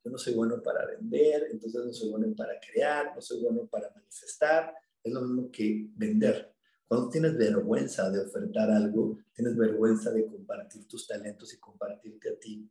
Yo 0.04 0.10
no 0.10 0.18
soy 0.18 0.34
bueno 0.34 0.62
para 0.62 0.84
vender, 0.84 1.48
entonces 1.50 1.82
no 1.82 1.92
soy 1.94 2.10
bueno 2.10 2.34
para 2.36 2.52
crear, 2.60 3.14
no 3.14 3.22
soy 3.22 3.40
bueno 3.40 3.66
para 3.68 3.90
manifestar. 3.94 4.74
Es 5.02 5.14
lo 5.14 5.22
mismo 5.22 5.50
que 5.50 5.88
vender. 5.96 6.54
Cuando 6.86 7.08
tienes 7.08 7.38
vergüenza 7.38 8.10
de 8.10 8.20
ofertar 8.20 8.70
algo, 8.70 9.16
tienes 9.32 9.56
vergüenza 9.56 10.10
de 10.10 10.26
compartir 10.26 10.86
tus 10.86 11.06
talentos 11.06 11.54
y 11.54 11.58
compartirte 11.58 12.28
a 12.28 12.38
ti. 12.38 12.70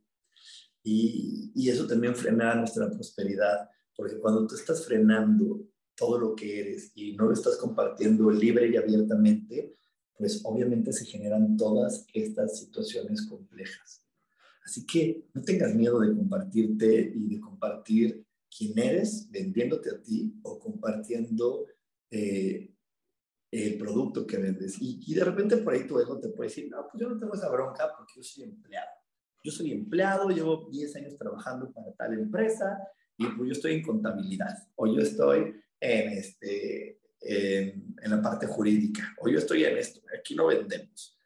Y, 0.84 1.68
eso 1.68 1.88
también 1.88 2.14
frena 2.14 2.54
nuestra 2.54 2.88
prosperidad, 2.88 3.68
porque 3.96 4.20
cuando 4.20 4.46
tú 4.46 4.54
estás 4.54 4.86
frenando 4.86 5.60
todo 5.96 6.20
lo 6.20 6.36
que 6.36 6.60
eres 6.60 6.92
y 6.94 7.16
no 7.16 7.26
lo 7.26 7.32
estás 7.32 7.56
compartiendo 7.56 8.30
libre 8.30 8.68
y 8.68 8.76
abiertamente, 8.76 9.76
pues 10.20 10.42
obviamente 10.44 10.92
se 10.92 11.06
generan 11.06 11.56
todas 11.56 12.06
estas 12.12 12.58
situaciones 12.58 13.22
complejas. 13.26 14.04
Así 14.62 14.84
que 14.84 15.24
no 15.32 15.42
tengas 15.42 15.74
miedo 15.74 15.98
de 15.98 16.14
compartirte 16.14 17.12
y 17.16 17.34
de 17.34 17.40
compartir 17.40 18.26
quién 18.54 18.78
eres 18.78 19.30
vendiéndote 19.30 19.88
a 19.90 20.02
ti 20.02 20.38
o 20.42 20.58
compartiendo 20.58 21.64
eh, 22.10 22.70
el 23.50 23.78
producto 23.78 24.26
que 24.26 24.36
vendes. 24.36 24.76
Y, 24.78 25.00
y, 25.06 25.14
de 25.14 25.24
repente 25.24 25.56
por 25.56 25.72
ahí 25.72 25.86
tu 25.86 25.98
ego 25.98 26.20
te 26.20 26.28
puede 26.28 26.50
decir, 26.50 26.70
no, 26.70 26.86
pues 26.90 27.00
yo 27.00 27.08
no 27.08 27.18
tengo 27.18 27.34
esa 27.34 27.48
bronca 27.48 27.90
porque 27.96 28.12
yo 28.16 28.22
soy 28.22 28.44
empleado. 28.44 28.90
Yo 29.42 29.50
soy 29.50 29.72
empleado, 29.72 30.28
llevo 30.28 30.68
10 30.70 30.96
años 30.96 31.16
trabajando 31.16 31.72
para 31.72 31.92
tal 31.94 32.12
empresa 32.12 32.78
y 33.16 33.26
pues 33.26 33.48
yo 33.48 33.52
estoy 33.52 33.72
en 33.72 33.82
contabilidad 33.82 34.68
o 34.76 34.86
yo 34.86 35.00
estoy 35.00 35.54
en, 35.80 36.08
este, 36.10 37.00
en, 37.22 37.89
la 38.08 38.22
parte 38.22 38.46
jurídica, 38.46 39.14
o 39.18 39.28
yo 39.28 39.38
estoy 39.38 39.64
en 39.64 39.76
esto, 39.76 40.00
aquí 40.18 40.34
no 40.34 40.46
vendemos. 40.46 41.18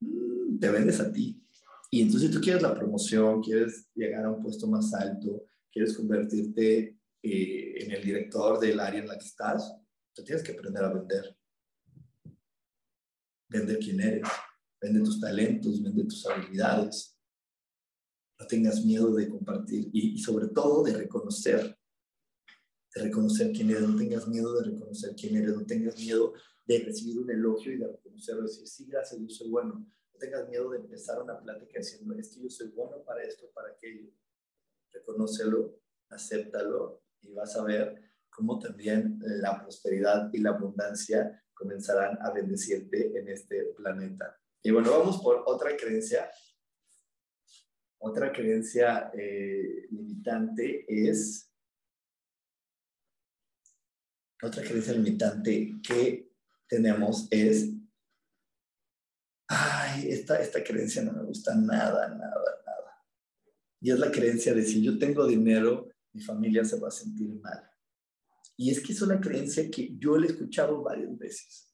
Mm, 0.00 0.58
te 0.58 0.70
vendes 0.70 1.00
a 1.00 1.12
ti. 1.12 1.40
Y 1.90 2.02
entonces 2.02 2.30
tú 2.30 2.40
quieres 2.40 2.62
la 2.62 2.74
promoción, 2.74 3.42
quieres 3.42 3.88
llegar 3.94 4.24
a 4.24 4.30
un 4.30 4.42
puesto 4.42 4.66
más 4.66 4.92
alto, 4.94 5.44
quieres 5.70 5.96
convertirte 5.96 6.98
eh, 7.22 7.84
en 7.84 7.92
el 7.92 8.04
director 8.04 8.58
del 8.58 8.80
área 8.80 9.00
en 9.00 9.08
la 9.08 9.18
que 9.18 9.24
estás, 9.24 9.74
tú 10.12 10.24
tienes 10.24 10.42
que 10.42 10.52
aprender 10.52 10.84
a 10.84 10.92
vender. 10.92 11.36
Vender 13.48 13.78
quién 13.78 14.00
eres, 14.00 14.28
vende 14.80 15.00
tus 15.00 15.20
talentos, 15.20 15.82
vende 15.82 16.04
tus 16.04 16.26
habilidades. 16.26 17.16
No 18.38 18.46
tengas 18.46 18.84
miedo 18.84 19.14
de 19.14 19.28
compartir 19.28 19.88
y 19.92 20.18
sobre 20.18 20.48
todo 20.48 20.82
de 20.84 20.92
reconocer 20.92 21.77
de 22.94 23.02
reconocer 23.02 23.52
quién 23.52 23.70
eres, 23.70 23.82
no 23.82 23.96
tengas 23.96 24.26
miedo 24.28 24.54
de 24.60 24.70
reconocer 24.70 25.14
quién 25.14 25.36
eres, 25.36 25.54
no 25.54 25.66
tengas 25.66 25.98
miedo 25.98 26.34
de 26.66 26.78
recibir 26.80 27.18
un 27.18 27.30
elogio 27.30 27.72
y 27.72 27.78
de 27.78 27.88
reconocerlo, 27.88 28.42
decir, 28.42 28.66
sí, 28.66 28.86
gracias, 28.86 29.20
yo 29.20 29.28
soy 29.28 29.48
bueno. 29.48 29.74
No 29.74 30.18
tengas 30.18 30.48
miedo 30.48 30.70
de 30.70 30.78
empezar 30.78 31.22
una 31.22 31.38
plática 31.40 31.78
diciendo, 31.78 32.14
es 32.14 32.34
yo 32.36 32.50
soy 32.50 32.68
bueno 32.68 33.02
para 33.04 33.22
esto, 33.22 33.50
para 33.54 33.70
aquello. 33.70 34.10
Reconócelo, 34.92 35.80
acéptalo 36.10 37.02
y 37.22 37.32
vas 37.32 37.56
a 37.56 37.64
ver 37.64 38.02
cómo 38.30 38.58
también 38.58 39.18
la 39.20 39.60
prosperidad 39.62 40.30
y 40.32 40.38
la 40.38 40.50
abundancia 40.50 41.42
comenzarán 41.54 42.18
a 42.22 42.30
bendecirte 42.30 43.18
en 43.18 43.28
este 43.28 43.74
planeta. 43.76 44.38
Y 44.62 44.70
bueno, 44.70 44.90
vamos 44.90 45.20
por 45.22 45.42
otra 45.46 45.76
creencia. 45.76 46.30
Otra 47.98 48.32
creencia 48.32 49.10
eh, 49.12 49.88
limitante 49.90 50.84
es, 50.86 51.47
otra 54.42 54.62
creencia 54.62 54.92
limitante 54.92 55.80
que 55.82 56.30
tenemos 56.68 57.26
es, 57.30 57.70
ay, 59.48 60.10
esta, 60.10 60.40
esta 60.40 60.62
creencia 60.62 61.02
no 61.02 61.12
me 61.12 61.24
gusta 61.24 61.54
nada, 61.54 62.08
nada, 62.08 62.62
nada. 62.66 63.04
Y 63.80 63.90
es 63.90 63.98
la 63.98 64.10
creencia 64.10 64.54
de 64.54 64.62
si 64.62 64.82
yo 64.82 64.98
tengo 64.98 65.26
dinero, 65.26 65.88
mi 66.12 66.22
familia 66.22 66.64
se 66.64 66.78
va 66.78 66.88
a 66.88 66.92
sentir 66.92 67.28
mal. 67.40 67.68
Y 68.56 68.70
es 68.70 68.80
que 68.80 68.92
es 68.92 69.02
una 69.02 69.20
creencia 69.20 69.70
que 69.70 69.96
yo 69.98 70.18
le 70.18 70.26
he 70.26 70.30
escuchado 70.30 70.82
varias 70.82 71.16
veces, 71.16 71.72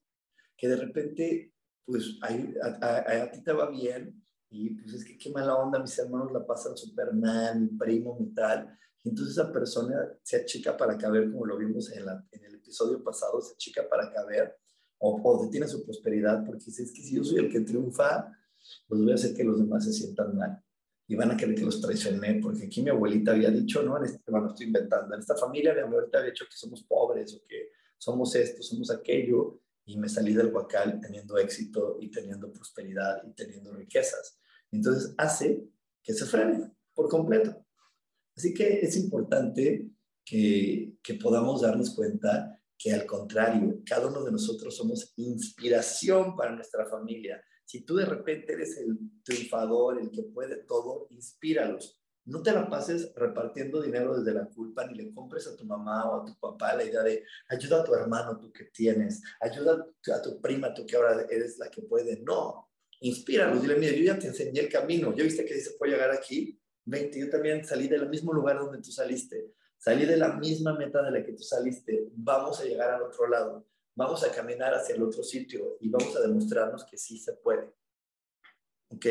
que 0.56 0.68
de 0.68 0.76
repente, 0.76 1.54
pues 1.84 2.18
a, 2.20 3.30
ti 3.30 3.42
te 3.42 3.52
va 3.52 3.70
bien 3.70 4.22
y 4.50 4.70
pues 4.74 4.94
es 4.94 5.04
que 5.04 5.16
qué 5.16 5.30
mala 5.30 5.56
onda, 5.56 5.78
mis 5.78 5.98
hermanos 5.98 6.30
la 6.32 6.46
pasan 6.46 6.76
súper 6.76 7.12
mal, 7.14 7.60
mi 7.60 7.68
primo, 7.68 8.18
mi 8.18 8.32
tal. 8.34 8.78
Y 9.04 9.10
entonces 9.10 9.36
esa 9.36 9.52
persona 9.52 9.96
se 10.22 10.36
achica 10.36 10.76
para 10.76 10.98
caber, 10.98 11.30
como 11.30 11.46
lo 11.46 11.56
vimos 11.56 11.92
en, 11.92 12.04
en 12.32 12.44
el 12.44 12.54
episodio 12.56 13.04
pasado, 13.04 13.40
se 13.40 13.54
achica 13.54 13.88
para 13.88 14.10
caber 14.12 14.56
o, 14.98 15.20
o 15.22 15.44
detiene 15.44 15.68
su 15.68 15.84
prosperidad 15.84 16.44
porque 16.44 16.64
dice, 16.64 16.82
es 16.82 16.92
que 16.92 17.02
si 17.02 17.14
yo 17.14 17.22
soy 17.22 17.38
el 17.38 17.52
que 17.52 17.60
triunfa, 17.60 18.32
pues 18.88 19.00
voy 19.00 19.12
a 19.12 19.14
hacer 19.14 19.34
que 19.34 19.44
los 19.44 19.58
demás 19.58 19.84
se 19.84 19.92
sientan 19.92 20.36
mal 20.36 20.60
y 21.06 21.14
van 21.16 21.30
a 21.30 21.36
querer 21.36 21.54
que 21.54 21.64
los 21.64 21.80
traicioné, 21.80 22.40
porque 22.42 22.64
aquí 22.64 22.82
mi 22.82 22.88
abuelita 22.88 23.32
había 23.32 23.50
dicho, 23.50 23.82
no, 23.82 23.98
en 23.98 24.04
este, 24.04 24.30
bueno, 24.30 24.48
estoy 24.48 24.66
inventando, 24.66 25.14
en 25.14 25.20
esta 25.20 25.36
familia 25.36 25.74
mi 25.74 25.80
abuelita 25.80 26.18
había 26.18 26.30
dicho 26.30 26.46
que 26.46 26.56
somos 26.56 26.82
pobres 26.84 27.34
o 27.34 27.44
que 27.46 27.68
somos 27.98 28.34
esto, 28.34 28.62
somos 28.62 28.90
aquello, 28.90 29.60
y 29.86 29.98
me 29.98 30.08
salí 30.08 30.32
del 30.32 30.52
huacal 30.52 30.98
teniendo 31.00 31.36
éxito 31.38 31.98
y 32.00 32.10
teniendo 32.10 32.50
prosperidad 32.52 33.22
y 33.26 33.32
teniendo 33.32 33.72
riquezas. 33.72 34.38
Entonces 34.70 35.14
hace 35.18 35.68
que 36.02 36.14
se 36.14 36.24
frene 36.24 36.72
por 36.94 37.08
completo. 37.08 37.63
Así 38.36 38.52
que 38.52 38.80
es 38.80 38.96
importante 38.96 39.88
que, 40.24 40.96
podamos 41.22 41.62
darnos 41.62 41.94
cuenta 41.94 42.60
que 42.76 42.92
al 42.92 43.06
contrario, 43.06 43.80
cada 43.86 44.08
uno 44.08 44.24
de 44.24 44.32
nosotros 44.32 44.76
somos 44.76 45.12
inspiración 45.16 46.36
para 46.36 46.54
nuestra 46.54 46.86
familia. 46.86 47.42
Si 47.64 47.84
tú 47.84 47.96
de 47.96 48.04
repente 48.04 48.52
eres 48.52 48.76
el 48.78 48.98
triunfador, 49.22 50.00
el 50.00 50.10
que 50.10 50.22
puede 50.24 50.64
todo, 50.64 51.06
inspíralos. 51.10 52.00
No 52.26 52.42
te 52.42 52.52
la 52.52 52.68
pases 52.68 53.12
repartiendo 53.14 53.82
dinero 53.82 54.18
desde 54.18 54.32
la 54.32 54.46
culpa, 54.46 54.86
ni 54.86 54.94
le 54.94 55.12
compres 55.12 55.46
a 55.46 55.56
tu 55.56 55.64
mamá 55.66 56.10
o 56.10 56.22
a 56.22 56.24
tu 56.24 56.38
papá 56.38 56.74
la 56.74 56.84
idea 56.84 57.02
de 57.02 57.22
ayuda 57.48 57.80
a 57.80 57.84
tu 57.84 57.94
hermano, 57.94 58.38
tú 58.38 58.50
que 58.50 58.64
tienes, 58.64 59.22
ayuda 59.40 59.86
a 60.12 60.22
tu 60.22 60.40
prima, 60.40 60.72
tú 60.72 60.86
que 60.86 60.96
ahora 60.96 61.26
eres 61.30 61.58
la 61.58 61.70
que 61.70 61.82
puede. 61.82 62.20
No, 62.20 62.70
inspíralos, 63.00 63.60
dile, 63.60 63.76
mira, 63.76 63.92
yo 63.92 64.04
ya 64.04 64.18
te 64.18 64.28
enseñé 64.28 64.60
el 64.60 64.68
camino, 64.70 65.14
yo 65.14 65.24
viste 65.24 65.44
que 65.44 65.60
se 65.60 65.72
puede 65.72 65.92
llegar 65.92 66.10
aquí, 66.10 66.58
vente, 66.84 67.18
yo 67.18 67.30
también 67.30 67.64
salí 67.64 67.88
del 67.88 68.08
mismo 68.08 68.32
lugar 68.32 68.58
donde 68.58 68.78
tú 68.78 68.90
saliste, 68.90 69.52
salí 69.78 70.04
de 70.06 70.16
la 70.16 70.34
misma 70.34 70.74
meta 70.74 71.02
de 71.02 71.10
la 71.10 71.24
que 71.24 71.32
tú 71.32 71.42
saliste, 71.42 72.08
vamos 72.12 72.60
a 72.60 72.64
llegar 72.64 72.90
al 72.90 73.02
otro 73.02 73.28
lado 73.28 73.66
vamos 73.94 74.24
a 74.24 74.32
caminar 74.32 74.74
hacia 74.74 74.94
el 74.94 75.02
otro 75.02 75.22
sitio 75.22 75.76
y 75.80 75.88
vamos 75.88 76.14
a 76.16 76.20
demostrarnos 76.20 76.84
que 76.84 76.96
sí 76.96 77.18
se 77.18 77.34
puede. 77.34 77.72
¿Ok? 78.88 79.06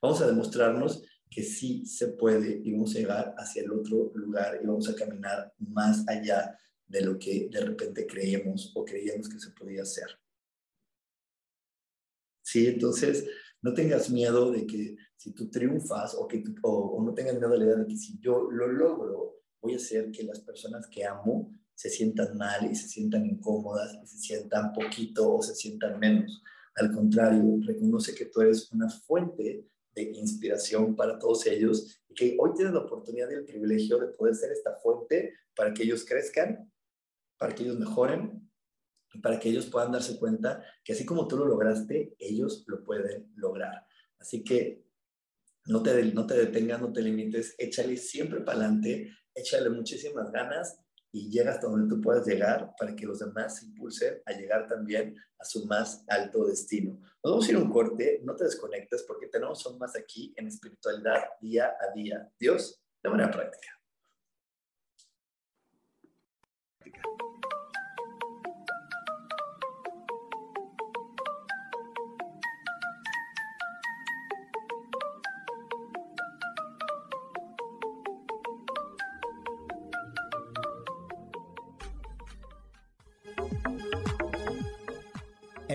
Vamos 0.00 0.20
a 0.22 0.26
demostrarnos 0.26 1.02
que 1.30 1.42
sí 1.42 1.84
se 1.86 2.08
puede 2.08 2.60
y 2.64 2.72
vamos 2.72 2.94
a 2.94 2.98
llegar 2.98 3.34
hacia 3.36 3.62
el 3.62 3.72
otro 3.72 4.12
lugar 4.14 4.60
y 4.62 4.66
vamos 4.66 4.88
a 4.88 4.94
caminar 4.94 5.52
más 5.58 6.06
allá 6.08 6.58
de 6.86 7.00
lo 7.00 7.18
que 7.18 7.48
de 7.50 7.60
repente 7.60 8.06
creíamos 8.06 8.72
o 8.74 8.84
creíamos 8.84 9.28
que 9.28 9.40
se 9.40 9.50
podía 9.50 9.82
hacer. 9.82 10.06
Sí, 12.42 12.68
entonces 12.68 13.28
no 13.66 13.74
tengas 13.74 14.08
miedo 14.10 14.52
de 14.52 14.64
que 14.64 14.96
si 15.16 15.32
tú 15.32 15.50
triunfas 15.50 16.14
o, 16.14 16.28
que 16.28 16.44
o 16.62 17.02
no 17.04 17.12
tengas 17.12 17.34
miedo 17.34 17.50
de 17.50 17.58
la 17.58 17.64
idea 17.64 17.76
de 17.78 17.86
que 17.88 17.96
si 17.96 18.16
yo 18.20 18.48
lo 18.48 18.68
logro, 18.68 19.40
voy 19.60 19.74
a 19.74 19.76
hacer 19.76 20.12
que 20.12 20.22
las 20.22 20.38
personas 20.38 20.86
que 20.86 21.04
amo 21.04 21.50
se 21.74 21.90
sientan 21.90 22.38
mal 22.38 22.70
y 22.70 22.76
se 22.76 22.86
sientan 22.86 23.26
incómodas 23.26 23.98
y 24.00 24.06
se 24.06 24.18
sientan 24.18 24.72
poquito 24.72 25.34
o 25.34 25.42
se 25.42 25.56
sientan 25.56 25.98
menos. 25.98 26.44
Al 26.76 26.92
contrario, 26.92 27.58
reconoce 27.62 28.14
que 28.14 28.26
tú 28.26 28.40
eres 28.40 28.70
una 28.70 28.88
fuente 28.88 29.66
de 29.96 30.02
inspiración 30.12 30.94
para 30.94 31.18
todos 31.18 31.44
ellos 31.46 31.98
y 32.08 32.14
que 32.14 32.36
hoy 32.38 32.52
tienes 32.54 32.72
la 32.72 32.80
oportunidad 32.82 33.28
y 33.32 33.34
el 33.34 33.46
privilegio 33.46 33.98
de 33.98 34.06
poder 34.08 34.36
ser 34.36 34.52
esta 34.52 34.76
fuente 34.76 35.34
para 35.56 35.74
que 35.74 35.82
ellos 35.82 36.04
crezcan, 36.04 36.70
para 37.36 37.52
que 37.52 37.64
ellos 37.64 37.80
mejoren 37.80 38.45
para 39.22 39.38
que 39.38 39.48
ellos 39.48 39.66
puedan 39.66 39.92
darse 39.92 40.18
cuenta 40.18 40.62
que 40.84 40.92
así 40.92 41.04
como 41.04 41.26
tú 41.26 41.36
lo 41.36 41.46
lograste, 41.46 42.14
ellos 42.18 42.64
lo 42.66 42.82
pueden 42.84 43.32
lograr. 43.36 43.86
Así 44.18 44.42
que 44.42 44.86
no 45.66 45.82
te, 45.82 46.04
no 46.12 46.26
te 46.26 46.34
detengas, 46.34 46.80
no 46.80 46.92
te 46.92 47.02
limites, 47.02 47.54
échale 47.58 47.96
siempre 47.96 48.40
para 48.40 48.58
adelante, 48.58 49.12
échale 49.34 49.70
muchísimas 49.70 50.30
ganas 50.30 50.80
y 51.12 51.30
llega 51.30 51.52
hasta 51.52 51.66
donde 51.66 51.88
tú 51.88 52.00
puedas 52.00 52.26
llegar 52.26 52.74
para 52.78 52.94
que 52.94 53.06
los 53.06 53.20
demás 53.20 53.58
se 53.58 53.66
impulsen 53.66 54.20
a 54.26 54.32
llegar 54.32 54.66
también 54.66 55.16
a 55.38 55.44
su 55.44 55.66
más 55.66 56.04
alto 56.08 56.46
destino. 56.46 57.00
Nos 57.24 57.32
vamos 57.32 57.48
a 57.48 57.50
ir 57.50 57.56
un 57.56 57.70
corte, 57.70 58.20
no 58.22 58.36
te 58.36 58.44
desconectes 58.44 59.02
porque 59.04 59.28
tenemos 59.28 59.64
aún 59.66 59.78
más 59.78 59.96
aquí 59.96 60.34
en 60.36 60.48
espiritualidad 60.48 61.24
día 61.40 61.74
a 61.80 61.94
día. 61.94 62.30
Dios, 62.38 62.82
de 63.02 63.10
manera 63.10 63.30
práctica. 63.30 63.68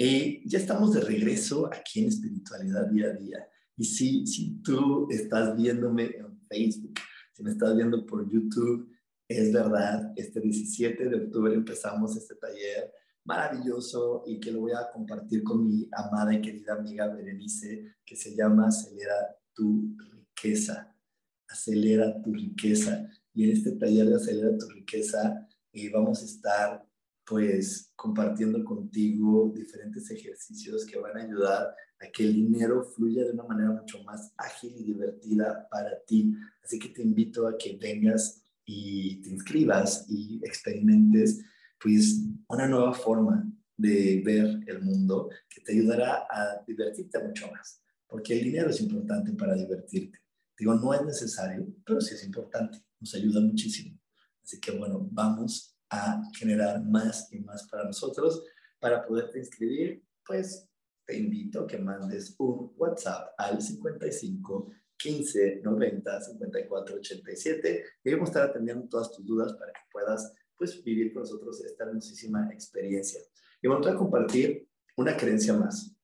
Eh, 0.00 0.42
ya 0.44 0.60
estamos 0.60 0.94
de 0.94 1.00
regreso 1.00 1.66
aquí 1.66 1.98
en 2.00 2.08
Espiritualidad 2.08 2.86
Día 2.86 3.08
a 3.08 3.14
Día. 3.14 3.48
Y 3.76 3.84
si, 3.84 4.24
si 4.28 4.62
tú 4.62 5.08
estás 5.10 5.56
viéndome 5.56 6.04
en 6.04 6.40
Facebook, 6.48 6.94
si 7.32 7.42
me 7.42 7.50
estás 7.50 7.74
viendo 7.74 8.06
por 8.06 8.30
YouTube, 8.30 8.88
es 9.26 9.52
verdad, 9.52 10.12
este 10.14 10.40
17 10.40 11.08
de 11.08 11.16
octubre 11.16 11.52
empezamos 11.52 12.16
este 12.16 12.36
taller 12.36 12.92
maravilloso 13.24 14.22
y 14.24 14.38
que 14.38 14.52
lo 14.52 14.60
voy 14.60 14.72
a 14.72 14.88
compartir 14.92 15.42
con 15.42 15.66
mi 15.66 15.88
amada 15.92 16.32
y 16.32 16.40
querida 16.40 16.74
amiga 16.74 17.08
Berenice, 17.08 17.96
que 18.06 18.14
se 18.14 18.36
llama 18.36 18.68
Acelera 18.68 19.36
tu 19.52 19.96
riqueza. 20.12 20.94
Acelera 21.48 22.22
tu 22.22 22.32
riqueza. 22.32 23.10
Y 23.34 23.44
en 23.44 23.56
este 23.56 23.72
taller 23.72 24.06
de 24.06 24.14
Acelera 24.14 24.56
tu 24.56 24.68
riqueza 24.68 25.48
eh, 25.72 25.90
vamos 25.92 26.22
a 26.22 26.24
estar 26.24 26.87
pues 27.28 27.92
compartiendo 27.94 28.64
contigo 28.64 29.52
diferentes 29.54 30.10
ejercicios 30.10 30.86
que 30.86 30.98
van 30.98 31.16
a 31.18 31.24
ayudar 31.24 31.74
a 32.00 32.06
que 32.10 32.24
el 32.24 32.34
dinero 32.34 32.82
fluya 32.82 33.24
de 33.24 33.32
una 33.32 33.44
manera 33.44 33.72
mucho 33.72 34.02
más 34.04 34.32
ágil 34.38 34.72
y 34.78 34.84
divertida 34.84 35.68
para 35.70 36.00
ti. 36.06 36.32
Así 36.64 36.78
que 36.78 36.88
te 36.88 37.02
invito 37.02 37.46
a 37.46 37.58
que 37.58 37.76
vengas 37.76 38.42
y 38.64 39.20
te 39.20 39.30
inscribas 39.30 40.06
y 40.08 40.40
experimentes 40.42 41.44
pues 41.80 42.22
una 42.48 42.66
nueva 42.66 42.94
forma 42.94 43.46
de 43.76 44.22
ver 44.24 44.60
el 44.66 44.82
mundo 44.82 45.28
que 45.48 45.60
te 45.60 45.72
ayudará 45.72 46.26
a 46.30 46.64
divertirte 46.66 47.22
mucho 47.22 47.48
más, 47.50 47.80
porque 48.08 48.38
el 48.38 48.44
dinero 48.44 48.70
es 48.70 48.80
importante 48.80 49.32
para 49.32 49.54
divertirte. 49.54 50.18
Digo, 50.58 50.74
no 50.74 50.92
es 50.94 51.04
necesario, 51.04 51.68
pero 51.84 52.00
sí 52.00 52.14
es 52.14 52.24
importante, 52.24 52.78
nos 52.98 53.14
ayuda 53.14 53.40
muchísimo. 53.40 53.96
Así 54.42 54.58
que 54.58 54.72
bueno, 54.72 55.06
vamos 55.12 55.77
a 55.90 56.22
generar 56.36 56.82
más 56.84 57.32
y 57.32 57.40
más 57.40 57.68
para 57.68 57.84
nosotros. 57.84 58.44
Para 58.78 59.04
poderte 59.06 59.38
inscribir, 59.38 60.04
pues 60.24 60.68
te 61.06 61.16
invito 61.16 61.60
a 61.60 61.66
que 61.66 61.78
mandes 61.78 62.34
un 62.38 62.72
WhatsApp 62.76 63.32
al 63.38 63.60
55 63.60 64.70
15 64.96 65.60
90 65.62 66.20
54 66.20 66.96
87 66.96 67.84
y 68.04 68.10
vamos 68.10 68.28
a 68.28 68.30
estar 68.30 68.50
atendiendo 68.50 68.88
todas 68.88 69.12
tus 69.12 69.24
dudas 69.24 69.52
para 69.54 69.72
que 69.72 69.80
puedas 69.92 70.34
pues 70.56 70.82
vivir 70.82 71.12
con 71.12 71.22
nosotros 71.22 71.64
esta 71.64 71.84
hermosísima 71.84 72.50
experiencia. 72.52 73.20
Y 73.62 73.68
vamos 73.68 73.86
a 73.86 73.94
compartir 73.94 74.68
una 74.96 75.16
creencia 75.16 75.54
más. 75.54 75.94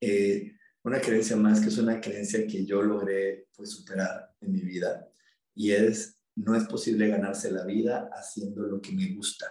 Eh, 0.00 0.52
una 0.82 1.00
creencia 1.00 1.36
más 1.36 1.60
que 1.60 1.68
es 1.68 1.78
una 1.78 2.00
creencia 2.00 2.46
que 2.46 2.66
yo 2.66 2.82
logré 2.82 3.48
pues 3.56 3.70
superar 3.70 4.34
en 4.40 4.52
mi 4.52 4.60
vida 4.60 5.08
y 5.54 5.70
es 5.70 6.13
no 6.36 6.56
es 6.56 6.64
posible 6.64 7.08
ganarse 7.08 7.50
la 7.50 7.64
vida 7.64 8.10
haciendo 8.12 8.62
lo 8.62 8.80
que 8.80 8.92
me 8.92 9.14
gusta. 9.14 9.46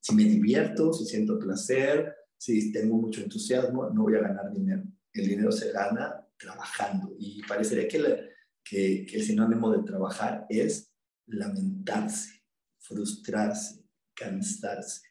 Si 0.00 0.14
me 0.14 0.24
divierto, 0.24 0.92
si 0.92 1.04
siento 1.04 1.38
placer, 1.38 2.14
si 2.36 2.72
tengo 2.72 2.96
mucho 2.96 3.20
entusiasmo, 3.20 3.90
no 3.90 4.02
voy 4.02 4.16
a 4.16 4.20
ganar 4.20 4.50
dinero. 4.50 4.82
El 5.12 5.28
dinero 5.28 5.52
se 5.52 5.70
gana 5.70 6.26
trabajando 6.36 7.14
y 7.18 7.42
parecería 7.42 7.86
que, 7.86 8.32
el 9.12 9.22
sinónimo 9.22 9.70
de 9.70 9.82
trabajar 9.82 10.46
es 10.48 10.90
lamentarse, 11.26 12.42
frustrarse, 12.78 13.84
cansarse. 14.14 15.02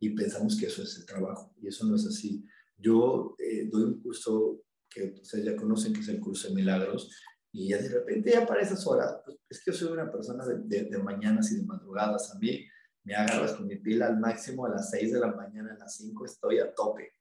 Y 0.00 0.10
pensamos 0.10 0.56
que 0.58 0.66
eso 0.66 0.82
es 0.82 0.96
el 0.96 1.06
trabajo 1.06 1.54
y 1.60 1.68
eso 1.68 1.84
no 1.86 1.94
es 1.94 2.06
así. 2.06 2.44
Yo 2.78 3.36
eh, 3.38 3.68
doy 3.70 3.82
un 3.82 4.00
curso 4.00 4.64
que 4.88 5.14
ustedes 5.22 5.44
ya 5.44 5.56
conocen, 5.56 5.92
que 5.92 6.00
es 6.00 6.08
el 6.08 6.18
curso 6.18 6.48
de 6.48 6.54
milagros, 6.54 7.10
y 7.52 7.68
ya 7.68 7.78
de 7.78 7.88
repente 7.88 8.30
ya 8.30 8.46
para 8.46 8.62
esas 8.62 8.86
horas, 8.86 9.20
pues 9.24 9.38
es 9.48 9.64
que 9.64 9.72
yo 9.72 9.76
soy 9.76 9.92
una 9.92 10.10
persona 10.10 10.44
de, 10.46 10.84
de, 10.84 10.98
mañanas 10.98 11.50
y 11.50 11.56
de 11.56 11.66
madrugadas. 11.66 12.32
A 12.34 12.38
mí 12.38 12.64
me 13.04 13.14
agarras 13.14 13.54
con 13.54 13.66
mi 13.66 13.76
pila 13.76 14.06
al 14.06 14.20
máximo 14.20 14.66
a 14.66 14.70
las 14.70 14.90
6 14.90 15.12
de 15.12 15.20
la 15.20 15.32
mañana, 15.32 15.74
a 15.74 15.78
las 15.78 15.96
5 15.96 16.24
estoy 16.24 16.60
a 16.60 16.72
tope. 16.72 17.14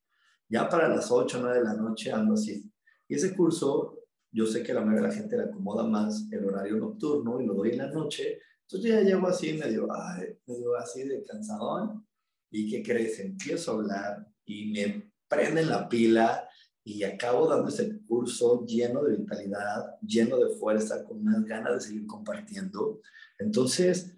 Ya 0.47 0.69
para 0.69 0.87
las 0.87 1.09
8 1.11 1.37
o 1.37 1.41
9 1.41 1.57
de 1.57 1.63
la 1.63 1.73
noche 1.73 2.11
ando 2.11 2.35
así. 2.35 2.71
Y 3.07 3.15
ese 3.15 3.35
curso, 3.35 4.03
yo 4.31 4.45
sé 4.45 4.61
que 4.61 4.71
a 4.71 4.75
la 4.75 4.81
mayoría 4.81 5.07
de 5.07 5.07
la 5.07 5.21
gente 5.21 5.37
le 5.37 5.43
acomoda 5.43 5.83
más 5.83 6.27
el 6.31 6.45
horario 6.45 6.77
nocturno 6.77 7.41
y 7.41 7.47
lo 7.47 7.55
doy 7.55 7.71
en 7.71 7.79
la 7.79 7.91
noche. 7.91 8.39
Entonces 8.67 8.91
ya 8.91 9.01
llego 9.01 9.27
así 9.27 9.53
medio, 9.53 9.87
ay, 9.91 10.37
medio 10.45 10.75
así 10.75 11.07
de 11.07 11.23
cansadón. 11.23 12.05
¿Y 12.51 12.69
qué 12.69 12.83
crees? 12.83 13.19
Empiezo 13.19 13.71
a 13.71 13.75
hablar 13.75 14.27
y 14.45 14.71
me 14.71 15.11
prenden 15.27 15.69
la 15.69 15.89
pila 15.89 16.48
y 16.83 17.03
acabo 17.03 17.47
dando 17.47 17.69
ese 17.69 18.01
curso 18.05 18.65
lleno 18.65 19.03
de 19.03 19.17
vitalidad, 19.17 19.97
lleno 20.01 20.37
de 20.37 20.55
fuerza, 20.55 21.03
con 21.03 21.19
unas 21.19 21.43
ganas 21.45 21.73
de 21.73 21.81
seguir 21.81 22.07
compartiendo. 22.07 23.01
Entonces, 23.37 24.17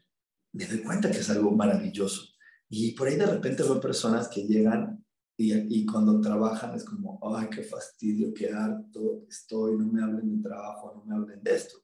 me 0.53 0.65
doy 0.65 0.83
cuenta 0.83 1.11
que 1.11 1.19
es 1.19 1.29
algo 1.29 1.51
maravilloso. 1.51 2.21
Y 2.69 2.93
por 2.93 3.07
ahí 3.07 3.15
de 3.15 3.25
repente 3.25 3.63
veo 3.63 3.81
personas 3.81 4.27
que 4.29 4.45
llegan 4.45 5.03
y, 5.37 5.81
y 5.81 5.85
cuando 5.85 6.21
trabajan 6.21 6.75
es 6.75 6.85
como, 6.85 7.19
ay, 7.35 7.47
qué 7.49 7.63
fastidio, 7.63 8.33
qué 8.33 8.49
harto 8.49 9.25
estoy, 9.27 9.77
no 9.77 9.87
me 9.87 10.01
hablen 10.01 10.37
de 10.37 10.49
trabajo, 10.49 10.93
no 10.95 11.03
me 11.03 11.15
hablen 11.15 11.43
de 11.43 11.55
esto. 11.55 11.77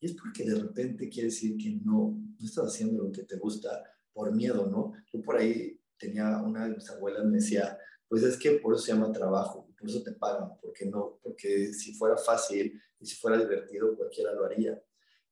Y 0.00 0.06
es 0.06 0.12
porque 0.14 0.44
de 0.44 0.54
repente 0.54 1.08
quiere 1.08 1.28
decir 1.28 1.56
que 1.56 1.80
no, 1.84 2.18
no 2.38 2.44
estás 2.46 2.66
haciendo 2.66 3.04
lo 3.04 3.12
que 3.12 3.24
te 3.24 3.36
gusta 3.36 3.68
por 4.12 4.34
miedo, 4.34 4.66
¿no? 4.70 4.92
Yo 5.12 5.20
por 5.20 5.36
ahí 5.36 5.78
tenía 5.98 6.38
una 6.42 6.66
de 6.66 6.74
mis 6.74 6.88
abuelas 6.90 7.24
me 7.24 7.36
decía, 7.36 7.78
pues 8.08 8.22
es 8.22 8.36
que 8.36 8.52
por 8.52 8.74
eso 8.74 8.84
se 8.84 8.92
llama 8.92 9.12
trabajo, 9.12 9.65
por 9.78 9.88
eso 9.88 10.02
te 10.02 10.12
pagan, 10.12 10.50
porque 10.60 10.86
no, 10.86 11.18
porque 11.22 11.72
si 11.72 11.94
fuera 11.94 12.16
fácil 12.16 12.80
y 12.98 13.06
si 13.06 13.16
fuera 13.16 13.38
divertido 13.38 13.96
cualquiera 13.96 14.32
lo 14.32 14.44
haría. 14.44 14.82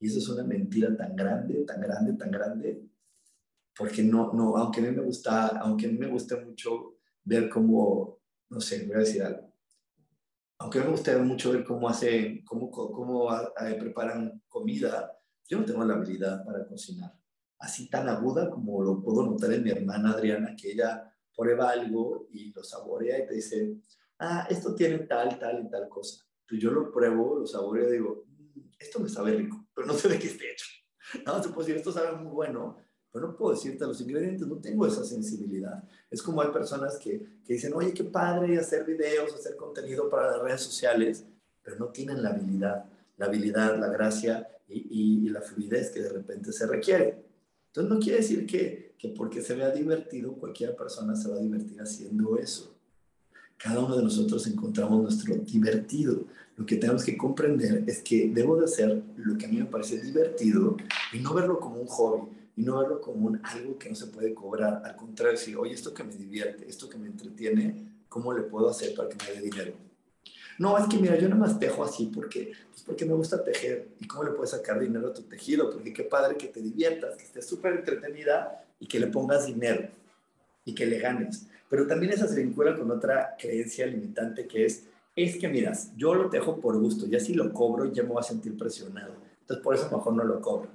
Y 0.01 0.09
eso 0.09 0.19
es 0.19 0.29
una 0.29 0.45
mentira 0.45 0.95
tan 0.97 1.17
grande, 1.17 1.65
tan 1.65 1.81
grande, 1.81 2.13
tan 2.15 2.31
grande, 2.31 2.85
porque 3.77 4.03
no, 4.03 4.33
no, 4.33 4.57
aunque 4.57 4.81
a 4.81 4.83
mí 4.85 4.91
me 4.91 5.03
gusta, 5.03 5.49
aunque 5.59 5.87
a 5.87 5.89
mí 5.89 5.99
me 5.99 6.09
gusta 6.09 6.37
mucho 6.41 6.99
ver 7.25 7.49
cómo, 7.49 8.21
no 8.51 8.61
sé, 8.61 8.87
voy 8.87 8.97
a 8.97 8.99
decir 8.99 9.23
algo, 9.23 9.53
aunque 10.59 10.79
a 10.79 10.85
me 10.85 10.91
gusta 10.91 11.19
mucho 11.19 11.53
ver 11.53 11.65
cómo 11.65 11.89
hacen, 11.89 12.45
cómo, 12.45 12.71
cómo 12.71 13.35
eh, 13.35 13.77
preparan 13.79 14.43
comida, 14.49 15.19
yo 15.49 15.59
no 15.59 15.65
tengo 15.65 15.85
la 15.85 15.95
habilidad 15.95 16.45
para 16.45 16.67
cocinar 16.67 17.15
así 17.65 17.89
tan 17.89 18.09
aguda 18.09 18.51
como 18.51 18.83
lo 18.83 19.03
puedo 19.03 19.25
notar 19.25 19.53
en 19.53 19.65
mi 19.65 19.71
hermana 19.71 20.11
Adriana, 20.11 20.55
que 20.55 20.73
ella 20.73 21.11
prueba 21.35 21.71
algo 21.71 22.27
y 22.31 22.53
lo 22.53 22.63
saborea 22.63 23.19
y 23.19 23.27
te 23.27 23.35
dice, 23.35 23.77
ah, 24.19 24.47
esto 24.51 24.75
tiene 24.75 24.99
tal, 25.01 25.39
tal 25.39 25.65
y 25.67 25.71
tal 25.71 25.89
cosa. 25.89 26.25
Pues 26.49 26.61
yo 26.61 26.71
lo 26.71 26.91
pruebo, 26.91 27.39
lo 27.39 27.47
saboreo 27.47 27.89
y 27.89 27.93
digo, 27.93 28.25
mm, 28.27 28.61
esto 28.79 29.01
me 29.01 29.09
sabe 29.09 29.33
rico, 29.33 29.67
pero 29.75 29.87
no 29.87 29.95
sé 29.95 30.09
de 30.09 30.19
qué 30.19 30.27
esté 30.29 30.53
hecho. 30.53 30.67
No, 31.27 31.41
se 31.43 31.51
puede 31.51 31.69
decir, 31.69 31.77
esto 31.77 31.93
sabe 31.93 32.17
muy 32.17 32.33
bueno, 32.33 32.77
pero 33.13 33.29
no 33.29 33.37
puedo 33.37 33.55
decirte 33.55 33.87
los 33.87 34.01
ingredientes, 34.01 34.47
no 34.49 34.57
tengo 34.57 34.87
esa 34.87 35.05
sensibilidad. 35.05 35.85
Es 36.11 36.23
como 36.23 36.43
hay 36.43 36.51
personas 36.51 36.99
que, 36.99 37.41
que 37.45 37.53
dicen, 37.53 37.73
oye, 37.75 37.93
qué 37.93 38.05
padre 38.05 38.59
hacer 38.59 38.85
videos, 38.85 39.33
hacer 39.33 39.55
contenido 39.55 40.09
para 40.09 40.33
las 40.33 40.41
redes 40.41 40.63
sociales, 40.63 41.25
pero 41.63 41.77
no 41.77 41.89
tienen 41.89 42.23
la 42.23 42.31
habilidad, 42.31 42.87
la 43.19 43.27
habilidad, 43.27 43.79
la 43.79 43.89
gracia 43.89 44.49
y, 44.67 45.27
y 45.27 45.29
la 45.29 45.43
fluidez 45.43 45.91
que 45.91 46.01
de 46.01 46.09
repente 46.09 46.53
se 46.53 46.67
requiere. 46.67 47.25
Entonces 47.67 47.93
no 47.93 48.01
quiere 48.01 48.19
decir 48.19 48.47
que, 48.47 48.95
que 48.97 49.09
porque 49.09 49.43
se 49.43 49.55
vea 49.55 49.71
divertido, 49.71 50.35
cualquier 50.35 50.77
persona 50.77 51.15
se 51.17 51.29
va 51.29 51.37
a 51.37 51.41
divertir 51.41 51.81
haciendo 51.81 52.39
eso. 52.39 52.74
Cada 53.59 53.81
uno 53.81 53.97
de 53.97 54.03
nosotros 54.03 54.47
encontramos 54.47 55.03
nuestro 55.03 55.35
divertido. 55.37 56.25
Lo 56.57 56.67
que 56.67 56.77
tenemos 56.77 57.05
que 57.05 57.17
comprender 57.17 57.85
es 57.87 58.03
que 58.03 58.29
debo 58.29 58.57
de 58.57 58.67
hacer 58.67 59.03
lo 59.17 59.37
que 59.37 59.47
a 59.47 59.49
mí 59.49 59.57
me 59.57 59.65
parece 59.65 60.01
divertido 60.01 60.77
y 61.13 61.19
no 61.19 61.35
verlo 61.35 61.59
como 61.59 61.81
un 61.81 61.87
hobby 61.87 62.29
y 62.57 62.63
no 62.63 62.79
verlo 62.79 63.01
como 63.01 63.27
un, 63.27 63.41
algo 63.43 63.79
que 63.79 63.89
no 63.89 63.95
se 63.95 64.07
puede 64.07 64.35
cobrar. 64.35 64.83
Al 64.85 64.97
contrario, 64.97 65.39
decir, 65.39 65.57
oye, 65.57 65.75
esto 65.75 65.93
que 65.93 66.05
me 66.05 66.15
divierte, 66.15 66.69
esto 66.69 66.89
que 66.89 66.99
me 66.99 67.09
entretiene, 67.09 68.03
¿cómo 68.09 68.33
le 68.33 68.43
puedo 68.43 68.69
hacer 68.69 68.95
para 68.95 69.09
que 69.09 69.17
me 69.17 69.41
dé 69.41 69.41
dinero? 69.41 69.73
No, 70.59 70.79
es 70.79 70.87
que 70.87 70.99
mira, 70.99 71.17
yo 71.17 71.29
nada 71.29 71.41
más 71.41 71.59
tejo 71.59 71.83
así 71.83 72.11
porque, 72.15 72.53
pues 72.71 72.83
porque 72.85 73.05
me 73.05 73.15
gusta 73.15 73.43
tejer. 73.43 73.89
¿Y 73.99 74.07
cómo 74.07 74.25
le 74.25 74.31
puedes 74.31 74.51
sacar 74.51 74.79
dinero 74.79 75.09
a 75.09 75.13
tu 75.13 75.23
tejido? 75.23 75.71
Porque 75.71 75.93
qué 75.93 76.05
padre 76.05 76.37
que 76.37 76.47
te 76.47 76.61
diviertas, 76.61 77.17
que 77.17 77.25
estés 77.25 77.47
súper 77.47 77.73
entretenida 77.73 78.65
y 78.79 78.87
que 78.87 79.01
le 79.01 79.09
pongas 79.09 79.47
dinero 79.47 79.89
y 80.65 80.75
que 80.75 80.87
le 80.87 80.99
ganes. 80.99 81.49
Pero 81.69 81.87
también 81.87 82.13
esa 82.13 82.29
se 82.29 82.43
vincula 82.43 82.77
con 82.77 82.91
otra 82.91 83.37
creencia 83.39 83.87
limitante 83.87 84.47
que 84.47 84.67
es, 84.67 84.87
es 85.17 85.37
que 85.37 85.49
miras, 85.49 85.93
yo 85.97 86.15
lo 86.15 86.29
tejo 86.29 86.61
por 86.61 86.79
gusto, 86.79 87.07
ya 87.07 87.21
si 87.21 87.35
lo 87.35 87.53
cobro 87.53 87.93
ya 87.93 88.03
me 88.03 88.11
voy 88.11 88.21
a 88.21 88.23
sentir 88.23 88.57
presionado. 88.57 89.15
Entonces 89.41 89.63
por 89.63 89.75
eso 89.75 89.91
mejor 89.91 90.15
no 90.15 90.25
lo 90.25 90.41
cobro. 90.41 90.71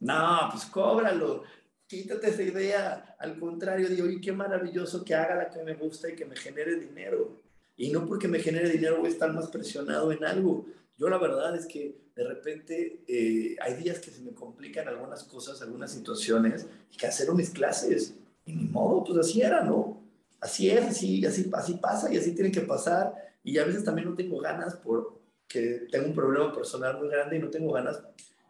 No, 0.00 0.48
pues 0.50 0.66
cóbralo. 0.66 1.42
Quítate 1.86 2.30
esa 2.30 2.42
idea. 2.42 3.16
Al 3.18 3.38
contrario, 3.38 3.88
digo, 3.88 4.06
y 4.06 4.20
qué 4.20 4.32
maravilloso 4.32 5.04
que 5.04 5.14
haga 5.14 5.34
la 5.34 5.50
que 5.50 5.62
me 5.62 5.74
gusta 5.74 6.10
y 6.10 6.14
que 6.14 6.24
me 6.24 6.36
genere 6.36 6.76
dinero. 6.76 7.40
Y 7.76 7.90
no 7.90 8.06
porque 8.06 8.28
me 8.28 8.38
genere 8.38 8.70
dinero 8.70 8.98
voy 8.98 9.06
a 9.06 9.12
estar 9.12 9.32
más 9.32 9.48
presionado 9.48 10.12
en 10.12 10.24
algo. 10.24 10.66
Yo 10.96 11.08
la 11.08 11.18
verdad 11.18 11.56
es 11.56 11.66
que 11.66 11.96
de 12.14 12.24
repente 12.24 13.02
eh, 13.08 13.56
hay 13.60 13.74
días 13.74 13.98
que 13.98 14.10
se 14.10 14.22
me 14.22 14.32
complican 14.32 14.86
algunas 14.86 15.24
cosas, 15.24 15.60
algunas 15.62 15.90
situaciones, 15.90 16.66
y 16.92 16.96
que 16.96 17.06
hacer 17.06 17.32
mis 17.32 17.50
clases. 17.50 18.14
Y 18.46 18.52
ni 18.52 18.64
modo, 18.64 19.04
pues 19.04 19.18
así 19.18 19.40
era, 19.42 19.62
¿no? 19.62 20.02
Así 20.40 20.70
es, 20.70 20.84
así, 20.84 21.24
así, 21.24 21.50
así 21.52 21.74
pasa 21.74 22.12
y 22.12 22.18
así 22.18 22.34
tiene 22.34 22.50
que 22.50 22.60
pasar. 22.60 23.14
Y 23.42 23.58
a 23.58 23.64
veces 23.64 23.84
también 23.84 24.08
no 24.08 24.14
tengo 24.14 24.38
ganas 24.40 24.76
porque 24.76 25.86
tengo 25.90 26.06
un 26.06 26.14
problema 26.14 26.52
personal 26.52 26.98
muy 26.98 27.08
grande 27.08 27.36
y 27.36 27.40
no 27.40 27.50
tengo 27.50 27.72
ganas. 27.72 28.02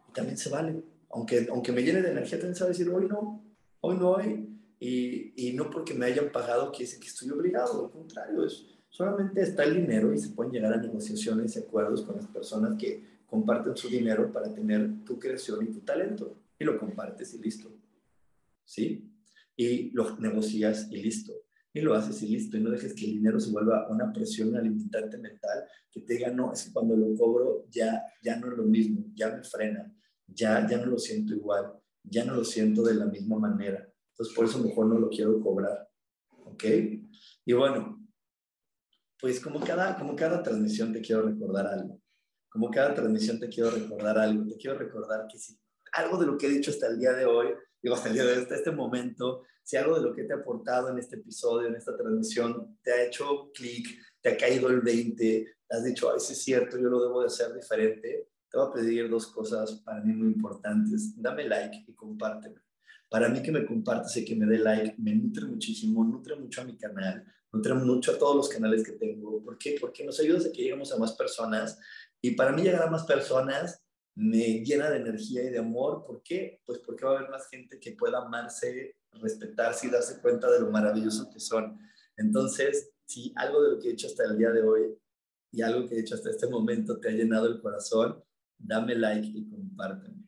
Y 0.09 0.13
también 0.13 0.37
se 0.37 0.49
vale. 0.49 0.81
Aunque, 1.11 1.47
aunque 1.49 1.71
me 1.71 1.83
llene 1.83 2.01
de 2.01 2.11
energía, 2.11 2.39
también 2.39 2.61
a 2.61 2.67
decir, 2.67 2.89
hoy 2.89 3.07
no, 3.07 3.41
hoy 3.81 3.97
no 3.97 4.11
hoy. 4.11 4.49
Y, 4.79 5.33
y 5.35 5.53
no 5.53 5.69
porque 5.69 5.93
me 5.93 6.05
hayan 6.05 6.31
pagado 6.31 6.71
que 6.71 6.83
estoy 6.83 7.31
obligado, 7.31 7.85
al 7.85 7.91
contrario, 7.91 8.45
es 8.45 8.65
Solamente 8.95 9.41
está 9.41 9.65
el 9.65 9.75
dinero 9.75 10.13
y 10.13 10.17
se 10.17 10.29
pueden 10.29 10.53
llegar 10.53 10.71
a 10.71 10.77
negociaciones 10.77 11.53
y 11.53 11.59
acuerdos 11.59 12.03
con 12.03 12.15
las 12.15 12.27
personas 12.27 12.77
que 12.77 13.03
comparten 13.25 13.75
su 13.75 13.89
dinero 13.89 14.31
para 14.31 14.53
tener 14.53 15.03
tu 15.03 15.19
creación 15.19 15.65
y 15.65 15.73
tu 15.73 15.81
talento. 15.81 16.33
Y 16.57 16.63
lo 16.63 16.79
compartes 16.79 17.33
y 17.33 17.39
listo. 17.39 17.69
¿Sí? 18.63 19.11
Y 19.55 19.91
lo 19.91 20.17
negocias 20.17 20.87
y 20.91 21.01
listo. 21.01 21.33
y 21.73 21.81
lo 21.81 21.93
haces 21.93 22.21
y 22.23 22.27
listo, 22.29 22.55
y 22.55 22.61
no 22.61 22.69
dejes 22.69 22.93
que 22.93 23.05
el 23.05 23.15
dinero 23.15 23.37
se 23.37 23.51
vuelva 23.51 23.89
una 23.89 24.11
presión 24.13 24.55
alimentante 24.55 25.17
mental 25.17 25.65
que 25.91 26.01
te 26.01 26.13
diga, 26.13 26.29
no, 26.29 26.53
es 26.53 26.63
que 26.63 26.71
cuando 26.71 26.95
lo 26.95 27.13
cobro 27.15 27.65
ya, 27.69 28.01
ya 28.23 28.37
no 28.37 28.49
es 28.49 28.57
lo 28.57 28.63
mismo, 28.63 29.05
ya 29.13 29.35
me 29.35 29.43
frena, 29.43 29.93
ya, 30.25 30.65
ya 30.69 30.77
no 30.77 30.85
lo 30.85 30.97
siento 30.97 31.33
igual, 31.33 31.73
ya 32.01 32.23
no 32.23 32.35
lo 32.35 32.45
siento 32.45 32.81
de 32.81 32.95
la 32.95 33.05
misma 33.07 33.39
manera. 33.39 33.85
Entonces, 34.11 34.33
por 34.33 34.45
eso 34.45 34.59
mejor 34.59 34.87
no 34.87 34.97
lo 34.97 35.09
quiero 35.09 35.39
cobrar. 35.41 35.89
¿Ok? 36.45 36.63
Y 37.45 37.53
bueno, 37.53 38.01
pues 39.19 39.41
como 39.41 39.59
cada, 39.59 39.97
como 39.97 40.15
cada 40.15 40.41
transmisión 40.41 40.93
te 40.93 41.01
quiero 41.01 41.23
recordar 41.23 41.67
algo. 41.67 41.99
Como 42.47 42.69
cada 42.71 42.93
transmisión 42.93 43.39
te 43.39 43.49
quiero 43.49 43.71
recordar 43.71 44.17
algo. 44.17 44.47
Te 44.47 44.55
quiero 44.55 44.77
recordar 44.77 45.27
que 45.29 45.37
si 45.37 45.57
algo 45.91 46.17
de 46.17 46.27
lo 46.27 46.37
que 46.37 46.47
he 46.47 46.49
dicho 46.49 46.71
hasta 46.71 46.87
el 46.87 46.99
día 46.99 47.11
de 47.13 47.25
hoy, 47.25 47.47
digo, 47.81 47.95
hasta 47.95 48.09
hasta 48.09 48.55
este 48.55 48.71
momento, 48.71 49.43
si 49.63 49.77
algo 49.77 49.95
de 49.95 50.01
lo 50.01 50.13
que 50.13 50.23
te 50.23 50.33
ha 50.33 50.37
aportado 50.37 50.89
en 50.89 50.99
este 50.99 51.15
episodio, 51.15 51.67
en 51.67 51.75
esta 51.75 51.97
transmisión, 51.97 52.77
te 52.83 52.91
ha 52.91 53.05
hecho 53.05 53.51
clic, 53.53 53.87
te 54.21 54.29
ha 54.29 54.37
caído 54.37 54.69
el 54.69 54.81
20, 54.81 55.55
has 55.69 55.83
dicho, 55.83 56.11
ay, 56.11 56.19
sí 56.19 56.33
es 56.33 56.43
cierto, 56.43 56.77
yo 56.77 56.89
lo 56.89 57.01
debo 57.01 57.21
de 57.21 57.27
hacer 57.27 57.53
diferente, 57.53 58.29
te 58.49 58.57
voy 58.57 58.69
a 58.69 58.73
pedir 58.73 59.09
dos 59.09 59.27
cosas 59.27 59.81
para 59.83 60.01
mí 60.01 60.13
muy 60.13 60.27
importantes. 60.27 61.21
Dame 61.21 61.47
like 61.47 61.83
y 61.87 61.93
compárteme. 61.93 62.61
Para 63.09 63.29
mí 63.29 63.41
que 63.41 63.51
me 63.51 63.65
compartas 63.65 64.15
y 64.17 64.25
que 64.25 64.35
me 64.35 64.45
dé 64.45 64.59
like 64.59 64.95
me 64.97 65.15
nutre 65.15 65.45
muchísimo, 65.45 66.03
nutre 66.03 66.35
mucho 66.35 66.61
a 66.61 66.65
mi 66.65 66.77
canal, 66.77 67.25
nutre 67.51 67.73
mucho 67.73 68.13
a 68.13 68.17
todos 68.17 68.35
los 68.35 68.49
canales 68.49 68.83
que 68.83 68.93
tengo. 68.93 69.43
¿Por 69.43 69.57
qué? 69.57 69.77
Porque 69.79 70.05
nos 70.05 70.19
ayuda 70.19 70.39
a 70.39 70.51
que 70.51 70.61
lleguemos 70.61 70.91
a 70.91 70.97
más 70.97 71.13
personas 71.13 71.77
y 72.21 72.31
para 72.31 72.51
mí 72.51 72.63
llegar 72.63 72.83
a 72.83 72.89
más 72.89 73.05
personas 73.05 73.84
me 74.15 74.63
llena 74.63 74.89
de 74.89 74.97
energía 74.97 75.43
y 75.43 75.49
de 75.49 75.59
amor. 75.59 76.03
¿Por 76.05 76.23
qué? 76.23 76.61
Pues 76.65 76.79
porque 76.79 77.05
va 77.05 77.11
a 77.11 77.17
haber 77.17 77.29
más 77.29 77.49
gente 77.49 77.79
que 77.79 77.91
pueda 77.91 78.19
amarse 78.19 78.95
respetarse 79.21 79.87
y 79.87 79.89
darse 79.89 80.21
cuenta 80.21 80.49
de 80.49 80.59
lo 80.59 80.71
maravilloso 80.71 81.29
que 81.29 81.39
son. 81.39 81.79
Entonces, 82.17 82.91
si 83.05 83.33
algo 83.35 83.61
de 83.63 83.71
lo 83.71 83.79
que 83.79 83.89
he 83.89 83.91
hecho 83.93 84.07
hasta 84.07 84.25
el 84.25 84.37
día 84.37 84.51
de 84.51 84.63
hoy 84.63 84.97
y 85.51 85.61
algo 85.61 85.87
que 85.87 85.95
he 85.95 85.99
hecho 85.99 86.15
hasta 86.15 86.29
este 86.29 86.47
momento 86.47 86.99
te 86.99 87.09
ha 87.09 87.11
llenado 87.11 87.47
el 87.47 87.61
corazón, 87.61 88.23
dame 88.57 88.95
like 88.95 89.27
y 89.27 89.47
compárteme. 89.49 90.23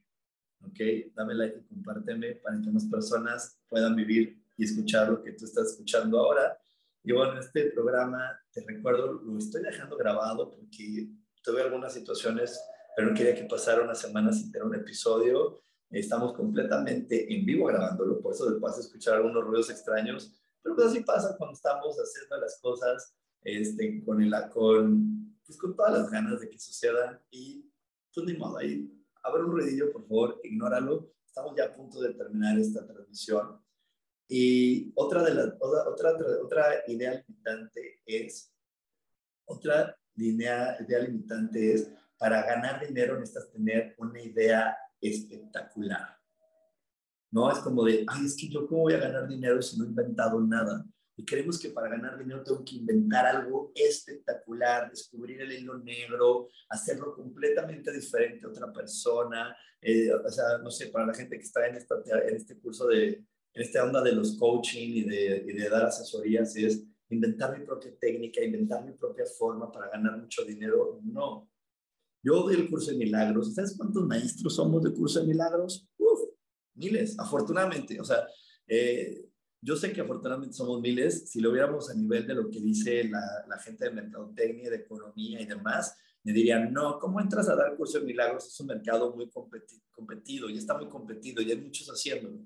¿Ok? 0.61 1.13
Dame 1.15 1.35
like 1.35 1.59
y 1.59 1.63
compárteme 1.63 2.35
para 2.35 2.59
que 2.61 2.69
más 2.69 2.85
personas 2.85 3.59
puedan 3.67 3.95
vivir 3.95 4.41
y 4.57 4.65
escuchar 4.65 5.09
lo 5.09 5.21
que 5.21 5.33
tú 5.33 5.45
estás 5.45 5.71
escuchando 5.71 6.19
ahora. 6.19 6.59
Y 7.03 7.13
bueno, 7.13 7.39
este 7.39 7.71
programa, 7.71 8.37
te 8.51 8.61
recuerdo, 8.61 9.13
lo 9.13 9.37
estoy 9.37 9.63
dejando 9.63 9.95
grabado 9.97 10.51
porque 10.51 11.09
tuve 11.41 11.61
algunas 11.61 11.93
situaciones, 11.93 12.59
pero 12.97 13.09
no 13.11 13.15
quería 13.15 13.35
que 13.35 13.43
pasara 13.43 13.83
una 13.83 13.93
semana 13.93 14.33
sin 14.33 14.51
tener 14.51 14.65
un 14.67 14.73
episodio 14.73 15.61
Estamos 15.89 16.33
completamente 16.33 17.33
en 17.33 17.45
vivo 17.45 17.67
grabándolo, 17.67 18.19
por 18.19 18.33
eso 18.33 18.59
vas 18.59 18.77
a 18.77 18.81
escuchar 18.81 19.15
algunos 19.15 19.41
ruidos 19.45 19.69
extraños, 19.69 20.37
pero 20.61 20.75
pues 20.75 20.87
así 20.87 20.99
pasa 21.01 21.35
cuando 21.37 21.53
estamos 21.53 21.95
haciendo 21.95 22.37
las 22.41 22.59
cosas 22.59 23.15
este, 23.41 24.03
con, 24.03 24.21
el, 24.21 24.33
con, 24.51 25.39
pues 25.45 25.57
con 25.57 25.75
todas 25.77 25.93
las 25.93 26.11
ganas 26.11 26.41
de 26.41 26.49
que 26.49 26.59
sucedan 26.59 27.21
y 27.31 27.71
pues 28.13 28.27
ni 28.27 28.33
modo, 28.33 28.57
ahí 28.57 28.91
abre 29.23 29.43
un 29.43 29.51
ruidillo, 29.51 29.93
por 29.93 30.01
favor, 30.07 30.41
ignóralo. 30.43 31.09
Estamos 31.25 31.55
ya 31.55 31.65
a 31.65 31.73
punto 31.73 32.01
de 32.01 32.13
terminar 32.15 32.59
esta 32.59 32.85
transmisión. 32.85 33.61
Y 34.27 34.91
otra, 34.95 35.23
de 35.23 35.35
las, 35.35 35.53
otra, 35.59 35.87
otra, 35.87 36.11
otra 36.43 36.83
idea 36.87 37.23
limitante 37.25 38.01
es, 38.05 38.51
otra 39.45 39.95
idea, 40.15 40.75
idea 40.81 40.99
limitante 40.99 41.73
es, 41.73 41.91
para 42.17 42.45
ganar 42.45 42.85
dinero 42.85 43.19
necesitas 43.19 43.51
tener 43.51 43.95
una 43.97 44.21
idea 44.21 44.77
espectacular. 44.99 46.17
No 47.31 47.51
es 47.51 47.59
como 47.59 47.83
de, 47.83 48.05
ay, 48.07 48.25
es 48.25 48.35
que 48.35 48.49
yo 48.49 48.67
cómo 48.67 48.81
voy 48.81 48.93
a 48.93 48.99
ganar 48.99 49.27
dinero 49.27 49.61
si 49.61 49.77
no 49.77 49.85
he 49.85 49.87
inventado 49.87 50.39
nada. 50.41 50.85
Y 51.15 51.25
creemos 51.25 51.59
que 51.59 51.69
para 51.69 51.89
ganar 51.89 52.17
dinero 52.17 52.43
tengo 52.43 52.63
que 52.63 52.75
inventar 52.75 53.25
algo 53.25 53.71
espectacular, 53.73 54.89
descubrir 54.89 55.41
el 55.41 55.51
hilo 55.51 55.77
negro, 55.79 56.47
hacerlo 56.69 57.15
completamente 57.15 57.91
diferente 57.91 58.45
a 58.45 58.49
otra 58.49 58.71
persona. 58.71 59.55
Eh, 59.81 60.13
o 60.13 60.29
sea, 60.29 60.59
no 60.59 60.69
sé, 60.69 60.87
para 60.87 61.07
la 61.07 61.13
gente 61.13 61.37
que 61.37 61.43
está 61.43 61.67
en, 61.67 61.75
esta, 61.75 61.95
en 62.05 62.35
este 62.35 62.59
curso 62.59 62.87
de, 62.87 63.07
en 63.07 63.61
esta 63.61 63.83
onda 63.83 64.01
de 64.01 64.11
los 64.11 64.37
coaching 64.37 64.89
y 64.97 65.03
de, 65.03 65.43
y 65.47 65.53
de 65.53 65.69
dar 65.69 65.85
asesorías, 65.85 66.55
es 66.55 66.83
inventar 67.09 67.57
mi 67.57 67.65
propia 67.65 67.97
técnica, 67.99 68.43
inventar 68.43 68.85
mi 68.85 68.93
propia 68.93 69.25
forma 69.25 69.71
para 69.71 69.89
ganar 69.89 70.17
mucho 70.17 70.45
dinero. 70.45 70.99
No, 71.03 71.49
yo 72.23 72.43
doy 72.43 72.55
el 72.55 72.69
curso 72.69 72.91
de 72.91 72.97
milagros. 72.97 73.53
¿Sabes 73.53 73.75
cuántos 73.77 74.05
maestros 74.05 74.55
somos 74.55 74.83
de 74.83 74.93
curso 74.93 75.21
de 75.21 75.27
milagros? 75.27 75.87
Uf, 75.97 76.19
miles, 76.75 77.17
afortunadamente. 77.19 77.99
O 77.99 78.03
sea, 78.03 78.27
eh, 78.67 79.25
yo 79.61 79.75
sé 79.75 79.91
que 79.91 80.01
afortunadamente 80.01 80.55
somos 80.55 80.81
miles. 80.81 81.29
Si 81.29 81.39
lo 81.39 81.51
viéramos 81.51 81.89
a 81.89 81.93
nivel 81.93 82.27
de 82.27 82.35
lo 82.35 82.49
que 82.49 82.59
dice 82.59 83.03
la, 83.05 83.45
la 83.47 83.59
gente 83.59 83.85
de 83.85 83.91
mercadotecnia, 83.91 84.69
de 84.69 84.77
economía 84.77 85.41
y 85.41 85.45
demás, 85.45 85.95
me 86.23 86.33
dirían, 86.33 86.73
no, 86.73 86.99
¿cómo 86.99 87.21
entras 87.21 87.47
a 87.47 87.55
dar 87.55 87.75
curso 87.77 87.99
de 87.99 88.05
milagros? 88.05 88.47
Es 88.47 88.59
un 88.59 88.67
mercado 88.67 89.15
muy 89.15 89.29
competido 89.29 90.49
y 90.49 90.57
está 90.57 90.77
muy 90.77 90.89
competido 90.89 91.41
y 91.41 91.51
hay 91.51 91.61
muchos 91.61 91.87
haciéndolo. 91.87 92.39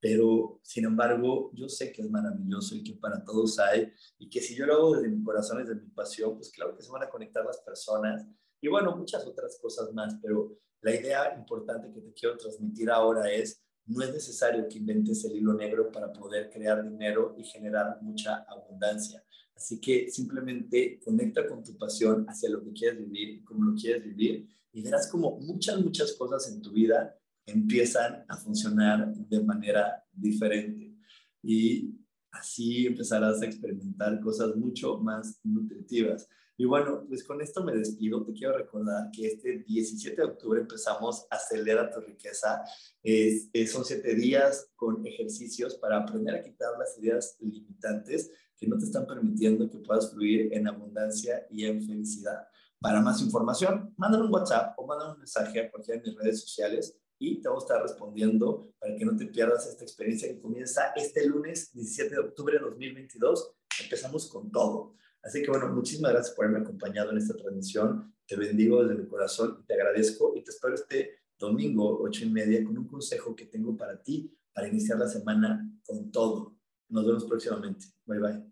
Pero, 0.00 0.58
sin 0.64 0.84
embargo, 0.84 1.52
yo 1.54 1.68
sé 1.68 1.92
que 1.92 2.02
es 2.02 2.10
maravilloso 2.10 2.74
y 2.74 2.82
que 2.82 2.94
para 2.94 3.24
todos 3.24 3.60
hay 3.60 3.92
y 4.18 4.28
que 4.28 4.40
si 4.40 4.56
yo 4.56 4.66
lo 4.66 4.74
hago 4.74 4.96
desde 4.96 5.08
mi 5.08 5.22
corazón, 5.22 5.58
desde 5.58 5.80
mi 5.80 5.88
pasión, 5.90 6.34
pues 6.34 6.50
claro 6.50 6.76
que 6.76 6.82
se 6.82 6.90
van 6.90 7.04
a 7.04 7.08
conectar 7.08 7.44
las 7.44 7.58
personas 7.58 8.26
y 8.62 8.68
bueno, 8.68 8.96
muchas 8.96 9.26
otras 9.26 9.58
cosas 9.60 9.92
más, 9.92 10.16
pero 10.22 10.56
la 10.82 10.94
idea 10.94 11.34
importante 11.36 11.92
que 11.92 12.00
te 12.00 12.12
quiero 12.12 12.36
transmitir 12.36 12.90
ahora 12.90 13.30
es, 13.30 13.60
no 13.86 14.02
es 14.02 14.12
necesario 14.14 14.68
que 14.68 14.78
inventes 14.78 15.24
el 15.24 15.36
hilo 15.36 15.52
negro 15.52 15.90
para 15.90 16.12
poder 16.12 16.48
crear 16.48 16.88
dinero 16.88 17.34
y 17.36 17.42
generar 17.42 18.00
mucha 18.00 18.46
abundancia. 18.48 19.22
Así 19.56 19.80
que 19.80 20.08
simplemente 20.08 21.00
conecta 21.04 21.46
con 21.46 21.64
tu 21.64 21.76
pasión 21.76 22.24
hacia 22.28 22.50
lo 22.50 22.62
que 22.62 22.72
quieres 22.72 22.98
vivir 23.00 23.44
cómo 23.44 23.64
lo 23.64 23.74
quieres 23.74 24.04
vivir 24.04 24.48
y 24.72 24.82
verás 24.82 25.10
como 25.10 25.38
muchas, 25.40 25.80
muchas 25.80 26.12
cosas 26.12 26.48
en 26.52 26.62
tu 26.62 26.70
vida 26.70 27.18
empiezan 27.44 28.24
a 28.28 28.36
funcionar 28.36 29.12
de 29.12 29.42
manera 29.42 30.04
diferente. 30.12 30.96
Y 31.42 31.96
así 32.32 32.86
empezarás 32.86 33.40
a 33.42 33.46
experimentar 33.46 34.20
cosas 34.20 34.56
mucho 34.56 34.98
más 34.98 35.38
nutritivas. 35.44 36.28
Y 36.56 36.64
bueno, 36.64 37.04
pues 37.08 37.24
con 37.24 37.40
esto 37.40 37.64
me 37.64 37.74
despido. 37.74 38.24
Te 38.24 38.32
quiero 38.32 38.56
recordar 38.56 39.10
que 39.10 39.26
este 39.26 39.64
17 39.66 40.16
de 40.16 40.28
octubre 40.28 40.60
empezamos 40.60 41.26
Acelera 41.30 41.90
tu 41.90 42.00
riqueza. 42.00 42.62
Es, 43.02 43.50
son 43.70 43.84
siete 43.84 44.14
días 44.14 44.70
con 44.76 45.04
ejercicios 45.06 45.76
para 45.76 45.98
aprender 45.98 46.34
a 46.34 46.42
quitar 46.42 46.70
las 46.78 46.98
ideas 46.98 47.36
limitantes 47.40 48.30
que 48.56 48.66
no 48.66 48.78
te 48.78 48.84
están 48.84 49.06
permitiendo 49.06 49.68
que 49.68 49.78
puedas 49.78 50.12
fluir 50.12 50.52
en 50.52 50.68
abundancia 50.68 51.46
y 51.50 51.64
en 51.64 51.82
felicidad. 51.82 52.46
Para 52.78 53.00
más 53.00 53.20
información, 53.22 53.92
mándame 53.96 54.24
un 54.24 54.32
WhatsApp 54.32 54.74
o 54.78 54.86
mándame 54.86 55.12
un 55.12 55.18
mensaje 55.18 55.60
a 55.60 55.70
cualquiera 55.70 56.00
de 56.00 56.10
mis 56.10 56.18
redes 56.18 56.40
sociales 56.40 56.96
y 57.22 57.40
te 57.40 57.48
voy 57.48 57.58
a 57.58 57.60
estar 57.60 57.80
respondiendo 57.80 58.74
para 58.80 58.96
que 58.96 59.04
no 59.04 59.16
te 59.16 59.26
pierdas 59.26 59.68
esta 59.68 59.84
experiencia 59.84 60.28
que 60.28 60.40
comienza 60.40 60.92
este 60.96 61.24
lunes 61.24 61.72
17 61.72 62.10
de 62.16 62.20
octubre 62.20 62.58
de 62.58 62.64
2022. 62.64 63.54
Empezamos 63.84 64.28
con 64.28 64.50
todo. 64.50 64.96
Así 65.22 65.40
que 65.40 65.48
bueno, 65.50 65.68
muchísimas 65.68 66.10
gracias 66.10 66.34
por 66.34 66.46
haberme 66.46 66.64
acompañado 66.64 67.12
en 67.12 67.18
esta 67.18 67.36
transmisión. 67.36 68.12
Te 68.26 68.34
bendigo 68.34 68.82
desde 68.82 69.00
mi 69.00 69.06
corazón 69.06 69.58
y 69.62 69.66
te 69.66 69.74
agradezco 69.74 70.34
y 70.36 70.42
te 70.42 70.50
espero 70.50 70.74
este 70.74 71.20
domingo, 71.38 72.02
ocho 72.02 72.24
y 72.24 72.30
media, 72.30 72.64
con 72.64 72.76
un 72.76 72.88
consejo 72.88 73.36
que 73.36 73.46
tengo 73.46 73.76
para 73.76 74.02
ti 74.02 74.36
para 74.52 74.66
iniciar 74.66 74.98
la 74.98 75.08
semana 75.08 75.64
con 75.86 76.10
todo. 76.10 76.56
Nos 76.88 77.06
vemos 77.06 77.24
próximamente. 77.24 77.86
Bye 78.04 78.18
bye. 78.18 78.51